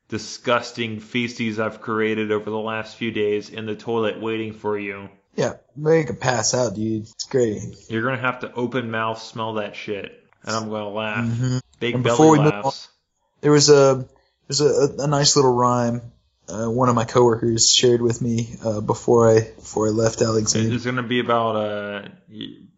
disgusting 0.09 1.01
feces 1.01 1.61
I've 1.61 1.80
created 1.80 2.32
over 2.32 2.51
the 2.51 2.59
last 2.59 2.96
few 2.96 3.11
days 3.12 3.51
in 3.51 3.66
the 3.66 3.76
toilet 3.76 4.20
waiting 4.20 4.53
for 4.55 4.78
you. 4.78 5.09
Yeah, 5.36 5.55
make 5.76 6.11
a 6.11 6.14
pass 6.14 6.55
out, 6.55 6.74
dude. 6.74 7.03
It's 7.03 7.24
great. 7.24 7.62
You're 7.88 8.03
gonna 8.03 8.20
have 8.20 8.40
to 8.40 8.53
open 8.53 8.90
mouth 8.90 9.22
smell 9.22 9.55
that 9.55 9.76
shit, 9.76 10.24
and 10.45 10.57
I'm 10.57 10.68
gonna 10.70 10.89
laugh. 10.89 11.24
Mhm. 11.24 11.61
Big 11.80 11.95
And 11.95 12.05
belly 12.05 12.14
before 12.14 12.30
we 12.32 12.39
move 12.39 12.47
on- 12.53 12.62
laughs. 12.62 12.89
There 13.41 13.53
was 13.53 13.70
a 13.70 14.07
there's 14.49 14.61
a, 14.61 14.95
a 14.99 15.07
nice 15.07 15.36
little 15.36 15.53
rhyme. 15.55 16.03
Uh, 16.49 16.66
one 16.70 16.89
of 16.89 16.95
my 16.95 17.05
coworkers 17.05 17.70
shared 17.70 18.01
with 18.01 18.22
me 18.22 18.57
uh, 18.64 18.80
before 18.80 19.30
I 19.30 19.41
before 19.41 19.86
I 19.89 19.91
left 19.91 20.22
Alexandria. 20.22 20.74
It's 20.74 20.84
gonna 20.84 21.03
be 21.03 21.20
about 21.20 21.57
uh, 21.57 22.09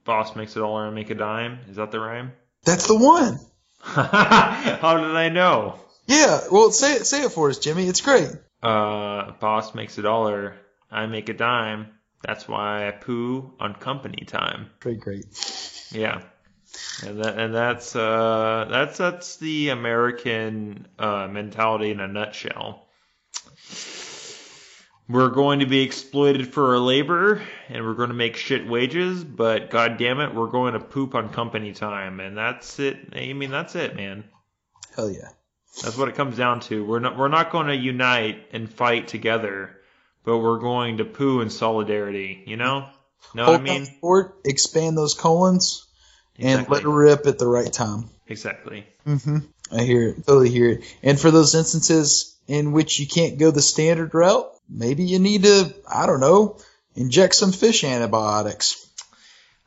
boss 0.05 0.35
makes 0.37 0.57
a 0.57 0.59
dollar 0.61 0.87
and 0.87 0.95
make 0.95 1.11
a 1.11 1.15
dime. 1.15 1.61
Is 1.71 1.77
that 1.77 1.91
the 1.93 2.01
rhyme? 2.01 2.33
That's 2.65 2.87
the 2.89 2.97
one. 2.99 3.39
How 3.81 4.97
did 4.99 5.17
I 5.17 5.29
know? 5.29 5.79
Yeah. 6.07 6.41
Well, 6.51 6.71
say 6.73 6.95
it 6.95 7.07
say 7.07 7.23
it 7.23 7.33
for 7.33 7.49
us, 7.49 7.59
Jimmy. 7.59 7.87
It's 7.87 8.01
great. 8.01 8.29
Uh, 8.63 9.31
boss 9.41 9.75
makes 9.75 9.97
a 9.99 10.03
dollar, 10.03 10.57
I 10.91 11.07
make 11.07 11.29
a 11.29 11.35
dime. 11.35 11.87
That's 12.23 12.47
why 12.47 12.87
I 12.89 12.91
poo 12.91 13.55
on 13.59 13.75
company 13.75 14.25
time. 14.27 14.67
Great, 14.81 15.01
great. 15.01 15.25
Yeah. 15.93 16.23
And 17.07 17.25
that 17.25 17.39
and 17.39 17.55
that's 17.55 17.97
uh 17.97 18.67
that's 18.71 18.99
that's 18.99 19.37
the 19.37 19.71
American 19.71 20.87
uh 20.99 21.29
mentality 21.29 21.91
in 21.91 22.01
a 22.01 22.09
nutshell. 22.09 22.87
We're 25.09 25.31
going 25.31 25.61
to 25.61 25.67
be 25.67 25.81
exploited 25.81 26.53
for 26.53 26.75
our 26.75 26.79
labor 26.79 27.43
and 27.69 27.85
we're 27.85 27.95
going 27.95 28.11
to 28.11 28.15
make 28.15 28.37
shit 28.37 28.69
wages, 28.69 29.25
but 29.25 29.71
god 29.71 29.99
damn 29.99 30.21
it, 30.21 30.35
we're 30.35 30.51
going 30.51 30.75
to 30.75 30.81
poop 30.81 31.15
on 31.15 31.31
company 31.31 31.73
time 31.73 32.21
and 32.21 32.37
that's 32.37 32.79
it. 32.79 33.13
I 33.15 33.33
mean 33.33 33.51
that's 33.51 33.75
it, 33.75 33.97
man. 33.97 34.25
Hell 34.95 35.11
yeah. 35.11 35.31
That's 35.83 35.97
what 35.97 36.09
it 36.09 36.15
comes 36.15 36.37
down 36.37 36.61
to. 36.61 36.85
We're 36.85 37.01
not 37.01 37.17
we're 37.17 37.29
not 37.29 37.51
going 37.51 37.69
to 37.69 37.77
unite 37.77 38.49
and 38.53 38.71
fight 38.71 39.09
together, 39.09 39.77
but 40.25 40.39
we're 40.39 40.59
going 40.59 40.99
to 40.99 41.05
poo 41.05 41.41
in 41.41 41.51
solidarity, 41.51 42.43
you 42.47 42.57
know? 42.57 42.89
Know 43.35 43.47
what 43.47 43.61
I 43.61 43.63
mean? 43.63 43.87
expand 44.45 44.97
those 44.97 45.15
colons, 45.15 45.87
and 46.41 46.69
let 46.69 46.83
it 46.83 46.89
rip 46.89 47.27
at 47.27 47.39
the 47.39 47.47
right 47.47 47.73
time. 47.73 48.09
Exactly. 48.27 48.87
hmm 49.05 49.39
I 49.73 49.83
hear 49.83 50.09
it. 50.09 50.27
Totally 50.27 50.51
hear 50.51 50.69
it. 50.71 50.85
And 51.03 51.19
for 51.21 51.31
those 51.31 51.55
instances 51.55 52.37
in 52.49 52.73
which 52.73 52.99
you 52.99 53.07
can't 53.07 53.39
go 53.39 53.51
the 53.53 53.63
standard 53.63 54.13
route, 54.15 54.51
maybe 54.69 55.05
you 55.05 55.19
need 55.21 55.45
to, 55.45 55.73
I 55.89 56.07
don't 56.07 56.21
know, 56.21 56.59
inject 56.97 57.35
some 57.37 57.53
fish 57.53 57.85
antibiotics. 57.85 58.85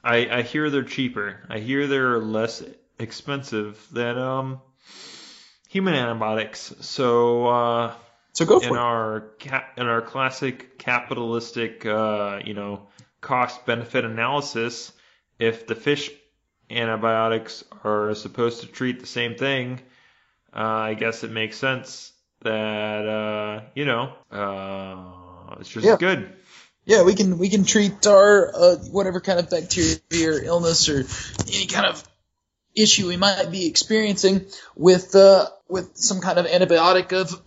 I, 0.03 0.27
I 0.29 0.41
hear 0.41 0.69
they're 0.69 0.83
cheaper. 0.83 1.39
I 1.49 1.59
hear 1.59 1.87
they're 1.87 2.19
less 2.19 2.61
expensive 2.99 3.85
than 3.91 4.17
um 4.17 4.61
human 5.69 5.93
antibiotics. 5.93 6.73
So 6.81 7.47
uh, 7.47 7.93
So 8.33 8.45
go 8.45 8.59
in 8.59 8.67
for 8.67 8.75
it. 8.77 8.79
our 8.79 9.23
in 9.77 9.87
our 9.87 10.01
classic 10.01 10.77
capitalistic 10.77 11.85
uh, 11.85 12.39
you 12.43 12.53
know 12.53 12.87
cost 13.21 13.65
benefit 13.65 14.03
analysis, 14.05 14.91
if 15.39 15.65
the 15.65 15.75
fish 15.75 16.11
antibiotics 16.69 17.63
are 17.83 18.13
supposed 18.15 18.61
to 18.61 18.67
treat 18.67 18.99
the 18.99 19.05
same 19.05 19.35
thing, 19.35 19.79
uh, 20.55 20.59
I 20.59 20.93
guess 20.93 21.23
it 21.23 21.31
makes 21.31 21.57
sense 21.57 22.11
that 22.41 23.07
uh, 23.07 23.61
you 23.75 23.85
know 23.85 24.13
uh, 24.31 25.55
it's 25.59 25.69
just 25.69 25.85
Yeah. 25.85 25.97
good. 25.97 26.33
Yeah, 26.85 27.03
we 27.03 27.15
can 27.15 27.37
we 27.37 27.49
can 27.49 27.63
treat 27.63 28.05
our 28.07 28.51
uh, 28.53 28.75
whatever 28.91 29.21
kind 29.21 29.39
of 29.39 29.49
bacteria 29.49 29.99
or 30.31 30.43
illness 30.43 30.89
or 30.89 31.05
any 31.47 31.65
kind 31.67 31.85
of 31.85 32.03
issue 32.75 33.07
we 33.07 33.17
might 33.17 33.51
be 33.51 33.67
experiencing 33.67 34.45
with 34.75 35.15
uh, 35.15 35.47
with 35.69 35.95
some 35.97 36.19
kind 36.19 36.37
of 36.39 36.45
antibiotic 36.45 37.13
of 37.13 37.41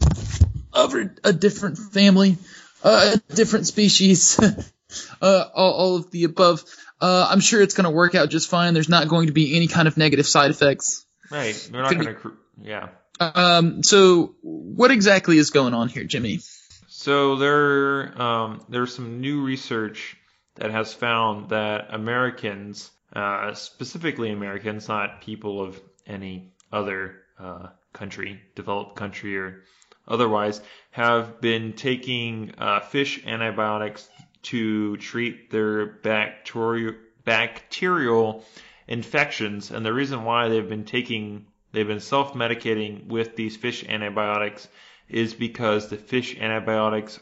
of 0.72 0.94
a, 1.24 1.32
different 1.32 1.78
family, 1.78 2.36
uh, 2.84 3.16
a 3.16 3.34
different 3.34 3.66
species, 3.66 4.38
uh, 5.22 5.44
all, 5.54 5.72
all 5.72 5.96
of 5.96 6.10
the 6.10 6.24
above. 6.24 6.64
Uh, 7.00 7.28
I'm 7.30 7.40
sure 7.40 7.60
it's 7.60 7.74
going 7.74 7.84
to 7.84 7.90
work 7.90 8.14
out 8.14 8.30
just 8.30 8.48
fine. 8.48 8.74
There's 8.74 8.88
not 8.88 9.08
going 9.08 9.26
to 9.26 9.32
be 9.32 9.56
any 9.56 9.66
kind 9.66 9.86
of 9.86 9.96
negative 9.96 10.26
side 10.26 10.50
effects. 10.50 11.04
Right? 11.30 11.68
They're 11.70 11.82
not 11.82 11.92
going 11.92 12.06
to. 12.06 12.14
Cr- 12.14 12.28
yeah. 12.60 12.88
Um, 13.20 13.82
so 13.82 14.34
what 14.42 14.90
exactly 14.90 15.38
is 15.38 15.50
going 15.50 15.74
on 15.74 15.88
here, 15.88 16.04
Jimmy? 16.04 16.40
So 16.88 17.36
there, 17.36 18.20
um, 18.20 18.64
there's 18.68 18.94
some 18.94 19.20
new 19.20 19.42
research 19.42 20.16
that 20.56 20.70
has 20.70 20.92
found 20.92 21.50
that 21.50 21.88
Americans, 21.90 22.90
uh, 23.14 23.54
specifically 23.54 24.30
Americans, 24.30 24.88
not 24.88 25.20
people 25.20 25.62
of 25.62 25.80
any 26.06 26.52
other 26.72 27.16
uh, 27.38 27.68
country, 27.92 28.40
developed 28.54 28.96
country 28.96 29.36
or 29.36 29.62
otherwise, 30.08 30.60
have 30.90 31.40
been 31.40 31.72
taking 31.74 32.54
uh, 32.58 32.80
fish 32.80 33.24
antibiotics 33.26 34.08
to 34.42 34.96
treat 34.96 35.50
their 35.50 35.86
bacterial 35.86 36.94
bacterial 37.24 38.44
infections. 38.88 39.70
And 39.70 39.84
the 39.84 39.92
reason 39.92 40.24
why 40.24 40.48
they've 40.48 40.68
been 40.68 40.84
taking, 40.84 41.46
they've 41.72 41.86
been 41.86 42.00
self-medicating 42.00 43.08
with 43.08 43.36
these 43.36 43.56
fish 43.56 43.84
antibiotics 43.84 44.68
is 45.08 45.34
because 45.34 45.88
the 45.88 45.96
fish 45.96 46.36
antibiotics 46.38 47.18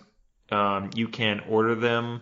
um, 0.50 0.90
you 0.94 1.08
can 1.08 1.40
order 1.48 1.74
them 1.74 2.20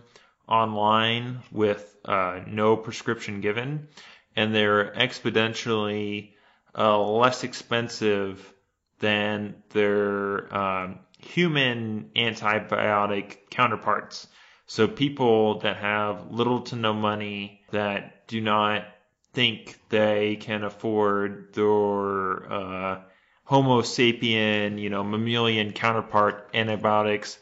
online 0.49 1.41
with 1.51 1.97
uh, 2.05 2.41
no 2.47 2.77
prescription 2.77 3.41
given, 3.41 3.89
and 4.37 4.55
they're 4.55 4.93
exponentially 4.93 6.35
uh, 6.77 7.01
less 7.01 7.45
expensive 7.45 8.53
than 9.01 9.63
their 9.71 10.55
um, 10.55 11.01
human 11.19 12.11
antibiotic 12.17 13.51
counterparts. 13.51 14.27
So 14.67 14.89
people 14.89 15.61
that 15.61 15.77
have 15.77 16.31
little 16.31 16.63
to 16.63 16.77
no 16.77 16.95
money 16.95 17.63
that 17.71 18.27
do 18.27 18.41
not 18.41 18.85
think 19.33 19.79
they 19.89 20.37
can 20.37 20.65
afford 20.65 21.55
their 21.55 22.53
uh, 22.53 23.01
Homo 23.45 23.83
sapien, 23.83 24.81
you 24.81 24.89
know, 24.89 25.03
mammalian 25.03 25.73
counterpart 25.73 26.51
antibiotics 26.55 27.39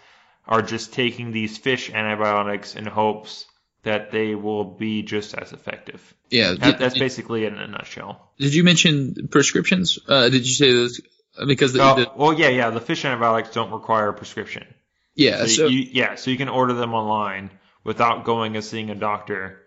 are 0.47 0.63
just 0.63 0.93
taking 0.93 1.31
these 1.31 1.59
fish 1.59 1.91
antibiotics 1.91 2.75
in 2.75 2.87
hopes 2.87 3.47
that 3.83 4.11
they 4.11 4.35
will 4.35 4.65
be 4.65 5.03
just 5.03 5.35
as 5.35 5.53
effective. 5.53 6.15
Yeah, 6.29 6.55
That, 6.55 6.79
that's 6.79 6.99
basically 6.99 7.45
it 7.45 7.53
in 7.53 7.59
a 7.59 7.67
nutshell. 7.67 8.31
Did 8.39 8.55
you 8.55 8.65
mention 8.65 9.29
prescriptions? 9.29 9.99
Uh, 10.07 10.29
did 10.29 10.47
you 10.47 10.53
say 10.53 10.73
those? 10.73 11.01
Because 11.47 11.73
the, 11.73 11.83
Oh, 11.83 11.95
the 11.97 12.11
well, 12.17 12.33
yeah, 12.33 12.49
yeah. 12.49 12.71
The 12.71 12.81
fish 12.81 13.05
antibiotics 13.05 13.55
don't 13.55 13.71
require 13.71 14.09
a 14.09 14.13
prescription. 14.13 14.67
Yeah, 15.15 15.41
So, 15.41 15.47
so 15.47 15.67
you, 15.67 15.87
yeah, 15.93 16.15
so 16.15 16.31
you 16.31 16.37
can 16.37 16.49
order 16.49 16.75
them 16.75 16.95
online 16.95 17.51
without 17.85 18.25
going 18.25 18.57
and 18.57 18.65
seeing 18.65 18.91
a 18.91 18.95
doctor. 18.95 19.63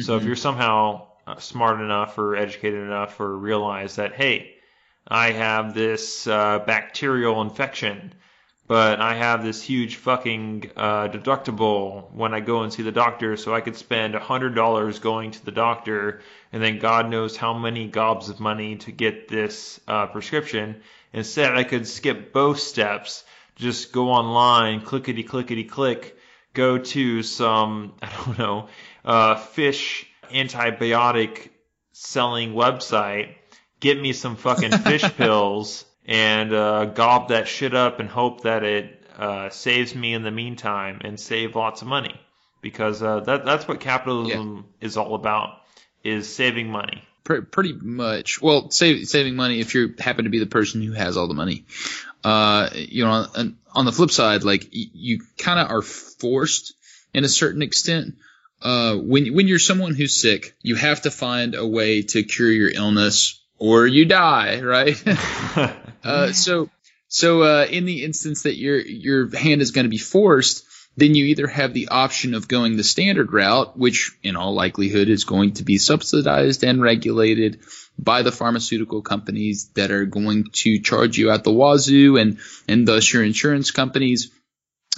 So 0.00 0.16
if 0.16 0.24
you're 0.24 0.36
somehow 0.36 1.08
uh, 1.26 1.38
smart 1.38 1.80
enough 1.80 2.18
or 2.18 2.36
educated 2.36 2.80
enough 2.80 3.18
or 3.20 3.36
realize 3.36 3.96
that, 3.96 4.12
hey, 4.14 4.54
I 5.08 5.32
have 5.32 5.74
this 5.74 6.26
uh, 6.26 6.58
bacterial 6.60 7.40
infection, 7.42 8.12
but 8.66 9.00
I 9.00 9.14
have 9.14 9.42
this 9.42 9.62
huge 9.62 9.96
fucking 9.96 10.72
uh, 10.76 11.08
deductible 11.08 12.12
when 12.12 12.34
I 12.34 12.40
go 12.40 12.62
and 12.62 12.72
see 12.72 12.82
the 12.82 12.92
doctor, 12.92 13.36
so 13.38 13.54
I 13.54 13.62
could 13.62 13.76
spend 13.76 14.14
a 14.14 14.20
hundred 14.20 14.54
dollars 14.54 14.98
going 14.98 15.30
to 15.30 15.44
the 15.44 15.52
doctor, 15.52 16.20
and 16.52 16.62
then 16.62 16.78
God 16.78 17.08
knows 17.10 17.36
how 17.36 17.54
many 17.54 17.88
gobs 17.88 18.28
of 18.28 18.40
money 18.40 18.76
to 18.76 18.92
get 18.92 19.28
this 19.28 19.80
uh, 19.88 20.06
prescription. 20.06 20.82
Instead, 21.14 21.56
I 21.56 21.64
could 21.64 21.86
skip 21.88 22.32
both 22.34 22.60
steps, 22.60 23.24
just 23.58 23.92
go 23.92 24.10
online, 24.10 24.80
clickety 24.80 25.22
clickety 25.22 25.64
click, 25.64 26.16
go 26.54 26.78
to 26.78 27.22
some 27.22 27.94
I 28.02 28.10
don't 28.24 28.38
know 28.38 28.68
uh, 29.04 29.36
fish 29.36 30.06
antibiotic 30.30 31.50
selling 31.92 32.52
website, 32.52 33.34
get 33.80 34.00
me 34.00 34.12
some 34.12 34.36
fucking 34.36 34.72
fish 34.78 35.02
pills, 35.16 35.84
and 36.06 36.52
uh, 36.52 36.86
gob 36.86 37.28
that 37.28 37.48
shit 37.48 37.74
up 37.74 38.00
and 38.00 38.08
hope 38.08 38.42
that 38.42 38.62
it 38.64 39.02
uh, 39.16 39.50
saves 39.50 39.94
me 39.94 40.14
in 40.14 40.22
the 40.22 40.30
meantime 40.30 41.00
and 41.02 41.18
save 41.18 41.56
lots 41.56 41.82
of 41.82 41.88
money 41.88 42.20
because 42.60 43.02
uh, 43.02 43.20
that 43.20 43.44
that's 43.44 43.66
what 43.66 43.80
capitalism 43.80 44.66
is 44.80 44.96
all 44.96 45.14
about 45.14 45.62
is 46.04 46.32
saving 46.32 46.70
money. 46.70 47.02
Pretty 47.24 47.74
much. 47.74 48.40
Well, 48.40 48.70
save, 48.70 49.06
saving 49.06 49.36
money 49.36 49.60
if 49.60 49.74
you 49.74 49.94
happen 49.98 50.24
to 50.24 50.30
be 50.30 50.38
the 50.38 50.46
person 50.46 50.80
who 50.80 50.92
has 50.92 51.18
all 51.18 51.28
the 51.28 51.34
money. 51.34 51.66
Uh, 52.24 52.68
you 52.74 53.04
know, 53.04 53.26
on, 53.34 53.56
on 53.72 53.84
the 53.84 53.92
flip 53.92 54.10
side, 54.10 54.42
like 54.42 54.62
y- 54.74 54.90
you 54.92 55.20
kind 55.38 55.60
of 55.60 55.70
are 55.70 55.82
forced 55.82 56.74
in 57.14 57.24
a 57.24 57.28
certain 57.28 57.62
extent. 57.62 58.14
Uh, 58.60 58.96
when 58.96 59.32
when 59.34 59.46
you're 59.46 59.58
someone 59.58 59.94
who's 59.94 60.20
sick, 60.20 60.56
you 60.62 60.74
have 60.74 61.02
to 61.02 61.10
find 61.10 61.54
a 61.54 61.66
way 61.66 62.02
to 62.02 62.22
cure 62.24 62.50
your 62.50 62.70
illness 62.70 63.40
or 63.58 63.86
you 63.86 64.04
die, 64.04 64.60
right? 64.60 65.00
uh, 66.04 66.32
so 66.32 66.68
so 67.08 67.42
uh, 67.42 67.66
in 67.70 67.84
the 67.84 68.04
instance 68.04 68.42
that 68.42 68.56
your 68.56 68.78
your 68.78 69.34
hand 69.36 69.62
is 69.62 69.70
going 69.70 69.84
to 69.84 69.90
be 69.90 69.98
forced, 69.98 70.64
then 70.98 71.14
you 71.14 71.26
either 71.26 71.46
have 71.46 71.72
the 71.72 71.88
option 71.88 72.34
of 72.34 72.48
going 72.48 72.76
the 72.76 72.84
standard 72.84 73.32
route, 73.32 73.78
which 73.78 74.18
in 74.22 74.36
all 74.36 74.54
likelihood 74.54 75.08
is 75.08 75.24
going 75.24 75.52
to 75.54 75.64
be 75.64 75.78
subsidized 75.78 76.64
and 76.64 76.82
regulated 76.82 77.60
by 77.98 78.22
the 78.22 78.32
pharmaceutical 78.32 79.02
companies 79.02 79.70
that 79.74 79.90
are 79.90 80.06
going 80.06 80.44
to 80.52 80.80
charge 80.80 81.16
you 81.16 81.30
at 81.30 81.44
the 81.44 81.52
wazoo 81.52 82.16
and 82.16 82.38
and 82.66 82.86
thus 82.86 83.12
your 83.12 83.24
insurance 83.24 83.70
companies 83.70 84.30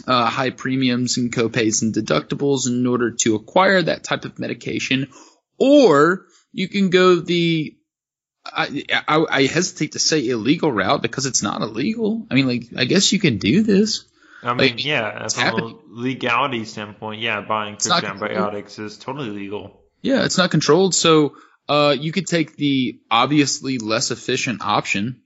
uh, 0.06 0.26
high 0.26 0.50
premiums 0.50 1.16
and 1.18 1.32
copays 1.32 1.82
and 1.82 1.94
deductibles 1.94 2.66
in 2.66 2.86
order 2.86 3.10
to 3.10 3.34
acquire 3.34 3.82
that 3.82 4.04
type 4.04 4.24
of 4.24 4.38
medication, 4.38 5.08
or 5.58 6.26
you 6.52 6.68
can 6.68 6.90
go 6.90 7.16
the 7.16 7.76
I, 8.44 8.84
I, 9.06 9.26
I 9.28 9.42
hesitate 9.46 9.92
to 9.92 9.98
say 9.98 10.26
illegal 10.26 10.72
route 10.72 11.02
because 11.02 11.26
it's 11.26 11.42
not 11.42 11.60
illegal. 11.60 12.26
I 12.30 12.34
mean, 12.34 12.46
like 12.46 12.64
I 12.76 12.86
guess 12.86 13.12
you 13.12 13.18
can 13.18 13.36
do 13.36 13.62
this. 13.62 14.06
I 14.42 14.48
mean, 14.54 14.58
Like, 14.58 14.84
yeah, 14.84 15.28
from 15.28 15.42
happening. 15.42 15.70
a 15.70 16.00
legality 16.00 16.64
standpoint, 16.64 17.20
yeah, 17.20 17.40
buying 17.42 17.76
fish 17.76 17.92
antibiotics 17.92 18.78
is 18.78 18.96
totally 18.98 19.30
legal. 19.30 19.82
Yeah, 20.02 20.24
it's 20.24 20.38
not 20.38 20.50
controlled, 20.50 20.94
so 20.94 21.36
uh, 21.68 21.94
you 21.98 22.10
could 22.12 22.26
take 22.26 22.56
the 22.56 23.00
obviously 23.10 23.78
less 23.78 24.10
efficient 24.10 24.62
option, 24.62 25.22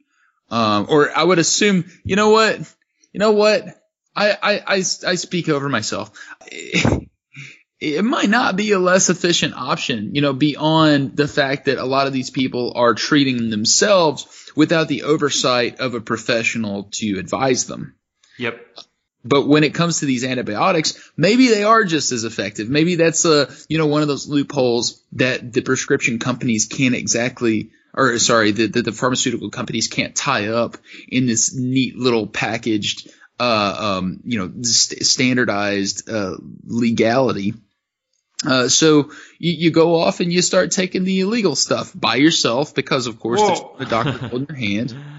um, 0.50 0.86
or 0.88 1.16
I 1.16 1.22
would 1.22 1.38
assume. 1.38 1.84
You 2.04 2.16
know 2.16 2.30
what? 2.30 2.58
You 3.12 3.20
know 3.20 3.32
what? 3.32 3.64
I 4.16 4.30
I, 4.30 4.52
I, 4.66 4.76
I 4.76 5.14
speak 5.14 5.48
over 5.48 5.68
myself. 5.68 6.10
It 7.80 8.02
might 8.02 8.30
not 8.30 8.56
be 8.56 8.72
a 8.72 8.78
less 8.78 9.10
efficient 9.10 9.52
option, 9.54 10.14
you 10.14 10.22
know, 10.22 10.32
beyond 10.32 11.16
the 11.18 11.28
fact 11.28 11.66
that 11.66 11.76
a 11.76 11.84
lot 11.84 12.06
of 12.06 12.14
these 12.14 12.30
people 12.30 12.72
are 12.76 12.94
treating 12.94 13.50
themselves 13.50 14.26
without 14.56 14.88
the 14.88 15.02
oversight 15.02 15.80
of 15.80 15.92
a 15.92 16.00
professional 16.00 16.88
to 16.92 17.18
advise 17.18 17.66
them. 17.66 17.94
Yep. 18.38 18.58
But 19.24 19.46
when 19.46 19.64
it 19.64 19.74
comes 19.74 20.00
to 20.00 20.06
these 20.06 20.22
antibiotics, 20.22 21.10
maybe 21.16 21.48
they 21.48 21.64
are 21.64 21.84
just 21.84 22.12
as 22.12 22.24
effective. 22.24 22.68
Maybe 22.68 22.96
that's 22.96 23.24
a 23.24 23.48
you 23.68 23.78
know 23.78 23.86
one 23.86 24.02
of 24.02 24.08
those 24.08 24.28
loopholes 24.28 25.02
that 25.12 25.52
the 25.52 25.62
prescription 25.62 26.18
companies 26.18 26.66
can't 26.66 26.94
exactly, 26.94 27.70
or 27.94 28.18
sorry, 28.18 28.50
the 28.52 28.66
the, 28.66 28.82
the 28.82 28.92
pharmaceutical 28.92 29.50
companies 29.50 29.88
can't 29.88 30.14
tie 30.14 30.48
up 30.48 30.76
in 31.08 31.26
this 31.26 31.54
neat 31.54 31.96
little 31.96 32.26
packaged, 32.26 33.10
uh, 33.40 33.76
um, 33.98 34.20
you 34.24 34.38
know, 34.38 34.62
st- 34.62 35.06
standardized 35.06 36.08
uh, 36.10 36.36
legality. 36.66 37.54
Uh, 38.46 38.68
so 38.68 39.10
you, 39.38 39.52
you 39.52 39.70
go 39.70 39.94
off 39.94 40.20
and 40.20 40.30
you 40.30 40.42
start 40.42 40.70
taking 40.70 41.04
the 41.04 41.20
illegal 41.20 41.56
stuff 41.56 41.92
by 41.94 42.16
yourself 42.16 42.74
because, 42.74 43.06
of 43.06 43.18
course, 43.18 43.40
the, 43.78 43.86
doctor 43.86 44.12
holding 44.12 44.48
your 44.48 44.56
hand. 44.56 44.94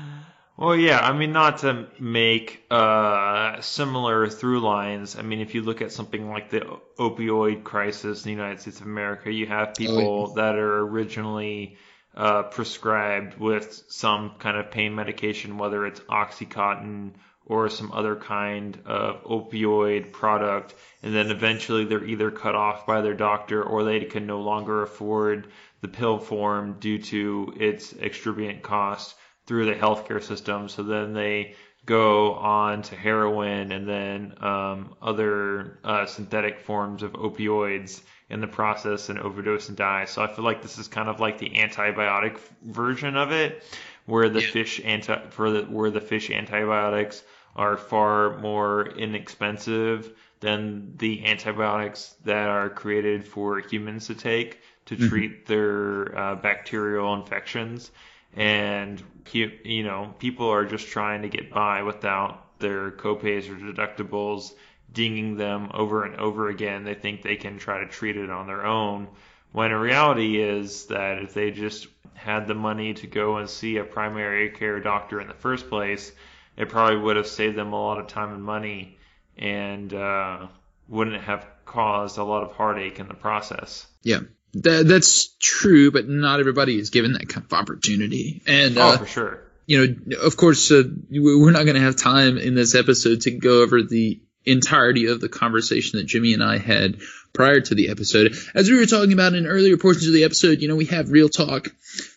Well, 0.58 0.78
yeah, 0.78 0.99
I 0.99 1.12
mean, 1.12 1.34
not 1.34 1.60
to 1.60 1.88
make 1.99 2.64
uh, 2.72 3.60
similar 3.60 4.30
through 4.30 4.62
lines. 4.62 5.18
I 5.18 5.22
mean, 5.22 5.41
if 5.41 5.53
you 5.53 5.62
look 5.62 5.82
at 5.82 5.91
something 5.91 6.30
like 6.30 6.49
the 6.49 6.62
opioid 6.97 7.66
crisis 7.66 8.24
in 8.24 8.30
the 8.30 8.41
United 8.41 8.62
States 8.62 8.80
of 8.80 8.86
America, 8.86 9.30
you 9.30 9.47
have 9.47 9.76
people 9.76 10.34
that 10.36 10.56
are 10.56 10.80
originally 10.80 11.76
uh, 12.16 12.43
prescribed 12.43 13.38
with 13.38 13.84
some 13.89 14.36
kind 14.39 14.56
of 14.56 14.72
pain 14.72 14.95
medication, 14.95 15.58
whether 15.58 15.86
it's 15.86 15.99
Oxycontin 15.99 17.12
or 17.45 17.68
some 17.68 17.91
other 17.91 18.16
kind 18.16 18.80
of 18.86 19.24
opioid 19.26 20.14
product, 20.14 20.74
and 21.03 21.14
then 21.14 21.32
eventually 21.32 21.84
they're 21.84 22.06
either 22.06 22.32
cut 22.32 22.56
off 22.56 22.88
by 22.88 23.01
their 23.01 23.14
doctor 23.14 23.62
or 23.62 23.84
they 23.84 24.06
can 24.06 24.26
no 24.26 24.39
longer 24.39 24.84
afford 24.84 25.47
the 25.82 25.89
pill 25.89 26.18
form 26.18 26.78
due 26.80 26.97
to 26.97 27.53
its 27.60 27.91
exorbitant 27.91 28.64
cost 28.64 29.16
through 29.46 29.66
the 29.66 29.76
healthcare 29.76 30.22
system. 30.22 30.70
So 30.70 30.84
then 30.84 31.14
they 31.14 31.56
go 31.86 32.34
on 32.34 32.82
to 32.82 32.96
heroin 32.96 33.72
and 33.72 33.88
then 33.88 34.34
um, 34.43 34.96
other 35.02 35.80
uh, 35.84 36.06
synthetic 36.06 36.60
forms 36.60 37.04
of 37.04 37.14
opioids 37.14 38.02
in 38.30 38.41
the 38.41 38.48
process 38.48 39.10
and 39.10 39.20
overdose 39.20 39.70
and 39.70 39.78
die. 39.78 40.06
So 40.06 40.24
I 40.24 40.28
feel 40.28 40.43
like 40.43 40.62
this 40.62 40.78
is 40.80 40.88
kind 40.88 41.10
of 41.10 41.20
like 41.20 41.38
the 41.38 41.50
antibiotic 41.50 42.39
version 42.64 43.16
of 43.16 43.32
it, 43.32 43.64
where 44.06 44.30
the 44.30 44.41
fish 44.41 44.82
anti 44.84 45.30
for 45.30 45.52
the 45.52 45.62
where 45.64 45.91
the 45.91 46.02
fish 46.02 46.32
antibiotics 46.32 47.24
are 47.56 47.78
far 47.78 48.38
more 48.39 48.88
inexpensive 48.88 50.12
than 50.39 50.98
the 50.98 51.26
antibiotics 51.26 52.16
that 52.26 52.50
are 52.50 52.70
created 52.70 53.26
for 53.26 53.60
humans 53.60 54.08
to 54.08 54.16
take 54.16 54.60
to 54.86 54.96
treat 54.96 55.46
their 55.46 56.18
uh, 56.18 56.36
bacterial 56.36 57.14
infections 57.14 57.91
and 58.36 59.02
you, 59.32 59.84
know 59.84 60.14
people 60.20 60.50
are 60.50 60.66
just 60.66 60.88
trying 60.88 61.22
to 61.24 61.30
get 61.30 61.52
by 61.52 61.84
without 61.84 62.60
their 62.60 62.92
copays 62.92 63.50
or 63.50 63.56
deductibles 63.56 64.54
dinging 64.92 65.36
them 65.36 65.70
over 65.74 66.06
and 66.06 66.16
over 66.16 66.50
again. 66.50 66.84
They 66.84 66.94
think 66.94 67.22
they 67.22 67.36
can 67.36 67.58
try 67.58 67.80
to 67.80 67.88
treat 67.88 68.18
it 68.18 68.30
on 68.30 68.48
their 68.48 68.66
own 68.66 69.08
when 69.52 69.72
in 69.72 69.78
reality 69.78 70.42
is 70.42 70.86
that 70.88 71.22
if 71.22 71.34
they 71.34 71.52
just 71.52 71.88
had 72.14 72.48
the 72.48 72.56
money 72.56 72.94
to 72.94 73.08
go 73.08 73.38
and 73.38 73.50
see 73.50 73.78
a 73.78 73.84
primary 73.84 74.50
care 74.50 74.80
doctor 74.80 75.20
in 75.20 75.28
the 75.28 75.34
first 75.34 75.70
place 75.70 76.12
it 76.58 76.70
probably 76.70 76.98
would 76.98 77.18
have 77.18 77.28
saved 77.28 77.58
them 77.58 77.74
a 77.74 77.82
lot 77.82 78.00
of 78.00 78.08
time 78.08 78.34
and 78.34 78.44
money 78.44 78.98
and 79.38 79.94
uh, 79.94 80.48
wouldn't 80.88 81.22
have 81.22 81.46
caused 81.66 82.18
a 82.18 82.24
lot 82.24 82.44
of 82.44 82.54
heartache 82.54 83.00
in 83.00 83.08
the 83.08 83.14
process. 83.14 83.88
Yeah, 84.04 84.22
that, 84.64 84.88
that's 84.88 85.36
true, 85.39 85.91
but 85.91 86.08
not 86.08 86.39
everybody 86.39 86.78
is 86.80 86.89
given 86.89 87.14
that 87.14 87.30
kind 87.30 87.45
of 87.45 87.53
opportunity. 87.53 88.41
And 88.47 88.78
oh 88.78 88.82
uh, 88.82 88.97
for 88.97 89.06
sure 89.06 89.41
you 89.68 89.88
know, 90.06 90.18
of 90.22 90.38
course, 90.38 90.70
uh, 90.72 90.84
we- 91.10 91.36
we're 91.36 91.49
not 91.51 91.64
going 91.64 91.74
to 91.76 91.82
have 91.82 91.95
time 91.95 92.38
in 92.38 92.53
this 92.53 92.76
episode 92.76 93.22
to 93.22 93.32
go 93.32 93.64
over 93.64 93.82
the 93.82 94.22
entirety 94.46 95.08
of 95.08 95.22
the 95.22 95.30
conversation 95.30 96.00
that 96.00 96.06
Jimmy 96.06 96.34
and 96.34 96.43
I 96.43 96.58
had 96.58 96.98
prior 97.34 97.60
to 97.60 97.76
the 97.76 97.89
episode. 97.89 98.36
As 98.54 98.70
we 98.70 98.78
were 98.78 98.86
talking 98.86 99.14
about 99.14 99.34
in 99.34 99.46
earlier 99.46 99.78
portions 99.78 100.08
of 100.08 100.14
the 100.14 100.24
episode, 100.24 100.62
you 100.62 100.68
know, 100.68 100.76
we 100.76 100.86
have 100.86 101.12
real 101.12 101.30
talk 101.30 101.68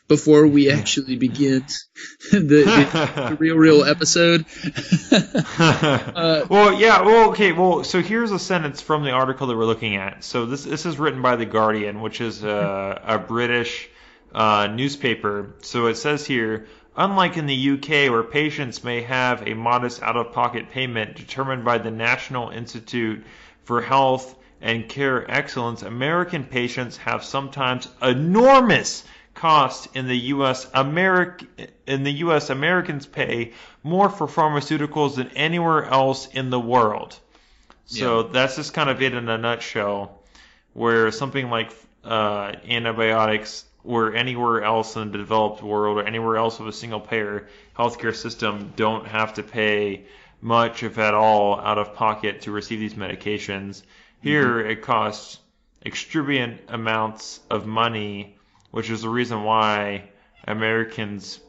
before 0.07 0.47
we 0.47 0.70
actually 0.70 1.16
begin 1.16 1.64
the, 2.33 2.39
the, 2.41 3.29
the 3.31 3.37
real, 3.39 3.57
real 3.57 3.85
episode. 3.85 4.47
well, 6.49 6.72
yeah. 6.72 7.03
Well, 7.03 7.31
okay. 7.31 7.53
Well, 7.53 7.85
so 7.85 8.01
here's 8.01 8.33
a 8.33 8.39
sentence 8.39 8.81
from 8.81 9.05
the 9.05 9.11
article 9.11 9.49
that 9.49 9.57
we're 9.57 9.66
looking 9.66 9.97
at. 9.97 10.24
So 10.24 10.47
this 10.47 10.64
this 10.64 10.87
is 10.87 10.99
written 10.99 11.20
by 11.20 11.37
the 11.37 11.47
Guardian, 11.47 12.01
which 12.01 12.20
is 12.20 12.43
a, 12.43 13.03
a 13.05 13.18
British 13.18 13.89
uh, 14.35 14.68
newspaper. 14.72 15.55
So 15.61 15.87
it 15.87 15.97
says 15.97 16.24
here. 16.24 16.66
Unlike 17.01 17.36
in 17.36 17.46
the 17.46 17.70
UK, 17.70 18.11
where 18.11 18.24
patients 18.24 18.82
may 18.82 19.03
have 19.03 19.46
a 19.46 19.55
modest 19.55 20.03
out 20.03 20.16
of 20.16 20.32
pocket 20.32 20.68
payment 20.72 21.14
determined 21.14 21.64
by 21.64 21.78
the 21.78 21.92
National 21.92 22.51
Institute 22.51 23.24
for 23.62 23.80
Health 23.80 24.34
and 24.61 24.88
Care 24.88 25.30
Excellence, 25.30 25.82
American 25.82 26.42
patients 26.42 26.96
have 26.96 27.22
sometimes 27.22 27.86
enormous 28.03 29.05
costs 29.34 29.86
in 29.94 30.09
the 30.09 30.18
U.S. 30.34 30.66
Americ- 30.74 31.46
in 31.86 32.03
the 32.03 32.14
U.S. 32.14 32.51
Americans 32.51 33.07
pay 33.07 33.53
more 33.84 34.09
for 34.11 34.26
pharmaceuticals 34.26 35.14
than 35.14 35.28
anywhere 35.36 35.84
else 35.84 36.26
in 36.26 36.51
the 36.51 36.59
world. 36.59 37.16
So 37.86 38.24
that's 38.24 38.57
just 38.57 38.74
kind 38.74 38.90
of 38.90 39.01
it 39.01 39.14
in 39.14 39.28
a 39.28 39.38
nutshell. 39.38 40.20
Where 40.72 41.12
something 41.12 41.49
like 41.49 41.70
uh, 42.03 42.55
antibiotics, 42.68 43.64
where 43.83 44.14
anywhere 44.14 44.62
else 44.62 44.97
in 44.97 45.11
the 45.11 45.18
developed 45.18 45.62
world 45.62 45.99
or 45.99 46.07
anywhere 46.07 46.37
else 46.37 46.59
with 46.59 46.68
a 46.68 46.72
single 46.72 47.01
payer 47.01 47.49
healthcare 47.76 48.14
system 48.14 48.72
don't 48.76 49.07
have 49.07 49.35
to 49.35 49.43
pay 49.43 50.05
much, 50.41 50.83
if 50.83 50.99
at 50.99 51.14
all, 51.14 51.59
out 51.61 51.79
of 51.79 51.95
pocket 51.95 52.43
to 52.43 52.51
receive 52.51 52.79
these 52.79 52.95
medications. 52.95 53.83
Mm-hmm. 53.83 54.29
Here, 54.29 54.61
it 54.61 54.83
costs 54.83 55.39
extravagant 55.85 56.61
amounts 56.68 57.41
of 57.51 57.66
money, 57.66 58.37
which 58.70 58.91
is 58.91 59.03
the 59.03 59.09
reason 59.09 59.43
why 59.45 60.11
Americans 60.47 61.41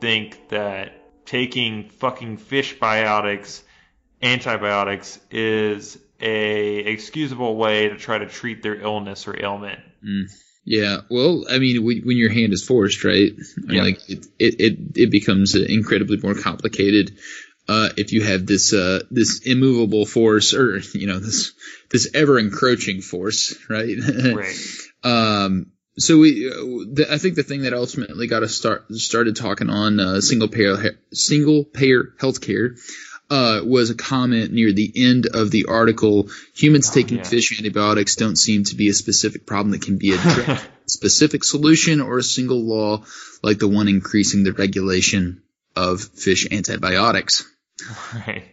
think 0.00 0.48
that 0.48 0.92
taking 1.26 1.90
fucking 1.90 2.38
fish 2.38 2.78
biotics, 2.78 3.62
antibiotics, 4.22 5.18
is 5.30 5.98
a 6.20 6.78
excusable 6.78 7.56
way 7.56 7.88
to 7.88 7.96
try 7.96 8.18
to 8.18 8.26
treat 8.26 8.62
their 8.62 8.80
illness 8.80 9.28
or 9.28 9.40
ailment. 9.40 9.80
Mm. 10.04 10.32
Yeah, 10.70 11.00
well, 11.08 11.46
I 11.48 11.58
mean, 11.58 11.82
when 11.82 12.02
when 12.02 12.18
your 12.18 12.28
hand 12.28 12.52
is 12.52 12.62
forced, 12.62 13.02
right? 13.02 13.32
I 13.32 13.60
mean, 13.66 13.76
Yeah. 13.76 13.82
like 13.82 14.00
it, 14.10 14.26
it, 14.38 14.60
it, 14.60 14.78
it 14.96 15.10
becomes 15.10 15.54
incredibly 15.54 16.18
more 16.18 16.34
complicated 16.34 17.16
uh, 17.68 17.88
if 17.96 18.12
you 18.12 18.22
have 18.22 18.44
this 18.44 18.74
uh, 18.74 19.00
this 19.10 19.40
immovable 19.46 20.04
force, 20.04 20.52
or 20.52 20.78
you 20.92 21.06
know, 21.06 21.18
this 21.18 21.52
this 21.90 22.10
ever 22.12 22.38
encroaching 22.38 23.00
force, 23.00 23.56
right? 23.68 23.96
Right. 23.98 24.56
Um, 25.04 25.70
so 25.96 26.18
we, 26.18 26.50
uh, 26.50 26.54
the, 26.92 27.06
I 27.08 27.18
think 27.18 27.36
the 27.36 27.44
thing 27.44 27.62
that 27.62 27.72
ultimately 27.72 28.26
got 28.26 28.42
us 28.42 28.52
start 28.52 28.92
started 28.94 29.36
talking 29.36 29.70
on 29.70 30.00
uh, 30.00 30.20
single 30.20 30.48
payer 30.48 30.98
single 31.12 31.64
payer 31.64 32.14
healthcare 32.20 32.76
uh, 33.30 33.60
was 33.64 33.90
a 33.90 33.94
comment 33.94 34.52
near 34.52 34.72
the 34.72 34.92
end 34.96 35.26
of 35.26 35.50
the 35.50 35.66
article. 35.66 36.28
Humans 36.54 36.90
taking 36.90 37.18
yeah. 37.18 37.24
fish 37.24 37.58
antibiotics 37.58 38.16
don't 38.16 38.36
seem 38.36 38.64
to 38.64 38.74
be 38.74 38.88
a 38.88 38.94
specific 38.94 39.46
problem 39.46 39.72
that 39.72 39.82
can 39.82 39.98
be 39.98 40.12
addressed. 40.14 40.48
a 40.86 40.90
specific 40.90 41.44
solution 41.44 42.00
or 42.00 42.18
a 42.18 42.22
single 42.22 42.60
law 42.62 43.04
like 43.42 43.58
the 43.58 43.68
one 43.68 43.88
increasing 43.88 44.44
the 44.44 44.52
regulation 44.52 45.42
of 45.76 46.00
fish 46.00 46.46
antibiotics. 46.50 47.44
Right. 48.14 48.44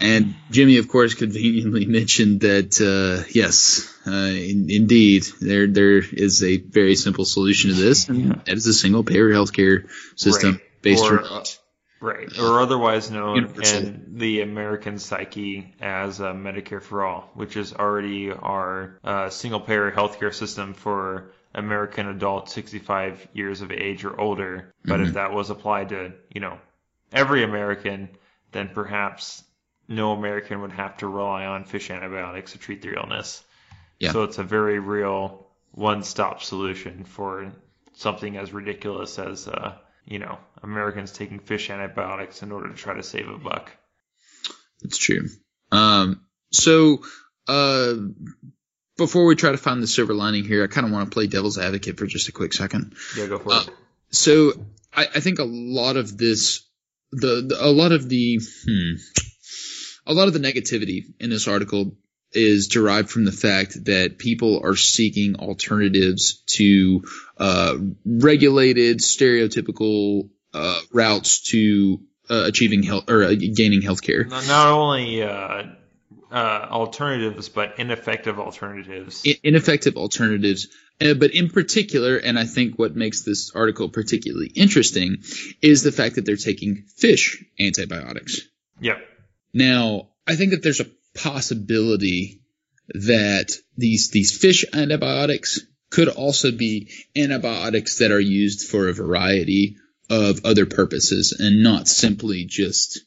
And 0.00 0.34
Jimmy, 0.50 0.78
of 0.78 0.88
course, 0.88 1.14
conveniently 1.14 1.86
mentioned 2.00 2.40
that 2.40 2.80
uh, 2.80 3.24
yes, 3.32 3.92
uh, 4.06 4.10
in, 4.10 4.68
indeed, 4.68 5.24
there 5.40 5.66
there 5.68 5.98
is 5.98 6.42
a 6.42 6.56
very 6.56 6.96
simple 6.96 7.24
solution 7.24 7.70
to 7.70 7.76
this, 7.76 8.08
and 8.08 8.32
that 8.32 8.48
is 8.56 8.66
a 8.66 8.74
single 8.74 9.04
payer 9.04 9.30
healthcare 9.30 9.88
system 10.16 10.52
Right. 10.54 10.82
based 10.82 11.04
Or, 11.04 11.16
around. 11.16 11.56
Right, 12.00 12.28
or 12.38 12.60
otherwise 12.60 13.10
known 13.10 13.36
Universal. 13.36 13.78
in 13.78 14.18
the 14.18 14.42
American 14.42 14.98
psyche 14.98 15.74
as 15.80 16.20
uh, 16.20 16.32
Medicare 16.34 16.82
for 16.82 17.04
All, 17.04 17.30
which 17.34 17.56
is 17.56 17.72
already 17.72 18.30
our 18.30 18.98
uh, 19.02 19.30
single 19.30 19.60
payer 19.60 19.90
healthcare 19.90 20.34
system 20.34 20.74
for 20.74 21.32
American 21.54 22.06
adults 22.08 22.52
65 22.52 23.26
years 23.32 23.62
of 23.62 23.72
age 23.72 24.04
or 24.04 24.18
older. 24.20 24.74
But 24.86 25.00
Mm-hmm. 25.00 25.08
if 25.08 25.14
that 25.14 25.32
was 25.32 25.48
applied 25.50 25.88
to, 25.90 26.12
you 26.32 26.40
know, 26.40 26.58
every 27.12 27.42
American, 27.44 28.10
then 28.52 28.68
perhaps 28.74 29.42
no 29.88 30.12
American 30.12 30.60
would 30.60 30.72
have 30.72 30.98
to 30.98 31.08
rely 31.08 31.46
on 31.46 31.64
fish 31.64 31.90
antibiotics 31.90 32.52
to 32.52 32.58
treat 32.58 32.82
their 32.82 32.94
illness. 32.94 33.42
Yeah. 33.98 34.12
So 34.12 34.24
it's 34.24 34.38
a 34.38 34.42
very 34.42 34.78
real 34.80 35.46
one 35.72 36.02
stop 36.02 36.42
solution 36.42 37.04
for 37.04 37.52
something 37.94 38.36
as 38.36 38.52
ridiculous 38.52 39.18
as, 39.18 39.48
uh, 39.48 39.74
you 40.06 40.18
know, 40.18 40.38
Americans 40.62 41.12
taking 41.12 41.38
fish 41.40 41.68
antibiotics 41.70 42.42
in 42.42 42.52
order 42.52 42.68
to 42.68 42.74
try 42.74 42.94
to 42.94 43.02
save 43.02 43.28
a 43.28 43.36
buck. 43.38 43.70
That's 44.82 44.98
true. 44.98 45.28
Um, 45.72 46.20
so, 46.52 47.02
uh, 47.48 47.94
before 48.96 49.26
we 49.26 49.36
try 49.36 49.50
to 49.52 49.58
find 49.58 49.82
the 49.82 49.86
silver 49.86 50.14
lining 50.14 50.44
here, 50.44 50.64
I 50.64 50.68
kind 50.68 50.86
of 50.86 50.92
want 50.92 51.10
to 51.10 51.14
play 51.14 51.26
devil's 51.26 51.58
advocate 51.58 51.98
for 51.98 52.06
just 52.06 52.28
a 52.28 52.32
quick 52.32 52.52
second. 52.52 52.94
Yeah, 53.16 53.26
go 53.26 53.38
for 53.38 53.52
Uh, 53.52 53.60
it. 53.62 53.70
So, 54.10 54.52
I, 54.94 55.06
I 55.16 55.20
think 55.20 55.38
a 55.38 55.44
lot 55.44 55.96
of 55.96 56.16
this, 56.16 56.64
the, 57.12 57.44
the 57.48 57.56
a 57.60 57.68
lot 57.68 57.92
of 57.92 58.08
the, 58.08 58.38
hmm, 58.40 58.94
a 60.06 60.14
lot 60.14 60.28
of 60.28 60.34
the 60.34 60.40
negativity 60.40 61.04
in 61.20 61.30
this 61.30 61.48
article 61.48 61.96
is 62.32 62.68
derived 62.68 63.10
from 63.10 63.24
the 63.24 63.32
fact 63.32 63.84
that 63.86 64.18
people 64.18 64.60
are 64.64 64.76
seeking 64.76 65.36
alternatives 65.36 66.42
to 66.46 67.02
uh, 67.38 67.76
regulated, 68.04 68.98
stereotypical 68.98 70.28
uh, 70.52 70.80
routes 70.92 71.50
to 71.50 72.00
uh, 72.28 72.44
achieving 72.46 72.82
health 72.82 73.08
or 73.08 73.24
uh, 73.24 73.34
gaining 73.34 73.82
healthcare. 73.82 74.28
Not 74.28 74.46
not 74.48 74.68
only 74.68 75.22
uh, 75.22 75.62
uh, 76.30 76.68
alternatives, 76.70 77.48
but 77.48 77.78
ineffective 77.78 78.38
alternatives. 78.38 79.22
I- 79.26 79.38
ineffective 79.42 79.96
alternatives. 79.96 80.68
Uh, 81.00 81.14
but 81.14 81.34
in 81.34 81.50
particular, 81.50 82.16
and 82.16 82.38
I 82.38 82.44
think 82.44 82.78
what 82.78 82.96
makes 82.96 83.22
this 83.22 83.52
article 83.54 83.90
particularly 83.90 84.48
interesting 84.48 85.18
is 85.60 85.82
the 85.82 85.92
fact 85.92 86.14
that 86.14 86.24
they're 86.24 86.36
taking 86.36 86.84
fish 86.96 87.44
antibiotics. 87.60 88.40
yep. 88.80 88.98
Now, 89.52 90.08
I 90.26 90.36
think 90.36 90.50
that 90.50 90.62
there's 90.62 90.80
a 90.80 90.86
possibility 91.16 92.42
that 92.88 93.50
these 93.76 94.10
these 94.10 94.36
fish 94.36 94.64
antibiotics 94.72 95.60
could 95.90 96.08
also 96.08 96.52
be 96.52 96.90
antibiotics 97.16 97.98
that 97.98 98.12
are 98.12 98.20
used 98.20 98.68
for 98.68 98.88
a 98.88 98.92
variety 98.92 99.76
of 100.10 100.44
other 100.44 100.66
purposes 100.66 101.36
and 101.38 101.62
not 101.62 101.88
simply 101.88 102.44
just 102.44 103.00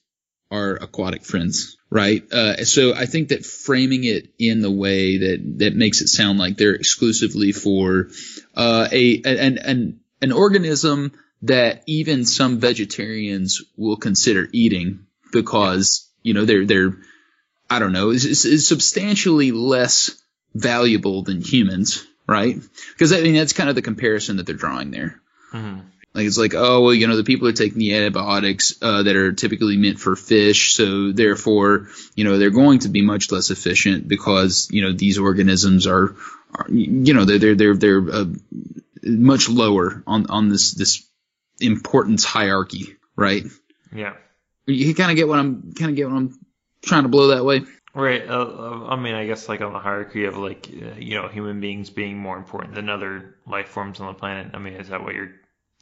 our 0.51 0.75
aquatic 0.75 1.23
friends, 1.23 1.77
right? 1.89 2.23
Uh, 2.31 2.65
so 2.65 2.93
I 2.93 3.05
think 3.05 3.29
that 3.29 3.45
framing 3.45 4.03
it 4.03 4.33
in 4.39 4.61
the 4.61 4.71
way 4.71 5.17
that 5.17 5.59
that 5.59 5.75
makes 5.75 6.01
it 6.01 6.07
sound 6.07 6.39
like 6.39 6.57
they're 6.57 6.73
exclusively 6.73 7.51
for 7.51 8.09
uh, 8.55 8.87
a 8.91 9.21
an, 9.23 9.57
an 9.59 9.99
an 10.21 10.31
organism 10.31 11.11
that 11.43 11.83
even 11.85 12.25
some 12.25 12.59
vegetarians 12.59 13.61
will 13.77 13.97
consider 13.97 14.49
eating 14.51 15.05
because 15.31 16.09
you 16.23 16.33
know 16.33 16.45
they're 16.45 16.65
they're 16.65 16.97
I 17.69 17.79
don't 17.79 17.91
know 17.91 18.09
is, 18.09 18.25
is, 18.25 18.45
is 18.45 18.67
substantially 18.67 19.51
less 19.51 20.11
valuable 20.53 21.23
than 21.23 21.41
humans, 21.41 22.05
right? 22.27 22.57
Because 22.93 23.13
I 23.13 23.21
mean 23.21 23.35
that's 23.35 23.53
kind 23.53 23.69
of 23.69 23.75
the 23.75 23.81
comparison 23.81 24.37
that 24.37 24.45
they're 24.45 24.55
drawing 24.55 24.91
there. 24.91 25.21
Mhm. 25.53 25.83
Like 26.13 26.25
it's 26.25 26.39
like, 26.39 26.55
oh 26.55 26.81
well, 26.81 26.93
you 26.93 27.07
know, 27.07 27.15
the 27.15 27.23
people 27.23 27.47
are 27.47 27.53
taking 27.53 27.77
the 27.77 27.95
antibiotics 27.95 28.73
uh, 28.81 29.03
that 29.03 29.15
are 29.15 29.31
typically 29.31 29.77
meant 29.77 29.99
for 29.99 30.15
fish, 30.15 30.73
so 30.73 31.11
therefore, 31.11 31.89
you 32.15 32.23
know, 32.23 32.39
they're 32.39 32.49
going 32.49 32.79
to 32.79 32.89
be 32.89 33.03
much 33.03 33.31
less 33.31 33.51
efficient 33.51 34.07
because 34.07 34.67
you 34.71 34.81
know 34.81 34.91
these 34.91 35.19
organisms 35.19 35.85
are, 35.85 36.15
are 36.55 36.65
you 36.69 37.13
know, 37.13 37.25
they're 37.25 37.37
they're 37.37 37.55
they're 37.55 37.75
they're 37.75 38.11
uh, 38.11 38.25
much 39.03 39.49
lower 39.49 40.03
on 40.07 40.25
on 40.31 40.49
this 40.49 40.71
this 40.71 41.07
importance 41.59 42.25
hierarchy, 42.25 42.95
right? 43.15 43.45
Yeah. 43.93 44.15
You 44.65 44.95
kind 44.95 45.11
of 45.11 45.15
get 45.15 45.27
what 45.27 45.37
I'm 45.37 45.73
kind 45.73 45.91
of 45.91 45.95
get 45.95 46.09
what 46.09 46.17
I'm 46.17 46.39
trying 46.81 47.03
to 47.03 47.09
blow 47.09 47.27
that 47.27 47.45
way. 47.45 47.61
Right. 47.93 48.27
Uh, 48.27 48.33
uh, 48.33 48.87
I 48.89 48.95
mean, 48.95 49.15
I 49.15 49.25
guess 49.25 49.49
like 49.49 49.61
on 49.61 49.73
the 49.73 49.79
hierarchy 49.79 50.25
of 50.25 50.37
like 50.37 50.69
uh, 50.69 50.95
you 50.97 51.15
know 51.15 51.27
human 51.27 51.59
beings 51.59 51.89
being 51.89 52.17
more 52.17 52.37
important 52.37 52.75
than 52.75 52.89
other 52.89 53.35
life 53.47 53.69
forms 53.69 53.99
on 53.99 54.07
the 54.07 54.13
planet. 54.13 54.51
I 54.53 54.59
mean, 54.59 54.73
is 54.73 54.89
that 54.89 55.03
what 55.03 55.15
you're 55.15 55.31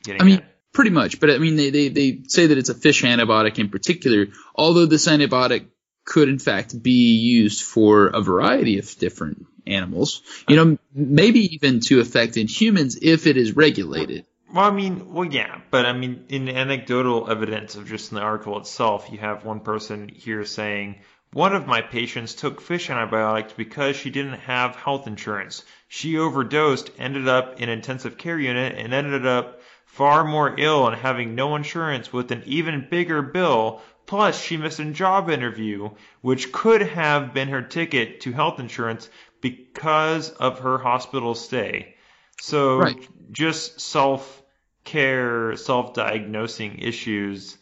getting 0.04 0.22
I 0.22 0.26
mean, 0.26 0.38
at? 0.38 0.72
pretty 0.74 0.92
much. 0.92 1.20
But 1.20 1.32
I 1.32 1.38
mean, 1.38 1.58
they, 1.58 1.70
they, 1.70 1.90
they 1.90 2.22
say 2.28 2.48
that 2.48 2.58
it's 2.58 2.70
a 2.70 2.76
fish 2.76 3.04
antibiotic 3.04 3.60
in 3.60 3.70
particular, 3.70 4.28
although 4.56 4.86
this 4.86 5.08
antibiotic 5.08 5.66
could 6.06 6.30
in 6.30 6.40
fact 6.40 6.82
be 6.82 7.18
used 7.18 7.64
for 7.64 8.08
a 8.08 8.22
variety 8.22 8.80
of 8.80 8.98
different 8.98 9.46
animals. 9.66 10.22
You 10.48 10.56
know, 10.56 10.78
maybe 10.94 11.56
even 11.56 11.82
to 11.82 12.00
affect 12.00 12.38
in 12.38 12.48
humans 12.48 12.98
if 13.02 13.28
it 13.28 13.36
is 13.36 13.56
regulated. 13.56 14.26
Well, 14.54 14.64
I 14.64 14.72
mean, 14.72 15.14
well, 15.14 15.26
yeah, 15.26 15.60
but 15.72 15.86
I 15.86 15.92
mean, 15.92 16.24
in 16.30 16.48
anecdotal 16.48 17.30
evidence 17.30 17.76
of 17.76 17.86
just 17.86 18.12
in 18.12 18.16
the 18.16 18.22
article 18.22 18.58
itself, 18.58 19.10
you 19.12 19.18
have 19.18 19.44
one 19.44 19.60
person 19.60 20.08
here 20.08 20.46
saying, 20.46 21.02
one 21.34 21.54
of 21.54 21.68
my 21.68 21.82
patients 21.82 22.34
took 22.34 22.62
fish 22.62 22.90
antibiotics 22.90 23.52
because 23.52 23.98
she 23.98 24.10
didn't 24.10 24.40
have 24.40 24.78
health 24.78 25.06
insurance. 25.06 25.66
She 25.90 26.18
overdosed, 26.18 26.92
ended 26.98 27.28
up 27.28 27.60
in 27.60 27.68
intensive 27.68 28.18
care 28.18 28.40
unit, 28.40 28.76
and 28.78 28.94
ended 28.94 29.26
up 29.26 29.62
far 29.86 30.24
more 30.24 30.56
ill 30.58 30.88
and 30.88 30.96
having 30.96 31.36
no 31.36 31.58
insurance 31.58 32.14
with 32.14 32.32
an 32.32 32.44
even 32.46 32.88
bigger 32.90 33.22
bill. 33.22 33.82
Plus, 34.06 34.42
she 34.42 34.56
missed 34.56 34.80
a 34.80 34.86
job 34.86 35.30
interview, 35.30 35.90
which 36.22 36.54
could 36.54 36.82
have 36.84 37.34
been 37.34 37.50
her 37.50 37.62
ticket 37.62 38.22
to 38.22 38.32
health 38.32 38.62
insurance 38.62 39.10
because 39.42 40.30
of 40.30 40.60
her 40.60 40.78
hospital 40.78 41.36
stay. 41.36 41.97
So 42.40 42.84
Right. 42.84 43.08
just 43.32 43.80
self 43.82 44.42
care, 44.84 45.56
self 45.58 45.94
diagnosing 45.94 46.80
issues 46.80 47.58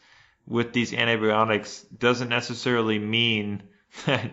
with 0.46 0.74
these 0.74 0.94
antibiotics 0.94 1.82
doesn't 1.84 2.30
necessarily 2.30 3.00
mean 3.00 3.64
that 4.06 4.32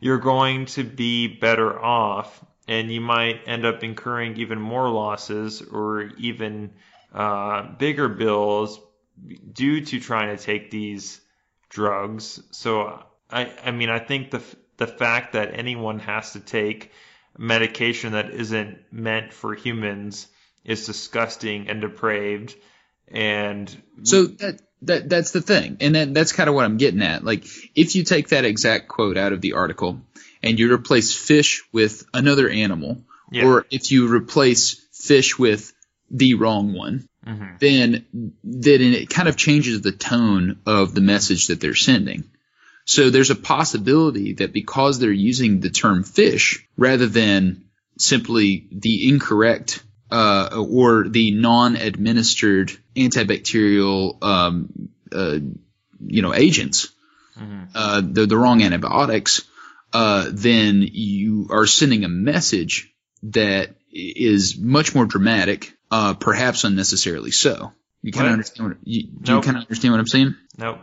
you're 0.00 0.18
going 0.18 0.66
to 0.66 0.84
be 0.84 1.28
better 1.28 1.78
off 1.78 2.44
and 2.68 2.90
you 2.90 3.00
might 3.00 3.42
end 3.46 3.64
up 3.64 3.84
incurring 3.84 4.36
even 4.38 4.60
more 4.60 4.88
losses 4.88 5.62
or 5.62 6.10
even 6.18 6.72
uh, 7.12 7.62
bigger 7.76 8.08
bills 8.08 8.80
due 9.52 9.80
to 9.80 10.00
trying 10.00 10.36
to 10.36 10.42
take 10.42 10.70
these 10.70 11.20
drugs. 11.68 12.42
So 12.50 13.02
I, 13.30 13.52
I 13.64 13.70
mean, 13.70 13.90
I 13.90 13.98
think 13.98 14.30
the 14.30 14.42
the 14.76 14.86
fact 14.86 15.32
that 15.32 15.54
anyone 15.54 15.98
has 16.00 16.32
to 16.32 16.40
take 16.40 16.92
medication 17.38 18.12
that 18.12 18.30
isn't 18.30 18.78
meant 18.92 19.32
for 19.32 19.54
humans 19.54 20.26
is 20.64 20.86
disgusting 20.86 21.68
and 21.68 21.80
depraved. 21.80 22.54
And 23.08 23.70
So 24.02 24.24
that 24.26 24.60
that 24.82 25.08
that's 25.08 25.30
the 25.30 25.40
thing, 25.40 25.78
and 25.80 25.94
that, 25.94 26.12
that's 26.14 26.32
kind 26.32 26.48
of 26.48 26.54
what 26.54 26.64
I'm 26.64 26.76
getting 26.76 27.02
at. 27.02 27.24
Like, 27.24 27.44
if 27.74 27.94
you 27.94 28.04
take 28.04 28.28
that 28.28 28.44
exact 28.44 28.88
quote 28.88 29.16
out 29.16 29.32
of 29.32 29.40
the 29.40 29.54
article 29.54 30.00
and 30.42 30.58
you 30.58 30.72
replace 30.72 31.14
fish 31.14 31.62
with 31.72 32.04
another 32.12 32.48
animal, 32.48 33.02
Yeah. 33.30 33.46
or 33.46 33.66
if 33.70 33.90
you 33.90 34.12
replace 34.12 34.74
fish 34.92 35.38
with 35.38 35.72
the 36.10 36.34
wrong 36.34 36.72
one, 36.72 37.08
Mhm. 37.26 37.58
then 37.58 38.04
then 38.44 38.80
it 38.82 39.08
kind 39.08 39.28
of 39.28 39.36
changes 39.36 39.80
the 39.80 39.92
tone 39.92 40.58
of 40.66 40.94
the 40.94 41.00
message 41.00 41.46
that 41.46 41.60
they're 41.60 41.74
sending. 41.74 42.24
So 42.86 43.10
there's 43.10 43.30
a 43.30 43.36
possibility 43.36 44.34
that 44.34 44.52
because 44.52 44.98
they're 44.98 45.10
using 45.10 45.60
the 45.60 45.70
term 45.70 46.04
fish 46.04 46.66
rather 46.76 47.06
than 47.06 47.64
simply 47.98 48.68
the 48.70 49.08
incorrect 49.08 49.82
uh, 50.10 50.64
or 50.68 51.08
the 51.08 51.32
non-administered 51.32 52.70
antibacterial 52.94 54.22
um, 54.22 54.88
uh, 55.12 55.38
you 56.06 56.22
know 56.22 56.32
agents, 56.32 56.92
uh, 57.74 58.00
the 58.00 58.26
the 58.26 58.38
wrong 58.38 58.62
antibiotics, 58.62 59.42
uh, 59.92 60.28
then 60.30 60.82
you 60.82 61.48
are 61.50 61.66
sending 61.66 62.04
a 62.04 62.08
message 62.08 62.94
that 63.24 63.74
is 63.90 64.56
much 64.58 64.94
more 64.94 65.06
dramatic, 65.06 65.76
uh, 65.90 66.14
perhaps 66.14 66.62
unnecessarily 66.62 67.32
so. 67.32 67.72
You 68.06 68.12
kind 68.12 68.28
of 68.28 68.34
understand 68.34 68.68
what 68.68 68.78
you, 68.84 69.08
do 69.20 69.34
you 69.34 69.40
kind 69.40 69.56
of 69.56 69.62
understand 69.64 69.92
what 69.92 69.98
I'm 69.98 70.06
saying? 70.06 70.36
nope. 70.56 70.78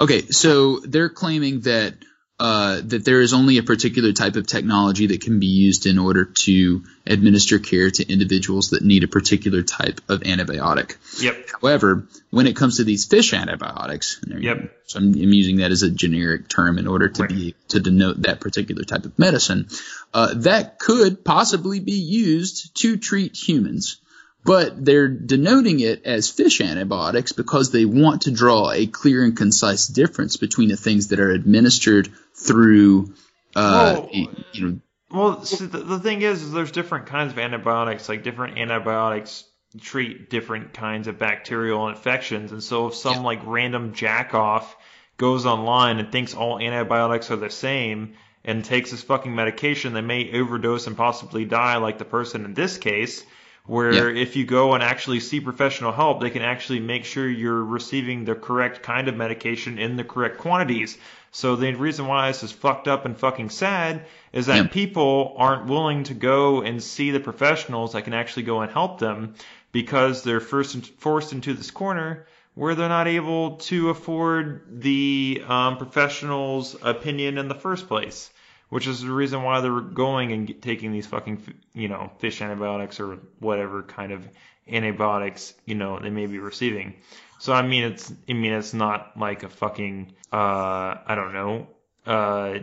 Okay, 0.00 0.22
so 0.22 0.80
they're 0.80 1.10
claiming 1.10 1.60
that 1.60 1.94
uh, 2.40 2.80
that 2.82 3.04
there 3.04 3.20
is 3.20 3.34
only 3.34 3.58
a 3.58 3.62
particular 3.62 4.12
type 4.12 4.36
of 4.36 4.46
technology 4.46 5.08
that 5.08 5.20
can 5.20 5.38
be 5.38 5.46
used 5.46 5.86
in 5.86 5.98
order 5.98 6.24
to 6.24 6.82
administer 7.06 7.58
care 7.58 7.90
to 7.90 8.10
individuals 8.10 8.70
that 8.70 8.82
need 8.82 9.04
a 9.04 9.06
particular 9.06 9.62
type 9.62 10.00
of 10.08 10.20
antibiotic. 10.22 10.96
Yep. 11.22 11.50
However, 11.60 12.08
when 12.30 12.46
it 12.46 12.56
comes 12.56 12.78
to 12.78 12.84
these 12.84 13.04
fish 13.04 13.32
antibiotics, 13.32 14.18
Yep. 14.26 14.72
so 14.86 14.98
I'm, 14.98 15.12
I'm 15.12 15.32
using 15.32 15.58
that 15.58 15.70
as 15.70 15.82
a 15.82 15.90
generic 15.90 16.48
term 16.48 16.78
in 16.78 16.88
order 16.88 17.10
to 17.10 17.26
be 17.26 17.54
to 17.68 17.80
denote 17.80 18.22
that 18.22 18.40
particular 18.40 18.82
type 18.82 19.04
of 19.04 19.16
medicine, 19.18 19.68
uh, 20.12 20.34
that 20.38 20.78
could 20.78 21.24
possibly 21.24 21.80
be 21.80 21.92
used 22.00 22.74
to 22.78 22.96
treat 22.96 23.36
humans. 23.36 23.98
But 24.44 24.84
they're 24.84 25.08
denoting 25.08 25.80
it 25.80 26.04
as 26.04 26.28
fish 26.28 26.60
antibiotics 26.60 27.32
because 27.32 27.70
they 27.70 27.84
want 27.84 28.22
to 28.22 28.32
draw 28.32 28.72
a 28.72 28.86
clear 28.86 29.24
and 29.24 29.36
concise 29.36 29.86
difference 29.86 30.36
between 30.36 30.68
the 30.68 30.76
things 30.76 31.08
that 31.08 31.20
are 31.20 31.30
administered 31.30 32.08
through, 32.34 33.14
uh, 33.54 34.00
Well- 34.00 34.08
you 34.12 34.28
know, 34.66 34.80
Well, 35.10 35.44
see, 35.44 35.66
the, 35.66 35.78
the 35.78 35.98
thing 36.00 36.22
is, 36.22 36.42
is 36.42 36.52
there's 36.52 36.72
different 36.72 37.06
kinds 37.06 37.32
of 37.32 37.38
antibiotics. 37.38 38.08
Like 38.08 38.24
different 38.24 38.58
antibiotics 38.58 39.44
treat 39.80 40.28
different 40.30 40.72
kinds 40.74 41.06
of 41.06 41.18
bacterial 41.18 41.88
infections, 41.88 42.50
and 42.50 42.62
so 42.62 42.88
if 42.88 42.94
some 42.94 43.16
Yeah. 43.16 43.20
like 43.22 43.40
random 43.44 43.92
jack 43.94 44.34
off 44.34 44.74
goes 45.18 45.46
online 45.46 45.98
and 45.98 46.10
thinks 46.10 46.34
all 46.34 46.58
antibiotics 46.58 47.30
are 47.30 47.36
the 47.36 47.50
same 47.50 48.14
and 48.44 48.64
takes 48.64 48.90
this 48.90 49.02
fucking 49.02 49.34
medication, 49.34 49.92
they 49.92 50.00
may 50.00 50.32
overdose 50.32 50.86
and 50.88 50.96
possibly 50.96 51.44
die, 51.44 51.76
like 51.76 51.98
the 51.98 52.04
person 52.04 52.44
in 52.44 52.54
this 52.54 52.76
case. 52.76 53.22
Where 53.66 54.10
if 54.10 54.34
you 54.34 54.44
go 54.44 54.74
and 54.74 54.82
actually 54.82 55.20
see 55.20 55.38
professional 55.40 55.92
help, 55.92 56.20
they 56.20 56.30
can 56.30 56.42
actually 56.42 56.80
make 56.80 57.04
sure 57.04 57.28
you're 57.28 57.64
receiving 57.64 58.24
the 58.24 58.34
correct 58.34 58.82
kind 58.82 59.06
of 59.06 59.16
medication 59.16 59.78
in 59.78 59.96
the 59.96 60.02
correct 60.04 60.38
quantities. 60.38 60.98
So 61.30 61.54
the 61.56 61.72
reason 61.74 62.08
why 62.08 62.28
this 62.28 62.42
is 62.42 62.50
fucked 62.52 62.88
up 62.88 63.04
and 63.06 63.16
fucking 63.16 63.50
sad 63.50 64.06
is 64.32 64.46
that 64.46 64.56
Yeah. 64.56 64.66
people 64.66 65.34
aren't 65.38 65.66
willing 65.66 66.04
to 66.04 66.14
go 66.14 66.62
and 66.62 66.82
see 66.82 67.12
the 67.12 67.20
professionals 67.20 67.92
that 67.92 68.02
can 68.04 68.14
actually 68.14 68.42
go 68.42 68.62
and 68.62 68.70
help 68.70 68.98
them 68.98 69.34
because 69.70 70.22
they're 70.22 70.40
first 70.40 70.76
forced 70.98 71.32
into 71.32 71.54
this 71.54 71.70
corner 71.70 72.26
where 72.54 72.74
they're 72.74 72.88
not 72.88 73.08
able 73.08 73.56
to 73.56 73.88
afford 73.88 74.62
the 74.82 75.42
um, 75.48 75.78
professional's 75.78 76.76
opinion 76.82 77.38
in 77.38 77.48
the 77.48 77.54
first 77.54 77.88
place, 77.88 78.30
which 78.72 78.86
is 78.86 79.02
the 79.02 79.12
reason 79.12 79.42
why 79.42 79.60
they're 79.60 79.82
going 79.82 80.32
and 80.32 80.62
taking 80.62 80.92
these 80.92 81.06
fucking 81.06 81.42
you 81.74 81.88
know 81.88 82.10
fish 82.20 82.40
antibiotics 82.40 83.00
or 83.00 83.18
whatever 83.38 83.82
kind 83.82 84.12
of 84.12 84.26
antibiotics 84.66 85.52
you 85.66 85.74
know 85.74 85.98
they 85.98 86.08
may 86.08 86.24
be 86.24 86.38
receiving. 86.38 86.94
So 87.38 87.52
I 87.52 87.60
mean 87.60 87.84
it's 87.84 88.10
I 88.26 88.32
mean 88.32 88.54
it's 88.54 88.72
not 88.72 89.18
like 89.18 89.42
a 89.42 89.50
fucking 89.50 90.14
uh 90.32 90.96
I 91.06 91.14
don't 91.14 91.34
know 91.34 91.66
uh 92.06 92.60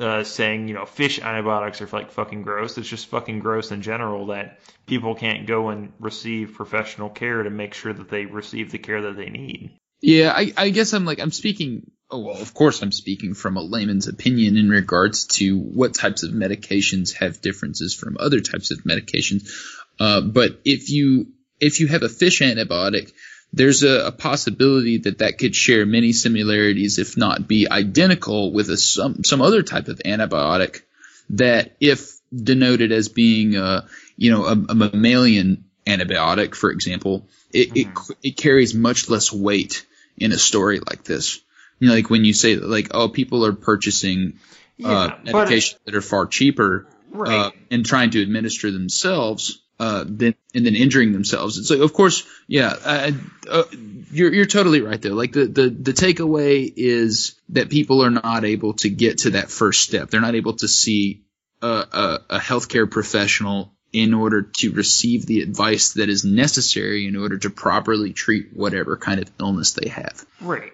uh, 0.00 0.24
saying 0.24 0.66
you 0.66 0.74
know 0.74 0.84
fish 0.84 1.20
antibiotics 1.20 1.80
are 1.80 1.86
like 1.92 2.10
fucking 2.10 2.42
gross. 2.42 2.76
It's 2.76 2.88
just 2.88 3.06
fucking 3.06 3.38
gross 3.38 3.70
in 3.70 3.82
general 3.82 4.26
that 4.26 4.58
people 4.84 5.14
can't 5.14 5.46
go 5.46 5.68
and 5.68 5.92
receive 6.00 6.54
professional 6.54 7.08
care 7.08 7.44
to 7.44 7.50
make 7.50 7.72
sure 7.72 7.92
that 7.92 8.08
they 8.08 8.26
receive 8.26 8.72
the 8.72 8.78
care 8.78 9.02
that 9.02 9.16
they 9.16 9.30
need. 9.30 9.78
Yeah, 10.00 10.32
I, 10.36 10.52
I 10.56 10.70
guess 10.70 10.92
I'm 10.92 11.04
like 11.04 11.20
I'm 11.20 11.30
speaking. 11.30 11.92
Oh 12.10 12.20
well, 12.20 12.40
of 12.40 12.54
course 12.54 12.82
I'm 12.82 12.92
speaking 12.92 13.34
from 13.34 13.56
a 13.56 13.62
layman's 13.62 14.06
opinion 14.06 14.56
in 14.56 14.68
regards 14.68 15.26
to 15.38 15.58
what 15.58 15.94
types 15.94 16.22
of 16.22 16.30
medications 16.30 17.14
have 17.14 17.40
differences 17.40 17.94
from 17.94 18.16
other 18.20 18.40
types 18.40 18.70
of 18.70 18.84
medications. 18.84 19.50
Uh, 19.98 20.20
but 20.20 20.60
if 20.64 20.90
you 20.90 21.28
if 21.58 21.80
you 21.80 21.88
have 21.88 22.02
a 22.02 22.08
fish 22.08 22.40
antibiotic, 22.40 23.12
there's 23.52 23.82
a, 23.82 24.06
a 24.06 24.12
possibility 24.12 24.98
that 24.98 25.18
that 25.18 25.38
could 25.38 25.56
share 25.56 25.86
many 25.86 26.12
similarities, 26.12 26.98
if 26.98 27.16
not 27.16 27.48
be 27.48 27.68
identical, 27.70 28.52
with 28.52 28.70
a, 28.70 28.76
some 28.76 29.24
some 29.24 29.42
other 29.42 29.62
type 29.62 29.88
of 29.88 29.98
antibiotic 30.04 30.82
that, 31.30 31.76
if 31.80 32.12
denoted 32.34 32.92
as 32.92 33.08
being 33.08 33.56
a 33.56 33.86
you 34.16 34.30
know 34.30 34.44
a, 34.44 34.52
a 34.52 34.74
mammalian 34.74 35.64
antibiotic, 35.86 36.54
for 36.54 36.70
example, 36.70 37.28
it, 37.52 37.76
it 37.76 37.88
it 38.22 38.36
carries 38.36 38.74
much 38.74 39.08
less 39.08 39.32
weight 39.32 39.86
in 40.18 40.32
a 40.32 40.38
story 40.38 40.80
like 40.80 41.04
this. 41.04 41.40
You 41.78 41.88
know, 41.88 41.94
like 41.94 42.10
when 42.10 42.24
you 42.24 42.32
say 42.32 42.56
like, 42.56 42.88
oh, 42.92 43.08
people 43.08 43.44
are 43.46 43.52
purchasing 43.52 44.38
uh, 44.84 45.10
Yeah, 45.24 45.32
but- 45.32 45.48
medications 45.48 45.78
that 45.84 45.94
are 45.94 46.00
far 46.02 46.26
cheaper 46.26 46.86
uh, 46.88 46.92
Right. 47.18 47.52
and 47.70 47.84
trying 47.84 48.10
to 48.10 48.20
administer 48.22 48.70
themselves, 48.70 49.62
uh, 49.78 50.04
then 50.06 50.34
and 50.54 50.64
then 50.66 50.74
injuring 50.74 51.12
themselves. 51.12 51.58
It's 51.58 51.70
like, 51.70 51.80
of 51.80 51.92
course, 51.92 52.26
yeah, 52.46 52.74
uh, 52.84 53.10
uh, 53.50 53.62
you're 54.10 54.32
you're 54.32 54.46
totally 54.46 54.80
right 54.80 55.00
though. 55.00 55.14
Like 55.14 55.32
the 55.32 55.46
the 55.46 55.68
the 55.70 55.92
takeaway 55.92 56.70
is 56.76 57.38
that 57.50 57.68
people 57.70 58.02
are 58.04 58.10
not 58.10 58.44
able 58.44 58.72
to 58.74 58.88
get 58.90 59.18
to 59.18 59.30
that 59.30 59.50
first 59.50 59.80
step. 59.82 60.10
They're 60.10 60.20
not 60.20 60.34
able 60.34 60.54
to 60.56 60.68
see 60.68 61.22
a, 61.62 61.66
a, 61.66 62.20
a 62.30 62.38
healthcare 62.38 62.90
professional 62.90 63.72
in 63.92 64.12
order 64.12 64.42
to 64.42 64.72
receive 64.72 65.24
the 65.26 65.40
advice 65.40 65.94
that 65.94 66.08
is 66.10 66.24
necessary 66.24 67.06
in 67.06 67.16
order 67.16 67.38
to 67.38 67.48
properly 67.50 68.12
treat 68.12 68.48
whatever 68.54 68.96
kind 68.96 69.20
of 69.20 69.30
illness 69.40 69.72
they 69.72 69.88
have. 69.88 70.24
Right. 70.40 70.72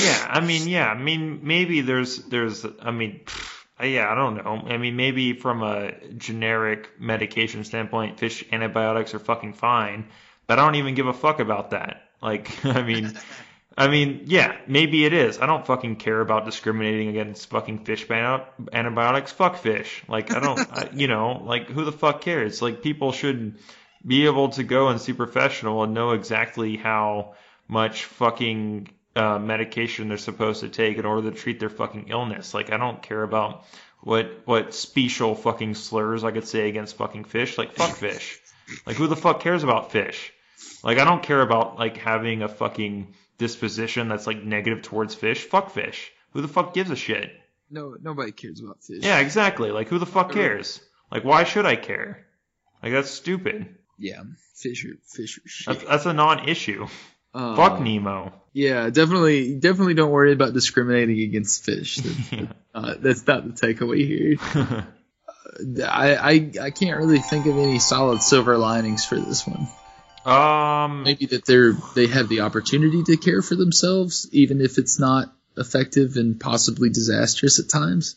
Yeah, 0.00 0.26
I 0.28 0.40
mean, 0.40 0.68
yeah, 0.68 0.86
I 0.86 0.98
mean, 0.98 1.40
maybe 1.42 1.82
there's, 1.82 2.16
there's, 2.24 2.64
I 2.80 2.90
mean, 2.90 3.20
yeah, 3.82 4.10
I 4.10 4.14
don't 4.14 4.36
know. 4.36 4.72
I 4.72 4.78
mean, 4.78 4.96
maybe 4.96 5.34
from 5.34 5.62
a 5.62 5.92
generic 6.16 6.90
medication 6.98 7.64
standpoint, 7.64 8.18
fish 8.18 8.44
antibiotics 8.50 9.14
are 9.14 9.18
fucking 9.18 9.52
fine, 9.52 10.08
but 10.46 10.58
I 10.58 10.64
don't 10.64 10.76
even 10.76 10.94
give 10.94 11.06
a 11.06 11.12
fuck 11.12 11.40
about 11.40 11.70
that. 11.70 12.02
Like, 12.20 12.64
I 12.64 12.82
mean, 12.82 13.12
I 13.76 13.86
mean, 13.86 14.22
yeah, 14.26 14.56
maybe 14.66 15.04
it 15.04 15.12
is. 15.12 15.38
I 15.38 15.46
don't 15.46 15.64
fucking 15.64 15.96
care 15.96 16.20
about 16.20 16.44
discriminating 16.44 17.08
against 17.08 17.48
fucking 17.50 17.84
fish 17.84 18.04
antibiotics. 18.10 19.30
Fuck 19.30 19.58
fish. 19.58 20.02
Like, 20.08 20.34
I 20.34 20.40
don't, 20.40 20.58
I, 20.58 20.90
you 20.92 21.06
know, 21.06 21.40
like, 21.44 21.68
who 21.68 21.84
the 21.84 21.92
fuck 21.92 22.20
cares? 22.20 22.60
Like, 22.60 22.82
people 22.82 23.12
should 23.12 23.58
be 24.04 24.26
able 24.26 24.48
to 24.50 24.64
go 24.64 24.88
and 24.88 25.00
see 25.00 25.12
professional 25.12 25.84
and 25.84 25.94
know 25.94 26.10
exactly 26.10 26.76
how 26.76 27.34
much 27.68 28.04
fucking 28.04 28.88
uh, 29.16 29.38
medication 29.38 30.08
they're 30.08 30.18
supposed 30.18 30.60
to 30.60 30.68
take 30.68 30.98
in 30.98 31.04
order 31.06 31.30
to 31.30 31.36
treat 31.36 31.58
their 31.60 31.70
fucking 31.70 32.06
illness. 32.08 32.54
Like, 32.54 32.72
I 32.72 32.76
don't 32.76 33.02
care 33.02 33.22
about 33.22 33.64
what 34.00 34.42
what 34.44 34.74
special 34.74 35.34
fucking 35.34 35.74
slurs 35.74 36.22
I 36.24 36.30
could 36.30 36.46
say 36.46 36.68
against 36.68 36.96
fucking 36.96 37.24
fish. 37.24 37.58
Like, 37.58 37.74
fuck 37.74 37.96
fish. 37.96 38.38
Like, 38.86 38.96
who 38.96 39.06
the 39.06 39.16
fuck 39.16 39.40
cares 39.40 39.64
about 39.64 39.92
fish? 39.92 40.32
Like, 40.84 40.98
I 40.98 41.04
don't 41.04 41.22
care 41.22 41.40
about 41.42 41.78
like 41.78 41.96
having 41.96 42.42
a 42.42 42.48
fucking 42.48 43.14
disposition 43.38 44.08
that's 44.08 44.26
like 44.26 44.42
negative 44.42 44.82
towards 44.82 45.14
fish. 45.14 45.44
Fuck 45.44 45.70
fish. 45.70 46.12
Who 46.32 46.42
the 46.42 46.48
fuck 46.48 46.74
gives 46.74 46.90
a 46.90 46.96
shit? 46.96 47.30
No, 47.70 47.96
nobody 48.00 48.32
cares 48.32 48.60
about 48.60 48.82
fish. 48.82 49.02
Yeah, 49.02 49.18
exactly. 49.18 49.70
Like, 49.70 49.88
who 49.88 49.98
the 49.98 50.06
fuck 50.06 50.32
cares? 50.32 50.80
Like, 51.10 51.24
why 51.24 51.44
should 51.44 51.66
I 51.66 51.76
care? 51.76 52.26
Like, 52.82 52.92
that's 52.92 53.10
stupid. 53.10 53.74
yeah. 53.98 54.22
Fish 54.54 54.84
are 54.84 54.96
fish 55.06 55.38
are 55.38 55.48
shit. 55.48 55.66
That's, 55.66 55.84
that's 55.88 56.06
a 56.06 56.12
non-issue. 56.12 56.86
Uh, 57.34 57.56
Fuck 57.56 57.80
Nemo. 57.80 58.32
Yeah, 58.52 58.90
definitely, 58.90 59.54
definitely 59.54 59.94
don't 59.94 60.10
worry 60.10 60.32
about 60.32 60.52
discriminating 60.52 61.20
against 61.20 61.64
fish. 61.64 61.96
That's, 61.96 62.52
uh, 62.74 62.94
that's 63.00 63.26
not 63.26 63.44
the 63.44 63.52
takeaway 63.52 64.06
here. 64.06 64.36
I, 65.84 66.16
I 66.16 66.50
I 66.66 66.70
can't 66.70 66.98
really 66.98 67.18
think 67.18 67.46
of 67.46 67.58
any 67.58 67.78
solid 67.78 68.22
silver 68.22 68.56
linings 68.56 69.04
for 69.04 69.16
this 69.16 69.46
one. 69.46 69.66
Um, 70.24 71.04
Maybe 71.04 71.26
that 71.26 71.44
they're 71.44 71.72
they 71.94 72.06
have 72.06 72.28
the 72.28 72.40
opportunity 72.40 73.02
to 73.04 73.16
care 73.16 73.42
for 73.42 73.56
themselves, 73.56 74.28
even 74.32 74.60
if 74.60 74.78
it's 74.78 75.00
not 75.00 75.32
effective 75.56 76.16
and 76.16 76.38
possibly 76.38 76.90
disastrous 76.90 77.58
at 77.58 77.68
times. 77.68 78.16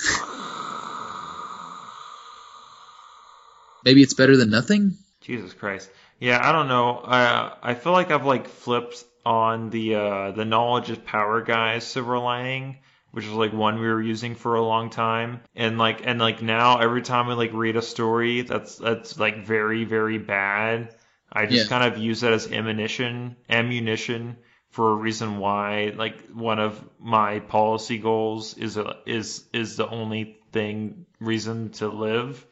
Maybe 3.84 4.02
it's 4.02 4.14
better 4.14 4.36
than 4.36 4.50
nothing. 4.50 4.96
Jesus 5.20 5.52
Christ. 5.52 5.90
Yeah, 6.18 6.40
I 6.46 6.52
don't 6.52 6.68
know. 6.68 6.98
Uh, 6.98 7.54
I 7.62 7.74
feel 7.74 7.92
like 7.92 8.10
I've 8.10 8.24
like 8.26 8.48
flipped 8.48 9.04
on 9.24 9.70
the 9.70 9.94
uh, 9.96 10.30
the 10.32 10.44
knowledge 10.44 10.90
is 10.90 10.98
power 10.98 11.42
guys 11.42 11.86
silver 11.86 12.18
lining, 12.18 12.78
which 13.12 13.24
is 13.24 13.32
like 13.32 13.52
one 13.52 13.78
we 13.80 13.86
were 13.86 14.00
using 14.02 14.34
for 14.34 14.54
a 14.54 14.62
long 14.62 14.90
time, 14.90 15.40
and 15.54 15.78
like 15.78 16.06
and 16.06 16.18
like 16.18 16.42
now 16.42 16.78
every 16.78 17.02
time 17.02 17.28
I 17.28 17.34
like 17.34 17.52
read 17.52 17.76
a 17.76 17.82
story 17.82 18.42
that's 18.42 18.76
that's 18.76 19.18
like 19.18 19.44
very 19.46 19.84
very 19.84 20.18
bad, 20.18 20.94
I 21.32 21.46
just 21.46 21.68
Yeah. 21.68 21.68
kind 21.68 21.92
of 21.92 21.98
use 21.98 22.20
that 22.22 22.32
as 22.32 22.50
ammunition 22.50 23.36
ammunition 23.48 24.36
for 24.70 24.92
a 24.92 24.96
reason 24.96 25.38
why 25.38 25.92
like 25.96 26.28
one 26.30 26.58
of 26.58 26.82
my 26.98 27.40
policy 27.40 27.98
goals 27.98 28.56
is 28.56 28.76
a, 28.76 28.96
is 29.06 29.44
is 29.52 29.76
the 29.76 29.88
only 29.88 30.38
thing 30.52 31.06
reason 31.20 31.70
to 31.72 31.88
live. 31.88 32.44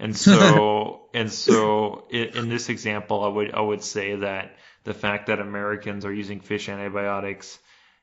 And 0.00 0.16
so, 0.26 1.02
and 1.14 1.30
so, 1.30 2.06
in, 2.10 2.28
in 2.30 2.48
this 2.48 2.68
example, 2.68 3.22
I 3.22 3.28
would 3.28 3.54
I 3.54 3.60
would 3.60 3.82
say 3.82 4.16
that 4.16 4.56
the 4.84 4.94
fact 4.94 5.26
that 5.26 5.38
Americans 5.38 6.04
are 6.04 6.12
using 6.12 6.40
fish 6.40 6.68
antibiotics 6.68 7.58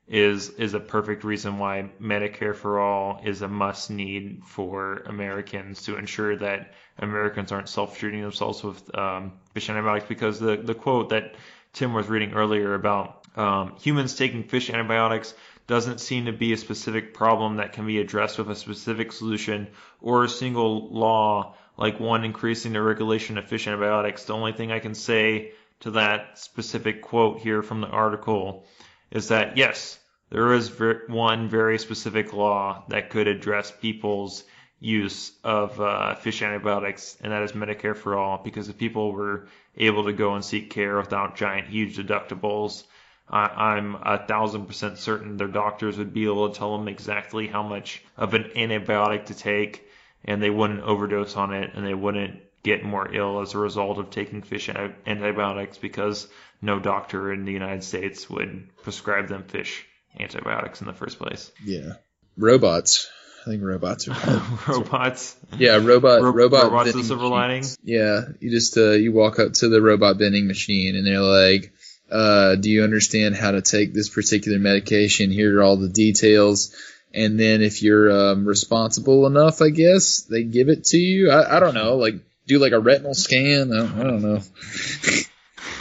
is 0.08 0.50
is 0.52 0.74
a 0.74 0.80
perfect 0.80 1.24
reason 1.26 1.58
why 1.58 1.90
Medicare 2.02 2.56
for 2.56 2.80
all 2.80 3.20
is 3.26 3.42
a 3.42 3.48
must 3.48 3.90
need 3.90 4.44
for 4.46 5.04
Americans 5.08 5.84
to 5.84 5.98
ensure 5.98 6.38
that 6.38 6.74
Americans 7.00 7.52
aren't 7.52 7.68
self 7.68 7.98
treating 7.98 8.22
themselves 8.22 8.64
with 8.64 8.96
um, 8.98 9.34
fish 9.54 9.70
antibiotics. 9.70 10.08
Because 10.08 10.40
the 10.40 10.56
the 10.56 10.76
quote 10.76 11.10
that 11.10 11.36
Tim 11.74 11.94
was 11.94 12.08
reading 12.08 12.34
earlier 12.34 12.76
about 12.76 13.26
um, 13.36 13.76
humans 13.82 14.16
taking 14.16 14.44
fish 14.44 14.70
antibiotics 14.70 15.34
doesn't 15.66 16.00
seem 16.00 16.26
to 16.26 16.32
be 16.32 16.54
a 16.54 16.58
specific 16.58 17.14
problem 17.14 17.58
that 17.58 17.74
can 17.74 17.86
be 17.86 18.00
addressed 18.00 18.38
with 18.38 18.50
a 18.50 18.56
specific 18.56 19.12
solution 19.12 19.68
or 20.00 20.24
a 20.24 20.30
single 20.30 20.90
law 20.94 21.56
like 21.78 22.00
one 22.00 22.26
increasing 22.26 22.74
the 22.74 22.82
regulation 22.82 23.38
of 23.38 23.46
fish 23.46 23.68
antibiotics. 23.68 24.26
The 24.26 24.34
only 24.34 24.54
thing 24.54 24.72
I 24.72 24.80
can 24.80 24.96
say 24.96 25.52
to 25.82 25.92
that 25.92 26.40
specific 26.40 27.02
quote 27.02 27.40
here 27.40 27.62
from 27.62 27.82
the 27.82 27.88
article 27.88 28.66
is 29.12 29.30
that 29.30 29.58
yes, 29.58 30.00
there 30.30 30.54
is 30.54 30.72
one 31.08 31.48
very 31.48 31.80
specific 31.80 32.34
law 32.34 32.84
that 32.90 33.10
could 33.10 33.28
address 33.28 33.72
people's 33.72 34.44
use 34.80 35.32
of 35.44 35.80
uh, 35.80 36.16
fish 36.16 36.42
antibiotics, 36.42 37.18
and 37.22 37.32
that 37.32 37.44
is 37.44 37.54
Medicare 37.54 37.96
for 37.96 38.18
all, 38.18 38.42
because 38.44 38.70
if 38.70 38.78
people 38.78 39.12
were 39.12 39.48
able 39.76 40.04
to 40.06 40.14
go 40.14 40.36
and 40.36 40.44
seek 40.44 40.70
care 40.70 40.98
without 40.98 41.38
giant, 41.38 41.68
huge 41.68 41.98
deductibles, 41.98 42.84
I, 43.30 43.46
I'm 43.46 43.96
a 43.96 44.26
thousand 44.26 44.66
percent 44.66 44.98
certain 44.98 45.38
their 45.38 45.48
doctors 45.48 45.98
would 45.98 46.14
be 46.14 46.26
able 46.26 46.50
to 46.50 46.58
tell 46.58 46.78
them 46.78 46.88
exactly 46.88 47.48
how 47.48 47.64
much 47.64 48.04
of 48.18 48.34
an 48.34 48.52
antibiotic 48.56 49.26
to 49.28 49.34
take, 49.34 49.87
and 50.28 50.44
they 50.44 50.50
wouldn't 50.50 50.82
overdose 50.82 51.36
on 51.36 51.54
it, 51.54 51.72
and 51.74 51.86
they 51.86 51.94
wouldn't 51.94 52.42
get 52.64 52.84
more 52.84 53.14
ill 53.14 53.42
as 53.42 53.54
a 53.54 53.58
result 53.58 53.98
of 53.98 54.10
taking 54.10 54.42
fish 54.42 54.70
antibiotics 55.06 55.78
because 55.78 56.28
no 56.62 56.80
doctor 56.80 57.32
in 57.32 57.46
the 57.46 57.52
United 57.54 57.84
States 57.84 58.30
would 58.30 58.68
prescribe 58.84 59.30
them 59.30 59.44
fish 59.44 59.86
antibiotics 60.20 60.82
in 60.82 60.88
the 60.88 60.94
first 60.94 61.18
place. 61.18 61.52
Yeah. 61.64 61.94
Robots. 62.36 63.10
I 63.46 63.52
think 63.52 63.64
robots 63.64 64.10
are. 64.10 64.44
Robots. 64.68 65.38
yeah, 65.58 65.78
robot. 65.78 66.22
Ro- 66.22 66.32
robot. 66.32 66.66
robots 66.66 66.92
the 66.92 67.04
silver 67.04 67.28
lining. 67.28 67.64
Yeah, 67.82 68.26
you 68.42 68.52
just 68.52 68.78
uh, 68.78 68.92
you 68.92 69.14
walk 69.14 69.40
up 69.40 69.54
to 69.54 69.70
the 69.70 69.82
robot 69.82 70.18
vending 70.18 70.48
machine 70.48 70.98
and 70.98 71.08
they're 71.08 71.22
like, 71.22 71.72
uh, 72.12 72.56
"Do 72.56 72.70
you 72.70 72.84
understand 72.84 73.38
how 73.38 73.52
to 73.52 73.62
take 73.62 73.94
this 73.94 74.10
particular 74.10 74.60
medication? 74.60 75.32
Here 75.32 75.58
are 75.60 75.64
all 75.64 75.78
the 75.78 75.88
details." 75.88 76.76
And 77.14 77.40
then 77.40 77.62
if 77.62 77.82
you're 77.82 78.12
um, 78.12 78.46
responsible 78.46 79.26
enough, 79.26 79.62
I 79.62 79.70
guess 79.70 80.22
they 80.22 80.44
give 80.44 80.70
it 80.70 80.86
to 80.86 80.98
you. 80.98 81.32
I, 81.32 81.58
I 81.58 81.60
don't 81.60 81.74
know, 81.74 81.96
like 81.96 82.16
do 82.46 82.60
like 82.60 82.74
a 82.74 82.80
retinal 82.80 83.14
scan. 83.14 83.72
I 83.72 83.78
don't, 83.78 84.00
I 84.00 84.04
don't 84.04 84.22
know. 84.22 84.42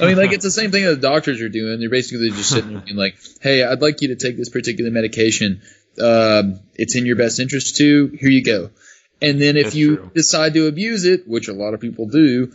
I 0.01 0.07
mean, 0.07 0.17
like 0.17 0.33
it's 0.33 0.45
the 0.45 0.51
same 0.51 0.71
thing 0.71 0.85
that 0.85 0.97
the 0.97 1.09
doctors 1.09 1.41
are 1.41 1.49
doing. 1.49 1.81
They're 1.81 1.89
basically 1.89 2.31
just 2.31 2.51
sitting 2.51 2.73
there 2.73 2.81
being 2.81 2.97
like, 2.97 3.17
"Hey, 3.41 3.65
I'd 3.65 3.81
like 3.81 4.03
you 4.03 4.09
to 4.09 4.17
take 4.17 4.37
this 4.37 4.51
particular 4.51 4.91
medication. 4.91 5.63
Um, 6.01 6.61
it's 6.75 6.97
in 6.97 7.07
your 7.07 7.17
best 7.17 7.41
interest 7.41 7.77
too. 7.77 8.17
Here 8.19 8.31
you 8.31 8.45
go." 8.45 8.71
And 9.23 9.41
then 9.41 9.57
if 9.57 9.65
That's 9.65 9.77
you 9.77 9.97
true. 9.97 10.11
decide 10.15 10.53
to 10.55 10.67
abuse 10.67 11.07
it, 11.07 11.27
which 11.27 11.49
a 11.49 11.55
lot 11.55 11.73
of 11.73 11.81
people 11.81 12.09
do, 12.09 12.53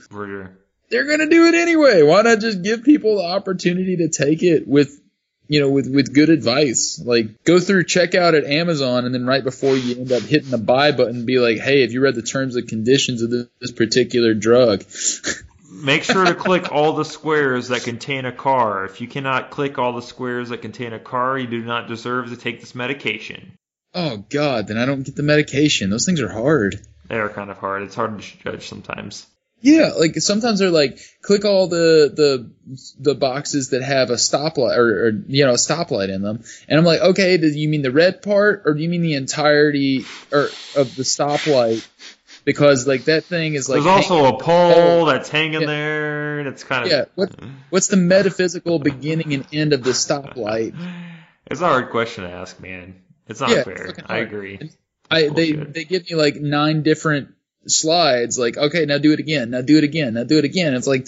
they're 0.90 1.08
gonna 1.08 1.30
do 1.30 1.46
it 1.46 1.56
anyway. 1.56 2.04
Why 2.04 2.22
not 2.22 2.40
just 2.40 2.62
give 2.62 2.84
people 2.84 3.16
the 3.18 3.24
opportunity 3.26 3.98
to 3.98 4.10
take 4.10 4.44
it 4.44 4.68
with, 4.68 5.01
you 5.52 5.60
know, 5.60 5.70
with 5.70 5.94
with 5.94 6.14
good 6.14 6.30
advice? 6.30 6.98
Like 7.04 7.44
go 7.44 7.60
through 7.60 7.84
checkout 7.84 8.38
at 8.38 8.46
Amazon, 8.46 9.04
and 9.04 9.14
then 9.14 9.26
right 9.26 9.44
before 9.44 9.76
you 9.76 10.00
end 10.00 10.14
up 10.14 10.22
hitting 10.22 10.50
the 10.50 10.58
buy 10.58 10.94
button, 10.94 11.26
be 11.26 11.40
like, 11.40 11.58
"Hey, 11.58 11.82
have 11.82 11.92
you 11.92 12.00
read 12.00 12.16
the 12.16 12.22
terms 12.22 12.56
and 12.56 12.70
conditions 12.70 13.22
of 13.22 13.32
this, 13.32 13.48
this 13.60 13.72
particular 13.74 14.34
drug?" 14.34 14.86
Make 15.74 16.04
sure 16.04 16.24
to 16.24 16.36
click 16.36 16.72
all 16.72 16.94
the 16.94 17.04
squares 17.04 17.68
that 17.68 17.84
contain 17.84 18.24
a 18.26 18.32
car. 18.32 18.86
If 18.86 19.02
you 19.02 19.10
cannot 19.10 19.50
click 19.50 19.78
all 19.78 19.92
the 19.92 20.02
squares 20.02 20.50
that 20.50 20.62
contain 20.62 20.94
a 20.94 21.00
car, 21.00 21.38
you 21.38 21.48
do 21.48 21.62
not 21.62 21.90
deserve 21.90 22.30
to 22.30 22.38
take 22.38 22.62
this 22.62 22.74
medication. 22.74 23.52
Oh 23.94 24.24
God, 24.30 24.68
then 24.68 24.78
I 24.78 24.86
don't 24.86 25.04
get 25.04 25.18
the 25.18 25.24
medication. 25.24 25.90
Those 25.90 26.06
things 26.06 26.22
are 26.22 26.32
hard. 26.32 26.80
They 27.08 27.18
are 27.18 27.28
kind 27.28 27.52
of 27.52 27.58
hard. 27.58 27.84
It's 27.84 27.96
hard 27.96 28.22
to 28.22 28.38
judge 28.38 28.70
sometimes. 28.70 29.28
Yeah, 29.62 29.92
like 29.98 30.16
sometimes 30.16 30.60
they're 30.60 30.72
like, 30.72 31.00
click 31.22 31.46
all 31.46 31.68
the 31.68 32.12
the 32.14 32.50
the 33.00 33.16
boxes 33.16 33.70
that 33.70 33.84
have 33.84 34.10
a 34.10 34.16
stoplight 34.16 34.76
or, 34.76 35.08
or 35.08 35.10
you 35.28 35.46
know 35.46 35.52
a 35.52 35.56
stoplight 35.56 36.10
in 36.10 36.22
them, 36.24 36.44
and 36.68 36.80
I'm 36.80 36.86
like, 36.86 37.02
okay, 37.02 37.38
do 37.38 37.48
you 37.48 37.70
mean 37.70 37.84
the 37.84 37.92
red 37.92 38.24
part 38.24 38.64
or 38.66 38.74
do 38.74 38.82
you 38.82 38.90
mean 38.90 39.04
the 39.04 39.14
entirety 39.14 40.06
or 40.32 40.50
of 40.76 40.96
the 40.96 41.04
stoplight? 41.04 41.88
Because 42.44 42.88
like 42.88 43.06
that 43.06 43.26
thing 43.26 43.54
is 43.54 43.70
like 43.70 43.84
There's 43.84 43.86
also 44.10 44.36
a 44.36 44.40
pole 44.40 45.06
that's 45.06 45.30
hanging 45.30 45.62
Yeah. 45.62 45.68
there, 45.68 46.40
and 46.40 46.48
it's 46.48 46.64
kind 46.64 46.86
of 46.86 46.92
yeah. 46.92 47.06
What 47.14 47.30
what's 47.70 47.88
the 47.88 47.98
metaphysical 47.98 48.80
beginning 48.80 49.34
and 49.34 49.46
end 49.54 49.74
of 49.74 49.84
the 49.84 49.92
stoplight? 49.92 50.74
It's 51.46 51.62
a 51.62 51.66
hard 51.68 51.92
question 51.92 52.24
to 52.24 52.32
ask, 52.32 52.60
man. 52.60 52.96
It's 53.28 53.40
not 53.40 53.52
Yeah, 53.52 53.58
it's 53.58 53.66
fair. 53.66 53.86
fucking 53.88 54.06
I 54.08 54.18
agree. 54.18 54.60
I 55.12 55.28
they 55.30 55.52
they 55.52 55.84
give 55.84 56.10
me 56.10 56.16
like 56.16 56.36
nine 56.36 56.82
different 56.82 57.36
slides. 57.68 58.38
Like, 58.38 58.58
okay, 58.58 58.86
now 58.86 58.98
do 58.98 59.14
it 59.14 59.20
again. 59.20 59.52
Now 59.52 59.62
do 59.62 59.78
it 59.78 59.84
again. 59.84 60.14
Now 60.14 60.24
do 60.24 60.38
it 60.38 60.46
again. 60.46 60.74
It's 60.74 60.88
like. 60.88 61.08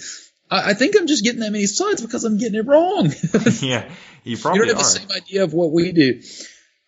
I 0.50 0.70
I 0.70 0.74
think 0.74 0.94
I'm 0.96 1.06
just 1.06 1.24
getting 1.24 1.40
that 1.40 1.52
many 1.52 1.66
slides 1.66 2.02
because 2.02 2.24
I'm 2.24 2.38
getting 2.38 2.58
it 2.58 2.66
wrong. 2.66 3.06
yeah, 3.60 3.88
you 4.24 4.32
you 4.32 4.38
probably 4.38 4.60
don't 4.60 4.68
have 4.68 4.76
are. 4.76 4.82
the 4.82 4.84
same 4.84 5.10
idea 5.10 5.44
of 5.44 5.54
what 5.54 5.72
we 5.72 5.92
do. 5.92 6.20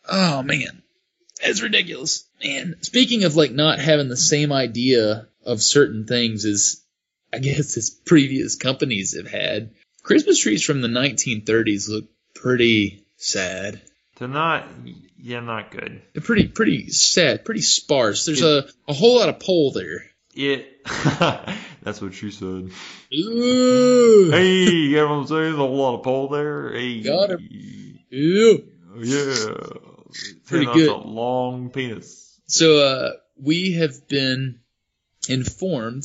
Oh 0.09 0.43
man, 0.43 0.83
it's 1.43 1.63
ridiculous, 1.63 2.25
man. 2.45 2.77
Speaking 2.83 3.25
of 3.25 3.35
like 3.35 3.53
not 3.53 3.79
having 3.79 4.09
the 4.09 4.17
same 4.17 4.53
idea 4.53 5.27
of 5.45 5.63
certain 5.63 6.07
things 6.07 6.45
as 6.45 6.83
I 7.33 7.39
guess 7.39 7.77
as 7.77 7.91
previous 7.91 8.57
companies 8.57 9.17
have 9.17 9.29
had, 9.29 9.71
Christmas 10.03 10.39
trees 10.39 10.63
from 10.63 10.81
the 10.81 10.89
1930s 10.89 11.89
look 11.89 12.05
pretty 12.35 13.05
sad. 13.17 13.81
They're 14.19 14.29
not. 14.29 14.67
Yeah, 15.19 15.41
not 15.41 15.71
good. 15.71 16.03
They're 16.13 16.23
pretty 16.23 16.49
pretty 16.49 16.91
sad, 16.91 17.45
pretty 17.45 17.63
sparse. 17.63 18.27
There's 18.27 18.43
a, 18.43 18.67
a 18.87 18.93
whole 18.93 19.19
lot 19.19 19.29
of 19.29 19.41
pole 19.41 19.73
there. 19.73 20.05
It. 20.35 20.87
That's 21.83 22.01
what 22.03 22.15
she 22.15 22.31
said. 22.31 22.71
Ooh. 23.15 24.31
Hey, 24.31 24.65
you 24.71 24.97
know 24.97 25.07
what 25.07 25.15
I'm 25.15 25.27
saying? 25.27 25.41
There's 25.41 25.55
a 25.55 25.59
whole 25.59 25.77
lot 25.77 25.95
of 25.95 26.03
pole 26.03 26.29
there. 26.29 26.73
Hey. 26.73 27.01
Got 27.03 27.41
Ew. 27.41 28.69
Yeah. 28.99 29.35
Pretty 30.47 30.67
good. 30.67 30.89
A 30.89 30.97
long 30.97 31.71
penis. 31.71 32.39
So 32.47 32.79
uh, 32.79 33.13
we 33.41 33.73
have 33.75 34.09
been 34.09 34.61
informed 35.29 36.05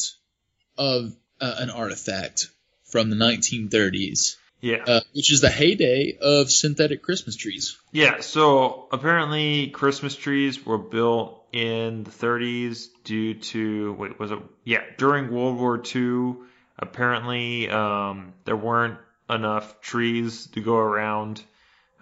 of 0.77 1.15
uh, 1.39 1.55
an 1.57 1.69
artifact 1.69 2.47
from 2.85 3.09
the 3.09 3.15
1930s, 3.15 4.35
Yeah. 4.61 4.83
uh, 4.85 5.01
which 5.13 5.31
is 5.31 5.41
the 5.41 5.49
heyday 5.49 6.17
of 6.21 6.51
synthetic 6.51 7.01
Christmas 7.01 7.35
trees. 7.35 7.77
Yeah, 7.91 8.21
so 8.21 8.87
apparently 8.91 9.69
Christmas 9.69 10.15
trees 10.15 10.63
were 10.63 10.77
built 10.77 11.43
in 11.51 12.03
the 12.03 12.11
30s 12.11 12.87
due 13.03 13.33
to 13.33 13.93
wait 13.93 14.19
was 14.19 14.31
it 14.31 14.39
yeah 14.63 14.83
during 14.97 15.31
World 15.31 15.57
War 15.57 15.81
II. 15.83 16.35
Apparently, 16.79 17.69
um, 17.69 18.33
there 18.45 18.55
weren't 18.55 18.97
enough 19.29 19.81
trees 19.81 20.47
to 20.47 20.61
go 20.61 20.75
around 20.75 21.43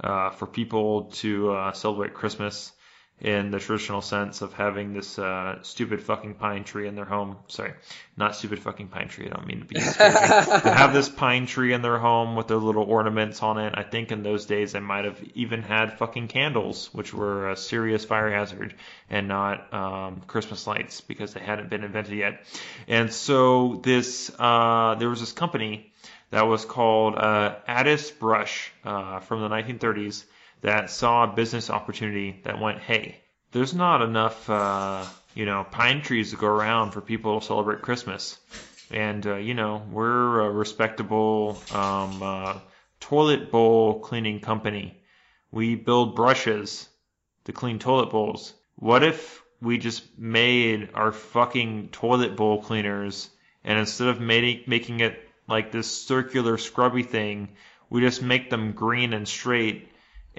uh, 0.02 0.30
for 0.32 0.46
people 0.46 1.12
to 1.12 1.52
uh, 1.52 1.72
celebrate 1.74 2.14
Christmas 2.14 2.72
in 3.22 3.52
the 3.52 3.60
traditional 3.60 4.02
sense 4.02 4.42
of 4.42 4.54
having 4.54 4.94
this 4.94 5.20
uh, 5.20 5.62
stupid 5.62 6.02
fucking 6.02 6.36
pine 6.36 6.64
tree 6.64 6.88
in 6.88 6.96
their 6.96 7.06
home. 7.06 7.36
Sorry, 7.48 7.74
not 8.16 8.36
stupid 8.36 8.60
fucking 8.60 8.88
pine 8.88 9.10
tree. 9.10 9.28
I 9.28 9.36
don't 9.36 9.46
mean 9.46 9.60
to 9.60 9.66
be 9.66 9.76
to 9.80 9.82
have 10.74 10.94
this 10.94 11.10
pine 11.10 11.46
tree 11.46 11.74
in 11.74 11.82
their 11.82 11.98
home 11.98 12.36
with 12.36 12.48
their 12.48 12.58
little 12.58 12.84
ornaments 12.84 13.44
on 13.44 13.58
it. 13.58 13.74
I 13.76 13.84
think 13.84 14.12
in 14.12 14.24
those 14.24 14.46
days 14.46 14.72
they 14.72 14.80
might 14.80 15.06
have 15.06 15.22
even 15.36 15.64
had 15.64 15.98
fucking 15.98 16.30
candles, 16.30 16.90
which 16.94 17.14
were 17.14 17.50
a 17.50 17.58
serious 17.58 18.06
fire 18.06 18.32
hazard, 18.32 18.74
and 19.10 19.28
not 19.28 19.74
um, 19.74 20.22
Christmas 20.28 20.66
lights 20.66 21.02
because 21.02 21.34
they 21.34 21.42
hadn't 21.42 21.70
been 21.70 21.84
invented 21.84 22.14
yet. 22.14 22.46
And 22.88 23.12
so 23.12 23.82
this, 23.84 24.32
uh, 24.40 24.96
there 24.96 25.10
was 25.10 25.20
this 25.20 25.34
company 25.34 25.92
that 26.32 26.48
was 26.48 26.64
called 26.64 27.16
uh, 27.16 27.56
Addis 27.68 28.12
Brush 28.12 28.72
uh, 28.86 29.20
from 29.20 29.42
the 29.42 29.50
1930s 29.50 30.24
that 30.62 30.90
saw 30.90 31.24
a 31.24 31.36
business 31.36 31.70
opportunity 31.70 32.42
that 32.44 32.60
went, 32.60 32.80
hey, 32.80 33.20
there's 33.52 33.74
not 33.74 34.02
enough, 34.02 34.50
uh, 34.50 35.06
you 35.34 35.46
know, 35.46 35.66
pine 35.70 36.02
trees 36.02 36.32
to 36.32 36.38
go 36.38 36.48
around 36.48 36.92
for 36.92 37.02
people 37.02 37.40
to 37.40 37.46
celebrate 37.46 37.82
Christmas. 37.82 38.38
and 38.92 39.26
uh, 39.28 39.36
you 39.36 39.54
know 39.54 39.84
we're 39.92 40.42
a 40.42 40.52
respectable 40.52 41.58
um, 41.72 42.22
uh, 42.24 42.58
toilet 43.00 43.52
bowl 43.52 44.00
cleaning 44.00 44.40
company. 44.40 45.02
We 45.52 45.76
build 45.76 46.16
brushes 46.16 46.88
to 47.46 47.52
clean 47.52 47.80
toilet 47.80 48.10
bowls. 48.10 48.54
What 48.76 49.04
if 49.04 49.44
we 49.62 49.78
just 49.78 50.18
made 50.18 50.90
our 50.94 51.12
fucking 51.12 51.90
toilet 51.90 52.36
bowl 52.36 52.62
cleaners, 52.62 53.30
and 53.64 53.78
instead 53.78 54.08
of 54.08 54.20
making 54.20 54.64
making 54.68 55.00
it 55.02 55.20
like 55.48 55.72
this 55.72 56.06
circular 56.06 56.58
scrubby 56.58 57.04
thing, 57.04 57.50
we 57.90 58.02
just 58.02 58.22
make 58.22 58.50
them 58.50 58.72
green 58.72 59.14
and 59.14 59.28
straight 59.28 59.89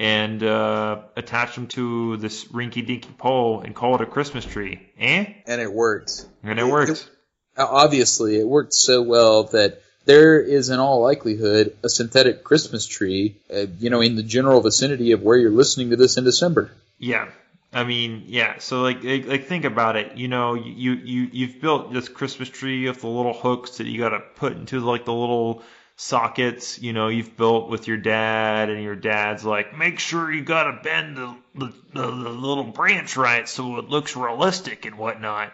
and 0.01 0.43
uh, 0.43 1.03
attach 1.15 1.55
them 1.57 1.67
to 1.67 2.17
this 2.17 2.47
rinky 2.47 2.85
dinky 2.87 3.11
pole 3.19 3.61
and 3.61 3.75
call 3.75 3.97
it 3.97 4.01
a 4.01 4.07
Christmas 4.07 4.47
tree. 4.47 4.81
Eh? 4.99 5.27
And 5.47 5.61
it 5.61 5.71
worked. 5.71 6.25
And 6.43 6.59
it 6.59 6.67
worked. 6.67 7.07
Obviously, 7.55 8.41
it 8.41 8.49
worked 8.49 8.73
so 8.73 9.03
well 9.03 9.45
that 9.45 9.83
there 10.07 10.41
is, 10.41 10.71
in 10.71 10.81
all 10.81 11.03
likelihood, 11.03 11.77
a 11.85 11.91
synthetic 11.91 12.45
Christmas 12.45 12.87
tree, 12.87 13.37
uh, 13.55 13.67
you 13.79 13.91
know, 13.91 14.01
in 14.01 14.17
the 14.17 14.23
general 14.23 14.63
vicinity 14.63 15.13
of 15.13 15.23
where 15.23 15.37
you're 15.37 15.51
listening 15.51 15.91
to 15.91 15.97
this 15.97 16.17
in 16.17 16.25
December. 16.25 16.71
Yeah. 16.99 17.29
I 17.71 17.85
mean, 17.85 18.25
yeah. 18.27 18.59
So 18.59 18.81
like, 18.81 19.05
like, 19.05 19.27
like 19.27 19.47
think 19.49 19.67
about 19.67 19.97
it. 19.97 20.17
You 20.17 20.29
know, 20.29 20.55
you 20.55 20.93
you 20.93 21.29
you've 21.31 21.61
built 21.61 21.93
this 21.93 22.09
Christmas 22.09 22.49
tree 22.49 22.89
with 22.89 23.03
the 23.03 23.07
little 23.07 23.35
hooks 23.35 23.77
that 23.77 23.87
you 23.87 23.99
got 23.99 24.09
to 24.09 24.21
put 24.21 24.55
into 24.55 24.81
like 24.81 25.05
the 25.05 25.13
little 25.13 25.63
sockets. 26.01 26.81
You 26.81 26.93
know, 26.93 27.09
you've 27.09 27.37
built 27.37 27.69
with 27.69 27.87
your 27.87 27.99
dad, 27.99 28.71
and 28.71 28.83
your 28.83 28.97
dad's 28.97 29.45
like, 29.45 29.77
make 29.77 29.99
sure 29.99 30.33
you 30.33 30.43
got 30.43 30.65
to 30.65 30.81
bend 30.83 31.17
the 31.17 31.37
the, 31.55 31.75
the 31.93 32.07
the 32.07 32.31
little 32.31 32.65
branch 32.65 33.17
right 33.17 33.49
so 33.49 33.77
it 33.77 33.89
looks 33.89 34.17
realistic 34.17 34.87
and 34.87 34.97
whatnot. 34.97 35.53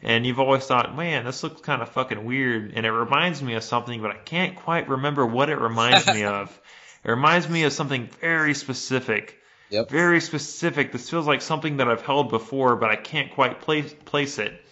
And 0.00 0.24
you've 0.24 0.38
always 0.38 0.64
thought, 0.64 0.94
man, 0.96 1.24
this 1.24 1.42
looks 1.42 1.60
kind 1.60 1.82
of 1.82 1.88
fucking 1.88 2.24
weird, 2.24 2.72
and 2.76 2.86
it 2.86 2.92
reminds 2.92 3.42
me 3.42 3.54
of 3.54 3.64
something, 3.64 4.00
but 4.00 4.12
I 4.12 4.18
can't 4.18 4.54
quite 4.54 4.88
remember 4.88 5.26
what 5.26 5.50
it 5.50 5.58
reminds 5.58 6.06
me 6.06 6.24
of. 6.38 6.56
It 7.02 7.10
reminds 7.10 7.48
me 7.48 7.64
of 7.64 7.72
something 7.72 8.08
very 8.20 8.54
specific. 8.54 9.36
Yep. 9.70 9.90
Very 9.90 10.20
specific. 10.20 10.92
This 10.92 11.10
feels 11.10 11.26
like 11.26 11.42
something 11.42 11.78
that 11.78 11.88
I've 11.88 12.02
held 12.02 12.30
before, 12.30 12.76
but 12.76 12.90
I 12.90 12.96
can't 12.96 13.32
quite 13.32 13.60
place 13.60 13.92
place 14.04 14.38
it. 14.38 14.64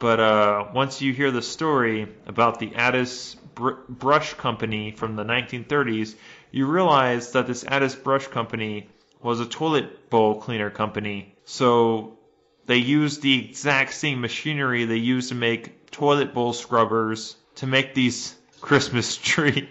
But 0.00 0.20
uh, 0.20 0.66
once 0.74 1.00
you 1.00 1.12
hear 1.12 1.30
the 1.30 1.40
story 1.40 2.08
about 2.26 2.58
the 2.58 2.74
Addis 2.74 3.36
Br- 3.54 3.80
Brush 3.88 4.34
Company 4.34 4.90
from 4.92 5.16
the 5.16 5.24
1930s, 5.24 6.14
you 6.50 6.66
realize 6.66 7.32
that 7.32 7.46
this 7.46 7.64
Addis 7.64 7.94
Brush 7.94 8.26
Company 8.28 8.88
was 9.22 9.40
a 9.40 9.46
toilet 9.46 10.10
bowl 10.10 10.40
cleaner 10.40 10.70
company. 10.70 11.34
So 11.44 12.18
they 12.66 12.76
used 12.76 13.22
the 13.22 13.44
exact 13.44 13.94
same 13.94 14.20
machinery 14.20 14.84
they 14.84 14.96
used 14.96 15.30
to 15.30 15.34
make 15.34 15.90
toilet 15.90 16.34
bowl 16.34 16.52
scrubbers 16.52 17.36
to 17.56 17.66
make 17.66 17.94
these 17.94 18.34
Christmas 18.60 19.16
tree 19.22 19.68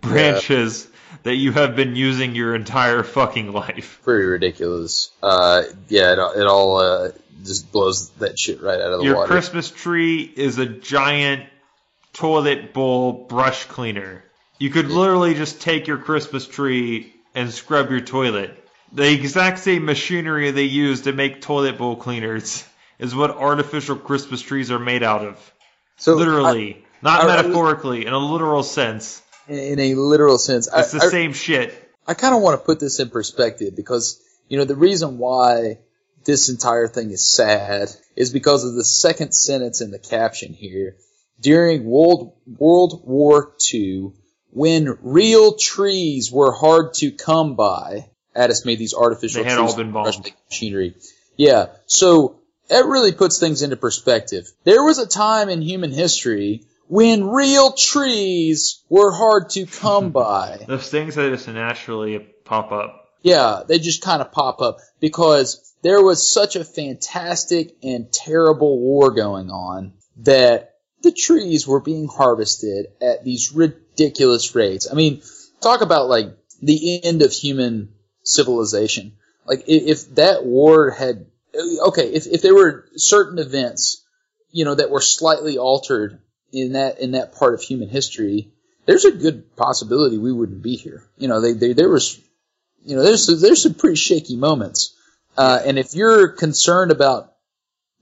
branches 0.00 0.88
that 1.22 1.34
you 1.34 1.52
have 1.52 1.76
been 1.76 1.94
using 1.94 2.34
your 2.34 2.54
entire 2.54 3.02
fucking 3.02 3.52
life. 3.52 4.00
Pretty 4.02 4.26
ridiculous. 4.26 5.10
Uh, 5.22 5.62
yeah, 5.88 6.12
it, 6.12 6.40
it 6.40 6.46
all 6.46 6.78
uh, 6.78 7.10
just 7.44 7.70
blows 7.70 8.10
that 8.10 8.38
shit 8.38 8.62
right 8.62 8.80
out 8.80 8.92
of 8.92 8.98
the 9.00 9.04
Your 9.04 9.16
water. 9.16 9.32
Your 9.32 9.40
Christmas 9.40 9.70
tree 9.70 10.22
is 10.22 10.58
a 10.58 10.66
giant 10.66 11.44
toilet 12.12 12.72
bowl 12.72 13.12
brush 13.28 13.64
cleaner. 13.66 14.24
You 14.58 14.70
could 14.70 14.88
literally 14.90 15.34
just 15.34 15.60
take 15.60 15.86
your 15.86 15.98
Christmas 15.98 16.46
tree 16.46 17.12
and 17.34 17.50
scrub 17.50 17.90
your 17.90 18.00
toilet. 18.00 18.58
The 18.92 19.10
exact 19.10 19.58
same 19.60 19.84
machinery 19.86 20.50
they 20.50 20.64
use 20.64 21.02
to 21.02 21.12
make 21.12 21.40
toilet 21.40 21.78
bowl 21.78 21.96
cleaners 21.96 22.64
is 22.98 23.14
what 23.14 23.30
artificial 23.30 23.96
Christmas 23.96 24.42
trees 24.42 24.70
are 24.70 24.78
made 24.78 25.02
out 25.02 25.22
of. 25.24 25.52
so 25.96 26.14
Literally. 26.14 26.84
not 27.02 27.22
I- 27.22 27.24
I- 27.24 27.36
metaphorically, 27.42 28.06
in 28.06 28.12
a 28.12 28.18
literal 28.18 28.62
sense. 28.62 29.22
In 29.48 29.78
a 29.80 29.94
literal 29.94 30.38
sense, 30.38 30.68
I, 30.68 30.80
It's 30.80 30.92
the 30.92 31.02
I- 31.02 31.08
same 31.08 31.32
shit. 31.32 31.74
I 32.06 32.14
kind 32.14 32.34
of 32.34 32.42
want 32.42 32.60
to 32.60 32.64
put 32.64 32.78
this 32.80 33.00
in 33.00 33.10
perspective 33.10 33.74
because 33.76 34.20
you 34.48 34.58
know 34.58 34.64
the 34.64 34.76
reason 34.76 35.18
why 35.18 35.78
this 36.24 36.48
entire 36.48 36.86
thing 36.88 37.10
is 37.10 37.24
sad 37.28 37.88
is 38.14 38.30
because 38.30 38.64
of 38.64 38.74
the 38.74 38.84
second 38.84 39.32
sentence 39.32 39.80
in 39.80 39.90
the 39.90 39.98
caption 39.98 40.52
here. 40.52 40.96
During 41.40 41.84
World 41.84 42.34
World 42.46 43.02
War 43.04 43.54
II, 43.72 44.12
when 44.50 44.96
real 45.02 45.54
trees 45.56 46.30
were 46.30 46.52
hard 46.52 46.94
to 46.94 47.10
come 47.10 47.56
by, 47.56 48.10
Addis 48.34 48.64
made 48.64 48.78
these 48.78 48.94
artificial 48.94 49.42
They 49.42 49.48
had 49.50 49.56
trees 49.58 49.70
all 49.70 49.76
been 49.76 49.92
bombed. 49.92 50.32
machinery. 50.50 50.94
Yeah, 51.36 51.66
so 51.86 52.40
that 52.68 52.84
really 52.86 53.12
puts 53.12 53.38
things 53.38 53.62
into 53.62 53.76
perspective. 53.76 54.46
There 54.64 54.84
was 54.84 54.98
a 54.98 55.06
time 55.06 55.48
in 55.48 55.62
human 55.62 55.90
history 55.90 56.64
when 56.88 57.24
real 57.28 57.72
trees 57.72 58.82
were 58.88 59.12
hard 59.12 59.50
to 59.50 59.66
come 59.66 60.10
by. 60.12 60.64
Those 60.68 60.90
things 60.90 61.14
that 61.14 61.30
just 61.30 61.48
naturally 61.48 62.18
pop 62.44 62.70
up. 62.72 62.98
Yeah, 63.22 63.62
they 63.66 63.78
just 63.78 64.02
kind 64.02 64.20
of 64.20 64.32
pop 64.32 64.60
up 64.60 64.78
because 65.00 65.74
there 65.82 66.02
was 66.02 66.28
such 66.30 66.56
a 66.56 66.64
fantastic 66.64 67.76
and 67.82 68.12
terrible 68.12 68.78
war 68.78 69.10
going 69.12 69.50
on 69.50 69.92
that 70.18 70.71
the 71.02 71.12
trees 71.12 71.66
were 71.66 71.80
being 71.80 72.08
harvested 72.08 72.86
at 73.00 73.24
these 73.24 73.52
ridiculous 73.52 74.54
rates. 74.54 74.88
I 74.90 74.94
mean, 74.94 75.22
talk 75.60 75.80
about 75.80 76.08
like 76.08 76.36
the 76.60 77.02
end 77.04 77.22
of 77.22 77.32
human 77.32 77.92
civilization. 78.24 79.12
Like 79.44 79.64
if 79.66 80.14
that 80.14 80.44
war 80.44 80.90
had, 80.90 81.26
okay, 81.88 82.12
if, 82.12 82.26
if 82.26 82.42
there 82.42 82.54
were 82.54 82.86
certain 82.96 83.38
events, 83.38 84.04
you 84.50 84.64
know, 84.64 84.74
that 84.74 84.90
were 84.90 85.00
slightly 85.00 85.58
altered 85.58 86.20
in 86.52 86.72
that, 86.74 87.00
in 87.00 87.12
that 87.12 87.34
part 87.34 87.54
of 87.54 87.62
human 87.62 87.88
history, 87.88 88.52
there's 88.86 89.04
a 89.04 89.12
good 89.12 89.56
possibility 89.56 90.18
we 90.18 90.32
wouldn't 90.32 90.62
be 90.62 90.76
here. 90.76 91.02
You 91.16 91.28
know, 91.28 91.40
they, 91.40 91.52
they, 91.52 91.72
there 91.72 91.88
was 91.88 92.20
you 92.84 92.96
know, 92.96 93.02
there's 93.02 93.26
there's 93.26 93.62
some 93.62 93.74
pretty 93.74 93.96
shaky 93.96 94.36
moments, 94.36 94.96
uh, 95.36 95.60
and 95.64 95.78
if 95.78 95.94
you're 95.94 96.28
concerned 96.28 96.90
about 96.90 97.31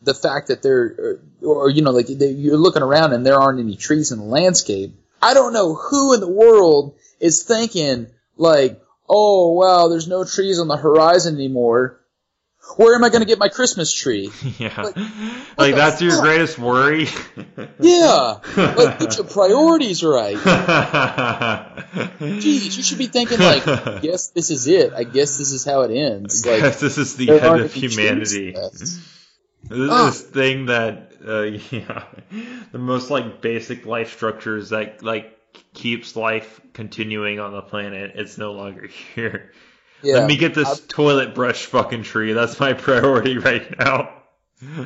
the 0.02 0.14
fact 0.14 0.48
that 0.48 0.62
there, 0.62 0.82
or, 0.82 1.20
uh, 1.42 1.46
or 1.46 1.70
you 1.70 1.82
know, 1.82 1.90
like 1.90 2.06
they, 2.06 2.30
you're 2.30 2.56
looking 2.56 2.82
around 2.82 3.12
and 3.12 3.24
there 3.26 3.38
aren't 3.40 3.60
any 3.60 3.76
trees 3.76 4.12
in 4.12 4.18
the 4.18 4.24
landscape, 4.24 4.94
I 5.22 5.34
don't 5.34 5.52
know 5.52 5.74
who 5.74 6.14
in 6.14 6.20
the 6.20 6.28
world 6.28 6.94
is 7.20 7.42
thinking 7.42 8.06
like, 8.36 8.80
oh 9.08 9.52
wow, 9.52 9.88
there's 9.88 10.08
no 10.08 10.24
trees 10.24 10.58
on 10.58 10.68
the 10.68 10.76
horizon 10.76 11.34
anymore. 11.34 11.96
Where 12.76 12.94
am 12.94 13.02
I 13.02 13.08
going 13.08 13.22
to 13.22 13.26
get 13.26 13.38
my 13.40 13.48
Christmas 13.48 13.92
tree? 13.92 14.30
Yeah. 14.58 14.80
Like- 14.80 14.96
Like, 15.58 15.74
that's 15.74 16.00
your 16.00 16.12
fuck? 16.12 16.22
greatest 16.22 16.58
worry? 16.58 17.08
Yeah, 17.80 18.38
like 18.56 18.98
get 19.00 19.16
your 19.18 19.26
priorities 19.26 20.02
right. 20.04 20.36
Jeez, 22.20 22.76
you 22.76 22.82
should 22.82 22.98
be 22.98 23.06
thinking 23.06 23.38
like, 23.38 23.64
yes, 24.02 24.28
this 24.28 24.50
is 24.50 24.66
it. 24.66 24.92
I 24.92 25.04
guess 25.04 25.36
this 25.38 25.52
is 25.52 25.64
how 25.64 25.82
it 25.82 25.90
ends. 25.94 26.44
Like, 26.46 26.60
Guess 26.60 26.80
this 26.80 26.98
is 26.98 27.16
the 27.16 27.26
there 27.26 27.44
end 27.44 27.60
of 27.62 27.72
humanity. 27.72 28.54
This 29.64 29.78
is 29.78 30.22
this 30.22 30.30
thing 30.30 30.66
that, 30.66 31.12
uh, 31.26 31.42
yeah, 31.70 32.04
the 32.72 32.78
most 32.78 33.10
like 33.10 33.40
basic 33.40 33.86
life 33.86 34.12
structures 34.12 34.70
that 34.70 35.02
like 35.02 35.36
keeps 35.74 36.16
life 36.16 36.60
continuing 36.72 37.40
on 37.40 37.52
the 37.52 37.62
planet. 37.62 38.12
It's 38.14 38.38
no 38.38 38.52
longer 38.52 38.86
here. 39.14 39.52
Yeah. 40.02 40.14
Let 40.14 40.28
me 40.28 40.36
get 40.36 40.54
this 40.54 40.80
toilet 40.88 41.34
brush 41.34 41.66
fucking 41.66 42.04
tree. 42.04 42.32
That's 42.32 42.58
my 42.58 42.72
priority 42.74 43.38
right 43.38 43.78
now. 43.78 44.14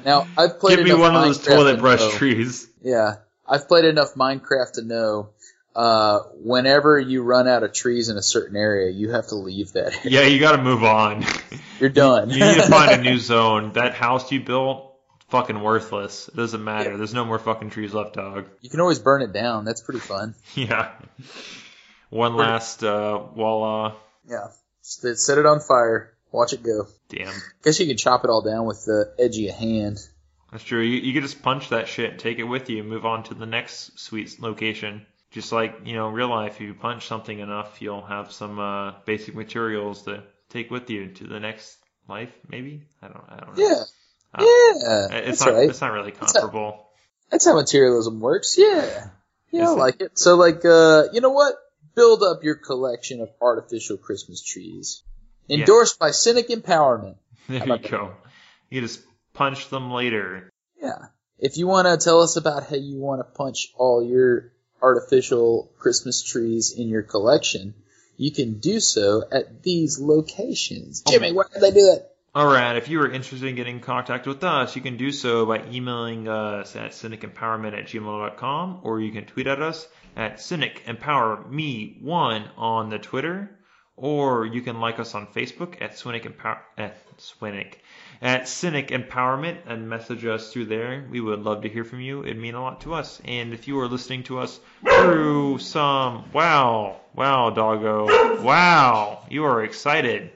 Now 0.05 0.27
I've 0.37 0.59
played 0.61 0.77
Give 0.77 0.85
me 0.85 0.95
one 0.95 1.15
of 1.15 1.23
those 1.23 1.43
toilet 1.45 1.77
to 1.77 1.81
brush 1.81 2.01
know- 2.01 2.11
trees. 2.11 2.69
Yeah, 2.83 3.17
I've 3.49 3.69
played 3.69 3.85
enough 3.85 4.15
Minecraft 4.15 4.73
to 4.75 4.83
know. 4.83 5.31
Uh, 5.75 6.21
whenever 6.43 7.01
you 7.01 7.23
run 7.23 7.49
out 7.49 7.63
of 7.65 7.73
trees 7.73 8.09
in 8.09 8.17
a 8.17 8.23
certain 8.23 8.57
area, 8.57 8.91
you 8.91 9.11
have 9.11 9.27
to 9.29 9.35
leave 9.35 9.73
that. 9.73 9.93
Area. 9.93 10.01
Yeah, 10.05 10.23
you 10.23 10.39
got 10.39 10.57
to 10.57 10.63
move 10.63 10.85
on. 10.85 11.25
You're 11.81 11.91
done. 11.91 12.31
you 12.31 12.39
need 12.45 12.55
to 12.57 12.63
find 12.69 12.93
a 12.93 13.03
new 13.03 13.19
zone. 13.19 13.73
That 13.73 13.95
house 13.95 14.31
you 14.31 14.41
built, 14.41 14.95
fucking 15.31 15.61
worthless. 15.61 16.29
It 16.29 16.37
doesn't 16.37 16.63
matter. 16.63 16.93
Yeah. 16.93 16.97
There's 16.97 17.15
no 17.15 17.25
more 17.25 17.41
fucking 17.41 17.71
trees 17.71 17.93
left, 17.93 18.15
dog. 18.15 18.47
you 18.61 18.71
can 18.71 18.81
always 18.81 19.01
burn 19.01 19.23
it 19.23 19.33
down. 19.33 19.65
That's 19.65 19.81
pretty 19.81 20.01
fun. 20.01 20.35
Yeah. 20.55 20.93
One 22.11 22.37
last 22.37 22.85
uh 22.85 23.17
uh 23.17 23.93
Yeah, 24.29 24.47
set 24.83 25.39
it 25.39 25.47
on 25.47 25.59
fire. 25.59 26.13
Watch 26.31 26.53
it 26.53 26.63
go. 26.63 26.87
damn. 27.09 27.35
Guess 27.65 27.81
you 27.81 27.87
can 27.87 27.97
chop 27.97 28.23
it 28.23 28.31
all 28.31 28.43
down 28.43 28.67
with 28.67 28.85
the 28.85 29.13
edge 29.19 29.37
of 29.37 29.43
your 29.43 29.55
hand. 29.55 29.99
That's 30.53 30.63
true. 30.63 30.81
You, 30.83 31.01
you 31.01 31.13
could 31.13 31.23
just 31.25 31.43
punch 31.43 31.71
that 31.71 31.89
shit 31.89 32.11
and 32.13 32.21
take 32.21 32.39
it 32.39 32.45
with 32.45 32.71
you 32.71 32.79
and 32.79 32.89
move 32.89 33.05
on 33.05 33.25
to 33.25 33.35
the 33.35 33.47
next 33.47 33.99
sweet 33.99 34.41
location. 34.41 35.05
Just 35.35 35.51
like, 35.53 35.81
you 35.85 35.95
know, 35.95 36.09
real 36.11 36.29
life, 36.29 36.55
if 36.55 36.61
you 36.61 36.75
punch 36.75 37.07
something 37.09 37.39
enough, 37.41 37.83
you'll 37.83 38.07
have 38.07 38.31
some 38.31 38.59
uh, 38.61 38.93
basic 39.05 39.35
materials 39.35 40.03
to 40.05 40.23
take 40.49 40.71
with 40.71 40.89
you 40.89 41.09
to 41.09 41.25
the 41.27 41.41
next 41.41 41.77
life, 42.09 42.33
maybe? 42.49 42.85
I 43.03 43.09
don't 43.09 43.25
I 43.29 43.37
don't 43.41 43.59
know. 43.59 43.65
Yeah, 43.65 43.83
Uh, 44.33 44.45
yeah, 44.45 45.19
It's 45.19 45.27
that's 45.27 45.45
not 45.45 45.55
right. 45.55 45.69
it's 45.71 45.81
not 45.81 45.93
really 45.93 46.13
comparable. 46.13 46.87
That's 47.31 47.45
how 47.45 47.55
materialism 47.57 48.21
works. 48.21 48.55
Yeah. 48.57 49.09
Yeah, 49.51 49.71
I 49.71 49.75
like 49.75 50.01
it. 50.01 50.17
So 50.19 50.37
like 50.37 50.65
uh 50.65 51.05
you 51.13 51.21
know 51.21 51.31
what? 51.31 51.55
Build 51.97 52.23
up 52.23 52.45
your 52.45 52.55
collection 52.57 53.21
of 53.21 53.29
artificial 53.41 53.97
Christmas 53.97 54.43
trees. 54.43 55.03
Yeah. 55.49 55.59
Endorsed 55.59 55.99
by 55.99 56.13
Cynic 56.13 56.49
Empowerment. 56.49 57.17
There 57.49 57.67
you 57.67 57.79
go. 57.79 58.15
You 58.71 58.81
just 58.81 59.01
punch 59.33 59.69
them 59.69 59.91
later. 59.91 60.49
Yeah. 60.81 61.07
if 61.39 61.57
you 61.59 61.67
want 61.67 61.87
to 61.89 61.97
tell 62.03 62.21
us 62.23 62.37
about 62.37 62.69
how 62.71 62.77
you 62.77 62.99
want 62.99 63.21
to 63.21 63.25
punch 63.25 63.73
all 63.77 64.03
your 64.05 64.53
artificial 64.83 65.71
Christmas 65.79 66.23
trees 66.23 66.75
in 66.77 66.89
your 66.89 67.03
collection, 67.03 67.75
you 68.17 68.31
can 68.31 68.61
do 68.61 68.81
so 68.81 69.25
at 69.31 69.63
these 69.63 69.99
locations. 69.99 71.03
Jimmy, 71.03 71.33
where 71.33 71.47
did 71.53 71.61
they 71.63 71.71
do 71.71 71.85
that? 71.87 72.11
All 72.35 72.47
right. 72.47 72.77
If 72.77 72.89
you 72.89 73.01
are 73.01 73.11
interested 73.11 73.49
in 73.49 73.55
getting 73.55 73.77
in 73.77 73.83
contact 73.83 74.27
with 74.27 74.43
us, 74.43 74.75
you 74.75 74.83
can 74.83 74.97
do 74.97 75.13
so 75.13 75.47
by 75.47 75.65
emailing 75.71 76.27
us 76.27 76.75
at 76.75 76.91
cynicempowerment 76.91 77.79
at 77.79 77.87
gmail.com 77.87 78.81
or 78.83 79.01
you 79.01 79.13
can 79.13 79.25
tweet 79.25 79.47
at 79.47 79.63
us 79.63 79.87
at 80.17 80.39
cynicempowerme1 80.39 82.49
on 82.57 82.91
the 82.91 82.99
Twitter 82.99 83.57
or 83.97 84.47
you 84.47 84.63
can 84.63 84.81
like 84.81 84.99
us 84.99 85.15
on 85.15 85.29
Facebook 85.29 85.81
at 85.81 85.93
Swinick 85.93 86.27
Empower 86.27 86.61
at 86.77 86.97
Swinick 87.19 87.75
at 88.23 88.49
Cynic 88.49 88.89
Empowerment 88.89 89.59
and 89.67 89.89
message 89.89 90.25
us 90.25 90.53
through 90.53 90.67
there. 90.67 91.05
We 91.11 91.21
would 91.21 91.43
love 91.43 91.63
to 91.63 91.69
hear 91.69 91.85
from 91.85 92.01
you. 92.01 92.25
It'd 92.25 92.39
mean 92.39 92.55
a 92.55 92.63
lot 92.63 92.81
to 92.83 92.95
us. 92.95 93.21
And 93.25 93.53
if 93.53 93.69
you 93.69 93.79
are 93.81 93.89
listening 93.89 94.23
to 94.25 94.39
us 94.39 94.59
through 94.83 95.59
some 95.59 96.25
wow, 96.33 97.01
wow, 97.15 97.51
doggo, 97.51 98.43
wow, 98.43 99.25
you 99.31 99.45
are 99.45 99.65
excited. 99.65 100.31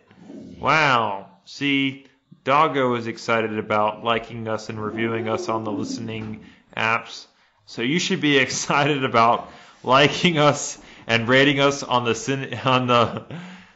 Wow. 0.59 1.29
See, 1.45 2.07
Doggo 2.45 2.95
is 2.95 3.07
excited 3.07 3.59
about 3.59 4.05
liking 4.05 4.49
us 4.49 4.69
and 4.69 4.83
reviewing 4.83 5.29
us 5.29 5.49
on 5.49 5.65
the 5.65 5.73
listening 5.73 6.45
apps. 6.77 7.27
So 7.67 7.83
you 7.83 7.99
should 7.99 8.21
be 8.21 8.39
excited 8.47 9.05
about 9.05 9.51
liking 9.85 10.39
us 10.39 10.79
and 11.07 11.29
rating 11.29 11.61
us 11.61 11.83
on 11.83 12.05
the 12.05 12.61
on 12.65 12.87
the 12.87 13.25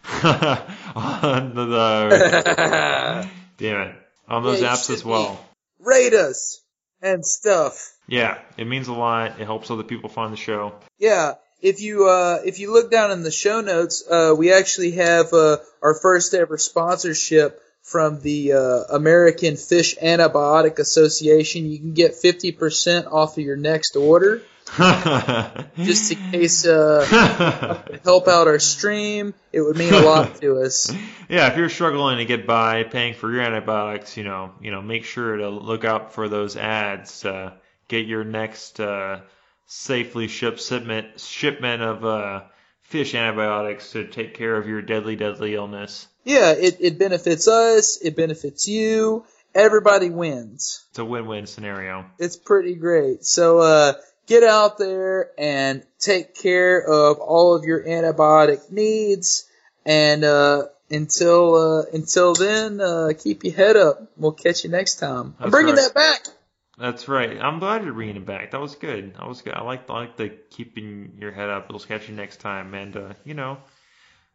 on 0.94 1.54
the, 1.54 1.64
the 1.64 3.28
damn 3.58 3.88
it 3.88 3.94
on 4.28 4.42
those 4.42 4.60
Yeah, 4.60 4.72
apps 4.72 4.90
as 4.90 5.04
well. 5.04 5.44
Rate 5.80 6.14
us 6.14 6.60
and 7.00 7.24
stuff. 7.24 7.92
Yeah, 8.08 8.38
it 8.56 8.66
means 8.66 8.88
a 8.88 8.92
lot. 8.92 9.40
It 9.40 9.44
helps 9.44 9.70
other 9.70 9.82
people 9.82 10.08
find 10.08 10.32
the 10.32 10.36
show. 10.36 10.74
Yeah, 10.98 11.34
if 11.60 11.80
you 11.80 12.08
uh, 12.08 12.40
if 12.44 12.58
you 12.58 12.72
look 12.72 12.90
down 12.90 13.10
in 13.10 13.22
the 13.22 13.30
show 13.30 13.60
notes, 13.60 14.02
uh, 14.08 14.34
we 14.36 14.52
actually 14.52 14.92
have 14.92 15.32
uh, 15.32 15.58
our 15.82 15.94
first 15.94 16.34
ever 16.34 16.58
sponsorship 16.58 17.60
from 17.82 18.20
the 18.20 18.52
uh, 18.52 18.94
American 18.94 19.56
Fish 19.56 19.96
Antibiotic 19.96 20.78
Association. 20.78 21.66
You 21.66 21.78
can 21.78 21.94
get 21.94 22.14
fifty 22.14 22.52
percent 22.52 23.06
off 23.06 23.38
of 23.38 23.44
your 23.44 23.56
next 23.56 23.96
order, 23.96 24.42
just 25.76 26.12
in 26.12 26.30
case 26.30 26.66
uh, 26.66 27.82
help 28.04 28.26
out 28.26 28.46
our 28.46 28.58
stream. 28.58 29.34
It 29.52 29.60
would 29.60 29.76
mean 29.76 29.92
a 29.92 30.00
lot 30.00 30.40
to 30.40 30.60
us. 30.60 30.90
yeah, 31.28 31.48
if 31.48 31.58
you're 31.58 31.68
struggling 31.68 32.18
to 32.18 32.24
get 32.24 32.46
by 32.46 32.84
paying 32.84 33.12
for 33.12 33.30
your 33.30 33.42
antibiotics, 33.42 34.16
you 34.16 34.24
know, 34.24 34.52
you 34.62 34.70
know, 34.70 34.80
make 34.80 35.04
sure 35.04 35.36
to 35.36 35.50
look 35.50 35.84
out 35.84 36.14
for 36.14 36.28
those 36.28 36.56
ads. 36.56 37.24
Uh, 37.24 37.52
get 37.88 38.06
your 38.06 38.24
next 38.24 38.80
uh, 38.80 39.20
safely 39.66 40.26
shipped 40.26 40.60
shipment 40.60 41.20
shipment 41.20 41.82
of 41.82 42.04
uh, 42.04 42.42
fish 42.80 43.14
antibiotics 43.14 43.92
to 43.92 44.06
take 44.06 44.32
care 44.32 44.56
of 44.56 44.66
your 44.66 44.80
deadly, 44.80 45.16
deadly 45.16 45.54
illness. 45.54 46.08
Yeah, 46.24 46.52
it, 46.52 46.78
it 46.80 46.98
benefits 46.98 47.46
us. 47.46 47.98
It 48.00 48.16
benefits 48.16 48.66
you. 48.66 49.26
Everybody 49.54 50.08
wins. 50.08 50.86
It's 50.90 50.98
a 50.98 51.04
win-win 51.04 51.46
scenario. 51.46 52.06
It's 52.18 52.36
pretty 52.36 52.74
great. 52.74 53.24
So 53.24 53.58
uh, 53.58 53.92
get 54.26 54.42
out 54.42 54.78
there 54.78 55.30
and 55.38 55.84
take 55.98 56.34
care 56.34 56.80
of 56.80 57.18
all 57.18 57.54
of 57.54 57.64
your 57.64 57.82
antibiotic 57.82 58.70
needs. 58.70 59.48
And 59.84 60.24
uh, 60.24 60.66
until 60.90 61.54
uh, 61.54 61.84
until 61.92 62.34
then, 62.34 62.80
uh, 62.80 63.12
keep 63.18 63.44
your 63.44 63.54
head 63.54 63.76
up. 63.76 64.12
We'll 64.16 64.32
catch 64.32 64.64
you 64.64 64.70
next 64.70 64.96
time. 64.96 65.34
I'm 65.40 65.50
bringing 65.50 65.74
right. 65.74 65.90
that 65.92 65.94
back. 65.94 66.34
That's 66.78 67.08
right. 67.08 67.38
I'm 67.40 67.58
glad 67.58 67.84
you're 67.84 67.92
bringing 67.92 68.16
it 68.16 68.26
back. 68.26 68.52
That 68.52 68.60
was 68.60 68.74
good. 68.76 69.14
That 69.14 69.28
was 69.28 69.42
good. 69.42 69.54
I 69.54 69.62
like 69.62 69.88
I 69.90 69.94
like 69.94 70.16
the 70.16 70.30
keeping 70.50 71.16
your 71.18 71.32
head 71.32 71.50
up. 71.50 71.70
We'll 71.70 71.80
catch 71.80 72.08
you 72.08 72.14
next 72.14 72.40
time, 72.40 72.74
and 72.74 72.96
uh, 72.96 73.12
you 73.24 73.34
know, 73.34 73.58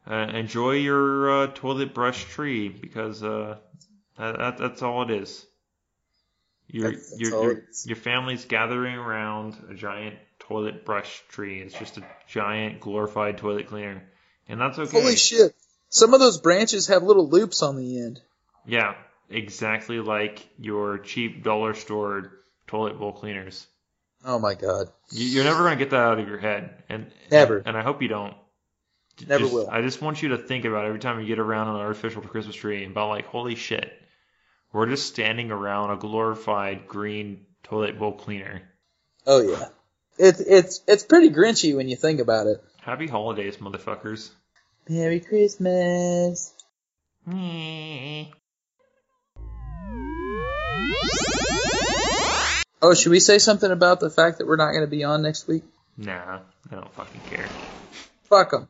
uh, 0.10 0.28
enjoy 0.34 0.74
your 0.74 1.44
uh, 1.44 1.48
toilet 1.48 1.94
brush 1.94 2.26
tree 2.26 2.70
because 2.70 3.24
uh, 3.24 3.58
that, 4.18 4.38
that, 4.38 4.58
that's 4.58 4.82
all 4.82 5.04
it 5.04 5.12
is. 5.12 5.46
Your 6.70 6.92
That's- 6.92 7.10
that's 7.12 7.22
your 7.22 7.64
your, 7.86 7.96
family's 7.96 8.46
gathering 8.46 8.96
around 8.96 9.56
a 9.70 9.74
giant 9.74 10.18
toilet 10.40 10.84
brush 10.86 11.24
tree. 11.30 11.62
It's 11.62 11.78
just 11.78 11.98
a 11.98 12.04
giant 12.28 12.82
glorified 12.82 13.38
toilet 13.38 13.68
cleaner, 13.68 14.04
and 14.50 14.60
that's 14.60 14.78
okay. 14.78 15.02
Holy 15.02 15.16
shit! 15.16 15.56
Some 15.90 16.14
of 16.14 16.20
those 16.20 16.40
branches 16.40 16.88
have 16.88 17.04
little 17.04 17.30
loops 17.30 17.64
on 17.64 17.78
the 17.78 18.00
end. 18.02 18.22
Yeah, 18.66 18.96
exactly 19.30 20.00
like 20.00 20.46
your 20.60 20.98
cheap 20.98 21.44
dollar 21.44 21.74
store 21.74 22.32
toilet 22.68 23.00
bowl 23.00 23.14
cleaners. 23.14 23.66
Oh 24.26 24.40
my 24.40 24.56
god! 24.56 24.90
You- 25.12 25.26
You're 25.26 25.44
never 25.46 25.64
gonna 25.64 25.78
get 25.78 25.92
that 25.92 26.02
out 26.02 26.20
of 26.20 26.28
your 26.28 26.40
head, 26.40 26.84
and 26.90 27.12
Never. 27.32 27.64
And 27.66 27.78
I 27.78 27.82
hope 27.82 28.02
you 28.02 28.10
don't. 28.10 28.36
Never 29.26 29.44
just- 29.44 29.54
will. 29.54 29.70
I 29.70 29.82
just 29.82 30.02
want 30.02 30.22
you 30.22 30.30
to 30.30 30.38
think 30.38 30.66
about 30.66 30.84
every 30.86 31.00
time 31.00 31.20
you 31.22 31.26
get 31.26 31.40
around 31.40 31.70
an 31.70 31.76
artificial 31.78 32.22
Christmas 32.24 32.56
tree 32.58 32.84
and 32.84 32.92
about 32.92 33.08
like, 33.10 33.26
holy 33.26 33.56
shit, 33.56 33.90
we're 34.78 34.86
just 34.86 35.08
standing 35.08 35.50
around 35.50 35.90
a 35.90 35.96
glorified 35.98 36.88
green 36.88 37.48
toilet 37.64 37.98
bowl 37.98 38.14
cleaner. 38.14 38.62
Oh 39.26 39.42
yeah. 39.42 39.70
It's 40.20 40.40
it's 40.40 40.82
it's 40.88 41.04
pretty 41.04 41.32
grinchy 41.32 41.76
when 41.76 41.90
you 41.90 41.96
think 41.96 42.20
about 42.20 42.46
it. 42.46 42.64
Happy 42.80 43.08
holidays, 43.08 43.58
motherfuckers. 43.58 44.30
Merry 44.88 45.20
Christmas. 45.20 46.54
Oh, 52.80 52.94
should 52.94 53.12
we 53.12 53.20
say 53.20 53.40
something 53.40 53.72
about 53.72 54.00
the 54.00 54.12
fact 54.12 54.38
that 54.38 54.46
we're 54.46 54.58
not 54.58 54.74
going 54.74 54.84
to 54.84 54.88
be 54.88 55.04
on 55.04 55.24
next 55.24 55.48
week? 55.48 55.64
Nah, 55.98 56.42
I 56.72 56.76
don't 56.76 56.94
fucking 56.94 57.22
care. 57.32 57.48
Fuck 58.26 58.52
them. 58.52 58.68